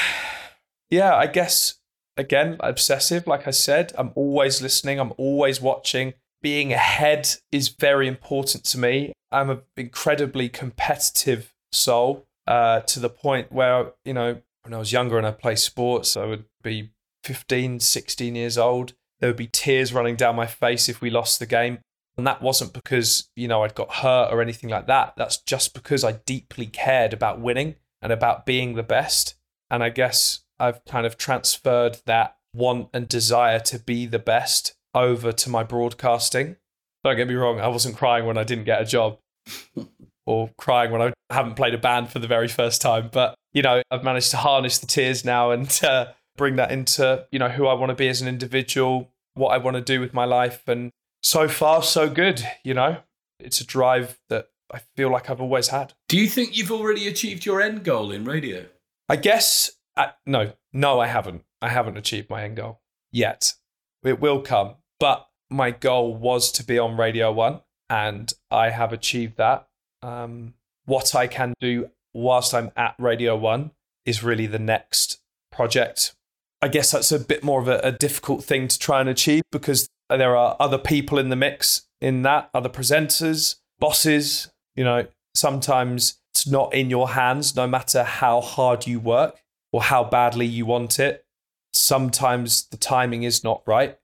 yeah, 0.91 1.15
I 1.15 1.27
guess 1.27 1.79
again, 2.17 2.57
obsessive 2.61 3.27
like 3.27 3.47
I 3.47 3.53
said. 3.53 3.93
I'm 3.97 4.13
always 4.15 4.63
listening, 4.63 4.99
I'm 4.99 5.13
always 5.19 5.61
watching. 5.61 6.15
Being 6.43 6.73
ahead 6.73 7.29
is 7.53 7.69
very 7.69 8.09
important 8.09 8.65
to 8.65 8.79
me. 8.79 9.13
I'm 9.31 9.49
an 9.49 9.63
incredibly 9.77 10.49
competitive 10.49 11.55
soul 11.71 12.27
uh, 12.47 12.81
to 12.81 13.01
the 13.01 13.09
point 13.09 13.53
where, 13.53 13.93
you 14.05 14.13
know, 14.13 14.43
when 14.63 14.75
I 14.75 14.79
was 14.79 14.93
younger 14.93 15.19
and 15.19 15.27
I 15.27 15.31
played 15.31 15.59
sports, 15.59 16.17
I 16.17 16.27
would 16.27 16.45
be 16.63 16.91
15, 17.25 17.81
16 17.81 18.35
years 18.35 18.59
old. 18.59 18.95
There 19.21 19.29
would 19.29 19.37
be 19.37 19.47
tears 19.47 19.93
running 19.93 20.17
down 20.17 20.37
my 20.37 20.47
face 20.47 20.89
if 20.89 21.01
we 21.01 21.11
lost 21.11 21.39
the 21.39 21.47
game. 21.47 21.79
And 22.17 22.27
that 22.27 22.43
wasn't 22.43 22.73
because, 22.73 23.31
you 23.37 23.49
know, 23.49 23.63
I'd 23.63 23.75
got 23.75 23.95
hurt 23.95 24.33
or 24.33 24.43
anything 24.43 24.69
like 24.69 24.87
that. 24.89 25.15
That's 25.17 25.39
just 25.39 25.73
because 25.75 26.05
I 26.05 26.13
deeply 26.27 26.67
cared 26.67 27.13
about 27.13 27.41
winning 27.41 27.77
and 28.03 28.13
about 28.13 28.45
being 28.45 28.75
the 28.75 28.83
best. 28.83 29.37
And 29.73 29.83
I 29.83 29.89
guess 29.89 30.45
I've 30.61 30.85
kind 30.85 31.07
of 31.07 31.17
transferred 31.17 31.99
that 32.05 32.37
want 32.55 32.91
and 32.93 33.09
desire 33.09 33.59
to 33.59 33.79
be 33.79 34.05
the 34.05 34.19
best 34.19 34.75
over 34.95 35.33
to 35.33 35.51
my 35.51 35.65
broadcasting. 35.65 36.57
Don't 37.03 37.17
get 37.17 37.27
me 37.27 37.35
wrong, 37.35 37.59
I 37.59 37.69
wasn't 37.69 37.97
crying 37.97 38.27
when 38.27 38.37
I 38.37 38.45
didn't 38.45 38.65
get 38.65 38.83
a 38.83 38.85
job 38.85 39.19
or 40.27 40.51
crying 40.59 40.93
when 40.93 41.03
I 41.03 41.13
haven't 41.31 41.55
played 41.55 41.75
a 41.75 41.79
band 41.79 42.11
for 42.11 42.19
the 42.19 42.27
very 42.27 42.49
first 42.49 42.83
time. 42.83 43.09
But, 43.11 43.35
you 43.53 43.63
know, 43.63 43.83
I've 43.91 44.05
managed 44.05 44.31
to 44.33 44.37
harness 44.37 44.79
the 44.79 44.87
tears 44.87 45.25
now 45.25 45.51
and 45.51 45.81
uh, 45.83 46.09
bring 46.37 46.57
that 46.57 46.71
into, 46.71 47.27
you 47.33 47.39
know, 47.39 47.49
who 47.49 47.67
I 47.67 47.73
want 47.75 47.91
to 47.91 47.97
be 47.97 48.09
as 48.09 48.21
an 48.21 48.29
individual, 48.29 49.09
what 49.35 49.49
I 49.49 49.59
want 49.59 49.77
to 49.77 49.81
do 49.81 50.01
with 50.01 50.13
my 50.13 50.27
life. 50.27 50.69
And 50.69 50.91
so 51.23 51.49
far, 51.49 51.83
so 51.83 52.11
good. 52.11 52.47
You 52.63 52.75
know, 52.75 52.99
it's 53.41 53.61
a 53.61 53.67
drive 53.67 54.19
that 54.29 54.49
I 54.73 54.81
feel 54.97 55.11
like 55.11 55.31
I've 55.31 55.41
always 55.41 55.69
had. 55.69 55.95
Do 56.09 56.19
you 56.19 56.29
think 56.29 56.57
you've 56.57 56.73
already 56.73 57.09
achieved 57.09 57.47
your 57.47 57.61
end 57.61 57.85
goal 57.85 58.13
in 58.13 58.25
radio? 58.25 58.67
I 59.13 59.17
guess, 59.17 59.71
uh, 59.95 60.07
no, 60.25 60.55
no, 60.73 60.99
I 60.99 61.07
haven't. 61.07 61.45
I 61.61 61.69
haven't 61.69 61.99
achieved 61.99 62.31
my 62.31 62.45
end 62.45 62.57
goal 62.57 62.81
yet. 63.11 63.53
It 64.03 64.23
will 64.23 64.41
come. 64.41 64.77
But 64.99 65.29
my 65.51 65.71
goal 65.71 66.15
was 66.15 66.51
to 66.53 66.65
be 66.65 66.79
on 66.79 66.97
Radio 66.97 67.31
1, 67.31 67.61
and 67.91 68.33
I 68.51 68.71
have 68.71 68.91
achieved 68.91 69.37
that. 69.37 69.69
Um, 70.01 70.55
what 70.87 71.15
I 71.15 71.27
can 71.27 71.53
do 71.61 71.91
whilst 72.15 72.55
I'm 72.55 72.71
at 72.75 72.95
Radio 72.99 73.37
1 73.37 73.73
is 74.07 74.23
really 74.23 74.47
the 74.47 74.59
next 74.59 75.21
project. 75.51 76.15
I 76.63 76.69
guess 76.69 76.91
that's 76.91 77.13
a 77.13 77.21
bit 77.21 77.45
more 77.45 77.61
of 77.61 77.69
a, 77.69 77.81
a 77.81 77.93
difficult 77.93 78.43
thing 78.43 78.67
to 78.67 78.79
try 78.79 79.01
and 79.01 79.11
achieve 79.11 79.43
because 79.53 79.87
there 80.09 80.35
are 80.35 80.57
other 80.59 80.79
people 80.79 81.19
in 81.19 81.29
the 81.29 81.37
mix 81.37 81.87
in 82.01 82.23
that, 82.23 82.49
other 82.55 82.71
presenters, 82.71 83.57
bosses. 83.79 84.51
You 84.75 84.85
know, 84.85 85.07
sometimes 85.35 86.22
it's 86.33 86.47
not 86.47 86.73
in 86.73 86.91
your 86.91 87.11
hands, 87.11 87.55
no 87.55 87.67
matter 87.67 88.03
how 88.05 88.41
hard 88.41 88.87
you 88.87 88.99
work 88.99 89.43
or 89.71 89.83
how 89.83 90.03
badly 90.03 90.47
you 90.47 90.65
want 90.67 90.99
it. 90.99 91.25
Sometimes 91.73 92.67
the 92.69 92.77
timing 92.77 93.23
is 93.23 93.45
not 93.45 93.63
right, 93.67 93.99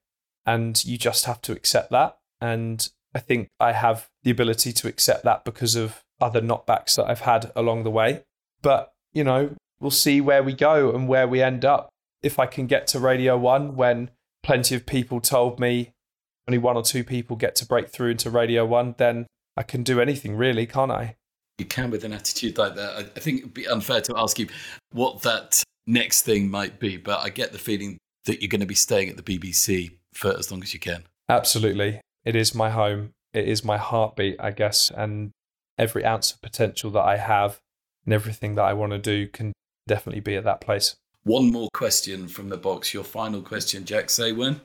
and 0.45 0.83
you 0.85 0.97
just 0.97 1.25
have 1.25 1.41
to 1.41 1.51
accept 1.51 1.91
that. 1.91 2.17
And 2.41 2.87
I 3.13 3.19
think 3.19 3.49
I 3.59 3.73
have 3.73 4.09
the 4.23 4.31
ability 4.31 4.73
to 4.73 4.87
accept 4.87 5.23
that 5.23 5.43
because 5.43 5.75
of 5.75 6.03
other 6.21 6.41
knockbacks 6.41 6.95
that 6.95 7.09
I've 7.09 7.21
had 7.21 7.51
along 7.55 7.83
the 7.83 7.91
way. 7.91 8.23
But, 8.61 8.91
you 9.13 9.23
know, 9.23 9.55
we'll 9.79 9.91
see 9.91 10.21
where 10.21 10.43
we 10.43 10.53
go 10.53 10.93
and 10.93 11.07
where 11.07 11.27
we 11.27 11.41
end 11.41 11.65
up. 11.65 11.89
If 12.21 12.39
I 12.39 12.45
can 12.45 12.67
get 12.67 12.87
to 12.87 12.99
Radio 12.99 13.37
1 13.37 13.75
when 13.75 14.11
plenty 14.43 14.75
of 14.75 14.85
people 14.85 15.21
told 15.21 15.59
me 15.59 15.93
only 16.47 16.57
one 16.57 16.75
or 16.75 16.83
two 16.83 17.03
people 17.03 17.35
get 17.35 17.55
to 17.55 17.65
break 17.65 17.89
through 17.89 18.11
into 18.11 18.29
Radio 18.29 18.65
1, 18.65 18.95
then 18.97 19.27
I 19.55 19.63
can 19.63 19.83
do 19.83 20.01
anything 20.01 20.35
really, 20.35 20.65
can't 20.65 20.91
I? 20.91 21.15
You 21.59 21.65
can 21.65 21.91
with 21.91 22.03
an 22.03 22.13
attitude 22.13 22.57
like 22.57 22.75
that. 22.75 23.11
I 23.15 23.19
think 23.19 23.39
it'd 23.39 23.53
be 23.53 23.67
unfair 23.67 24.01
to 24.01 24.13
ask 24.17 24.39
you 24.39 24.47
what 24.91 25.21
that 25.23 25.61
next 25.85 26.21
thing 26.21 26.49
might 26.49 26.79
be, 26.79 26.97
but 26.97 27.19
I 27.19 27.29
get 27.29 27.51
the 27.51 27.57
feeling 27.57 27.97
that 28.25 28.41
you're 28.41 28.49
going 28.49 28.61
to 28.61 28.67
be 28.67 28.75
staying 28.75 29.09
at 29.09 29.17
the 29.17 29.23
BBC 29.23 29.91
for 30.13 30.35
as 30.37 30.51
long 30.51 30.63
as 30.63 30.73
you 30.73 30.79
can. 30.79 31.03
Absolutely. 31.27 32.01
It 32.25 32.35
is 32.35 32.55
my 32.55 32.69
home. 32.69 33.11
It 33.33 33.47
is 33.47 33.63
my 33.63 33.77
heartbeat, 33.77 34.37
I 34.39 34.51
guess. 34.51 34.91
And 34.95 35.31
every 35.77 36.05
ounce 36.05 36.31
of 36.33 36.41
potential 36.41 36.91
that 36.91 37.03
I 37.03 37.17
have 37.17 37.59
and 38.05 38.13
everything 38.13 38.55
that 38.55 38.63
I 38.63 38.73
want 38.73 38.91
to 38.91 38.97
do 38.97 39.27
can 39.27 39.53
definitely 39.87 40.21
be 40.21 40.35
at 40.35 40.43
that 40.43 40.61
place. 40.61 40.95
One 41.23 41.51
more 41.51 41.69
question 41.73 42.27
from 42.27 42.49
the 42.49 42.57
box. 42.57 42.93
Your 42.93 43.03
final 43.03 43.41
question, 43.41 43.85
Jack. 43.85 44.09
Say 44.09 44.31
when? 44.31 44.61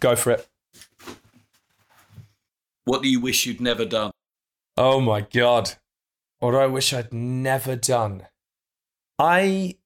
Go 0.00 0.16
for 0.16 0.32
it. 0.32 0.46
What 2.84 3.02
do 3.02 3.08
you 3.08 3.20
wish 3.20 3.46
you'd 3.46 3.60
never 3.60 3.84
done? 3.84 4.10
Oh 4.76 5.00
my 5.00 5.20
God. 5.20 5.74
What 6.40 6.54
I 6.54 6.66
wish 6.66 6.92
I'd 6.92 7.12
never 7.12 7.76
done? 7.76 8.26
I 9.18 9.76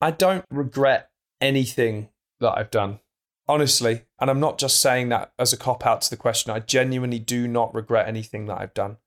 I 0.00 0.10
don't 0.10 0.44
regret 0.50 1.10
anything 1.40 2.08
that 2.40 2.56
I've 2.56 2.70
done. 2.70 3.00
Honestly, 3.46 4.02
and 4.20 4.30
I'm 4.30 4.40
not 4.40 4.58
just 4.58 4.80
saying 4.80 5.10
that 5.10 5.32
as 5.38 5.52
a 5.52 5.56
cop 5.56 5.86
out 5.86 6.02
to 6.02 6.10
the 6.10 6.16
question. 6.16 6.52
I 6.52 6.60
genuinely 6.60 7.18
do 7.18 7.46
not 7.46 7.74
regret 7.74 8.08
anything 8.08 8.46
that 8.46 8.60
I've 8.60 8.74
done. 8.74 8.98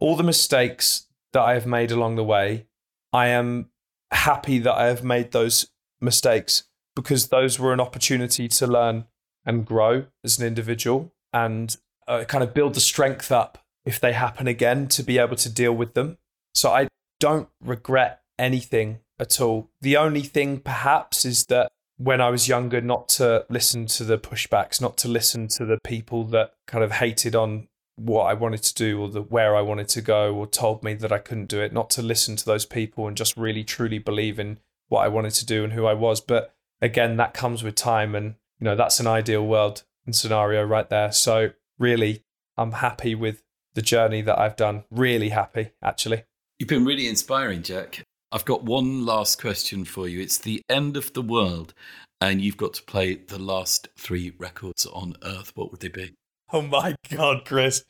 All 0.00 0.16
the 0.16 0.22
mistakes 0.22 1.06
that 1.32 1.42
I 1.42 1.54
have 1.54 1.66
made 1.66 1.90
along 1.90 2.16
the 2.16 2.24
way, 2.24 2.66
I 3.12 3.28
am 3.28 3.70
happy 4.10 4.58
that 4.58 4.74
I 4.74 4.86
have 4.86 5.04
made 5.04 5.32
those 5.32 5.70
mistakes 6.00 6.64
because 6.96 7.28
those 7.28 7.58
were 7.58 7.72
an 7.72 7.80
opportunity 7.80 8.48
to 8.48 8.66
learn 8.66 9.06
and 9.44 9.66
grow 9.66 10.06
as 10.24 10.38
an 10.38 10.46
individual 10.46 11.12
and 11.32 11.76
uh, 12.08 12.24
kind 12.24 12.42
of 12.42 12.54
build 12.54 12.74
the 12.74 12.80
strength 12.80 13.30
up 13.30 13.58
if 13.90 13.98
they 13.98 14.12
happen 14.12 14.46
again 14.46 14.86
to 14.86 15.02
be 15.02 15.18
able 15.18 15.34
to 15.34 15.50
deal 15.50 15.72
with 15.72 15.94
them. 15.94 16.16
So 16.54 16.70
I 16.70 16.86
don't 17.18 17.48
regret 17.60 18.22
anything 18.38 19.00
at 19.18 19.40
all. 19.40 19.68
The 19.80 19.96
only 19.96 20.22
thing 20.22 20.60
perhaps 20.60 21.24
is 21.24 21.46
that 21.46 21.72
when 21.98 22.20
I 22.20 22.30
was 22.30 22.48
younger, 22.48 22.80
not 22.80 23.08
to 23.20 23.44
listen 23.50 23.86
to 23.86 24.04
the 24.04 24.16
pushbacks, 24.16 24.80
not 24.80 24.96
to 24.98 25.08
listen 25.08 25.48
to 25.48 25.64
the 25.66 25.78
people 25.84 26.22
that 26.26 26.54
kind 26.68 26.84
of 26.84 26.92
hated 26.92 27.34
on 27.34 27.66
what 27.96 28.24
I 28.24 28.34
wanted 28.34 28.62
to 28.62 28.74
do 28.74 29.02
or 29.02 29.08
the 29.08 29.22
where 29.22 29.56
I 29.56 29.60
wanted 29.60 29.88
to 29.88 30.00
go 30.00 30.34
or 30.34 30.46
told 30.46 30.84
me 30.84 30.94
that 30.94 31.12
I 31.12 31.18
couldn't 31.18 31.48
do 31.48 31.60
it, 31.60 31.72
not 31.72 31.90
to 31.90 32.02
listen 32.02 32.36
to 32.36 32.46
those 32.46 32.64
people 32.64 33.08
and 33.08 33.16
just 33.16 33.36
really 33.36 33.64
truly 33.64 33.98
believe 33.98 34.38
in 34.38 34.58
what 34.88 35.04
I 35.04 35.08
wanted 35.08 35.34
to 35.34 35.44
do 35.44 35.64
and 35.64 35.72
who 35.72 35.84
I 35.84 35.94
was. 35.94 36.20
But 36.20 36.54
again, 36.80 37.16
that 37.16 37.34
comes 37.34 37.62
with 37.64 37.74
time 37.74 38.14
and 38.14 38.36
you 38.60 38.64
know, 38.66 38.76
that's 38.76 39.00
an 39.00 39.06
ideal 39.06 39.44
world 39.44 39.82
and 40.06 40.14
scenario 40.14 40.62
right 40.64 40.88
there. 40.88 41.10
So 41.12 41.50
really 41.78 42.22
I'm 42.56 42.72
happy 42.72 43.14
with 43.14 43.42
the 43.74 43.82
journey 43.82 44.22
that 44.22 44.38
I've 44.38 44.56
done. 44.56 44.84
Really 44.90 45.30
happy, 45.30 45.70
actually. 45.82 46.24
You've 46.58 46.68
been 46.68 46.84
really 46.84 47.08
inspiring, 47.08 47.62
Jack. 47.62 48.02
I've 48.32 48.44
got 48.44 48.64
one 48.64 49.04
last 49.04 49.40
question 49.40 49.84
for 49.84 50.06
you. 50.06 50.20
It's 50.20 50.38
the 50.38 50.62
end 50.68 50.96
of 50.96 51.12
the 51.12 51.22
world, 51.22 51.74
and 52.20 52.40
you've 52.40 52.56
got 52.56 52.74
to 52.74 52.82
play 52.82 53.14
the 53.14 53.38
last 53.38 53.88
three 53.96 54.32
records 54.38 54.86
on 54.86 55.16
Earth. 55.22 55.52
What 55.54 55.70
would 55.70 55.80
they 55.80 55.88
be? 55.88 56.14
Oh 56.52 56.62
my 56.62 56.96
God, 57.08 57.44
Chris. 57.44 57.84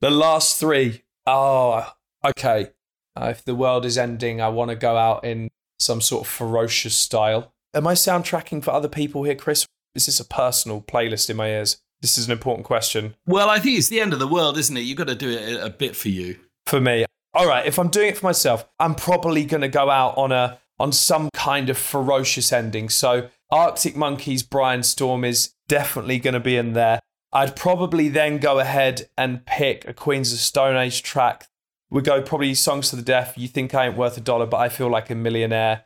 The 0.00 0.10
last 0.10 0.58
three. 0.58 1.02
Oh, 1.26 1.92
okay. 2.24 2.70
Uh, 3.14 3.28
if 3.30 3.44
the 3.44 3.54
world 3.54 3.84
is 3.84 3.98
ending, 3.98 4.40
I 4.40 4.48
want 4.48 4.70
to 4.70 4.76
go 4.76 4.96
out 4.96 5.24
in 5.24 5.48
some 5.78 6.00
sort 6.00 6.26
of 6.26 6.32
ferocious 6.32 6.94
style. 6.94 7.52
Am 7.74 7.86
I 7.86 7.94
soundtracking 7.94 8.62
for 8.64 8.70
other 8.70 8.88
people 8.88 9.24
here, 9.24 9.34
Chris? 9.34 9.66
is 9.94 10.06
this 10.06 10.20
a 10.20 10.24
personal 10.24 10.80
playlist 10.80 11.28
in 11.28 11.36
my 11.36 11.48
ears? 11.48 11.78
This 12.00 12.16
is 12.18 12.26
an 12.26 12.32
important 12.32 12.66
question 12.66 13.14
Well, 13.26 13.50
I 13.50 13.58
think 13.58 13.78
it's 13.78 13.88
the 13.88 14.00
end 14.00 14.12
of 14.12 14.18
the 14.18 14.28
world, 14.28 14.58
isn't 14.58 14.76
it? 14.76 14.80
You've 14.82 14.98
got 14.98 15.08
to 15.08 15.14
do 15.14 15.30
it 15.30 15.60
a 15.60 15.70
bit 15.70 15.96
for 15.96 16.08
you. 16.08 16.38
for 16.66 16.80
me. 16.80 17.04
All 17.34 17.46
right, 17.46 17.66
if 17.66 17.78
I'm 17.78 17.88
doing 17.88 18.08
it 18.08 18.18
for 18.18 18.26
myself, 18.26 18.66
I'm 18.80 18.94
probably 18.94 19.44
going 19.44 19.60
to 19.60 19.68
go 19.68 19.90
out 19.90 20.16
on 20.16 20.32
a 20.32 20.58
on 20.80 20.92
some 20.92 21.28
kind 21.34 21.68
of 21.70 21.76
ferocious 21.76 22.52
ending. 22.52 22.88
So 22.88 23.28
Arctic 23.50 23.96
Monkeys, 23.96 24.42
Brianstorm 24.42 25.26
is 25.26 25.54
definitely 25.66 26.18
going 26.18 26.34
to 26.34 26.40
be 26.40 26.56
in 26.56 26.72
there. 26.72 27.00
I'd 27.32 27.56
probably 27.56 28.08
then 28.08 28.38
go 28.38 28.58
ahead 28.60 29.08
and 29.18 29.44
pick 29.44 29.86
a 29.86 29.92
Queens 29.92 30.32
of 30.32 30.38
Stone 30.38 30.76
Age 30.76 31.02
track. 31.02 31.46
We 31.90 32.00
go 32.00 32.22
probably 32.22 32.54
Songs 32.54 32.90
to 32.90 32.96
the 32.96 33.02
Deaf. 33.02 33.36
You 33.36 33.48
think 33.48 33.74
I 33.74 33.86
ain't 33.86 33.96
worth 33.96 34.16
a 34.16 34.20
dollar, 34.20 34.46
but 34.46 34.58
I 34.58 34.68
feel 34.68 34.88
like 34.88 35.10
a 35.10 35.14
millionaire. 35.14 35.84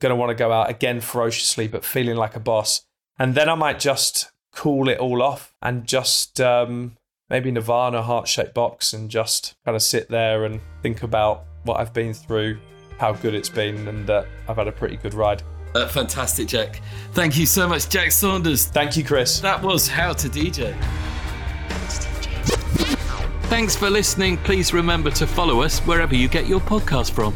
Gonna 0.00 0.16
want 0.16 0.30
to 0.30 0.34
go 0.34 0.50
out 0.52 0.68
again 0.68 1.00
ferociously, 1.00 1.68
but 1.68 1.84
feeling 1.84 2.16
like 2.16 2.34
a 2.34 2.40
boss. 2.40 2.84
And 3.18 3.34
then 3.34 3.48
I 3.48 3.54
might 3.54 3.78
just 3.78 4.32
cool 4.52 4.88
it 4.88 4.98
all 4.98 5.22
off 5.22 5.54
and 5.62 5.86
just 5.86 6.40
um, 6.40 6.96
maybe 7.30 7.50
Nirvana 7.50 8.02
heart 8.02 8.28
shaped 8.28 8.54
box 8.54 8.92
and 8.92 9.10
just 9.10 9.54
kind 9.64 9.74
of 9.74 9.82
sit 9.82 10.08
there 10.08 10.44
and 10.44 10.60
think 10.82 11.02
about 11.02 11.44
what 11.64 11.80
I've 11.80 11.92
been 11.92 12.12
through, 12.12 12.58
how 12.98 13.12
good 13.12 13.34
it's 13.34 13.48
been, 13.48 13.88
and 13.88 14.08
uh, 14.10 14.24
I've 14.48 14.56
had 14.56 14.68
a 14.68 14.72
pretty 14.72 14.96
good 14.96 15.14
ride. 15.14 15.42
Uh, 15.74 15.88
fantastic, 15.88 16.48
Jack. 16.48 16.80
Thank 17.12 17.38
you 17.38 17.46
so 17.46 17.66
much, 17.66 17.88
Jack 17.88 18.12
Saunders. 18.12 18.66
Thank 18.66 18.96
you, 18.96 19.04
Chris. 19.04 19.40
That 19.40 19.62
was 19.62 19.88
How 19.88 20.12
to 20.12 20.28
DJ. 20.28 20.76
Thanks 23.44 23.76
for 23.76 23.90
listening. 23.90 24.38
Please 24.38 24.72
remember 24.72 25.10
to 25.12 25.26
follow 25.26 25.62
us 25.62 25.78
wherever 25.80 26.14
you 26.14 26.28
get 26.28 26.46
your 26.46 26.60
podcast 26.60 27.12
from. 27.12 27.34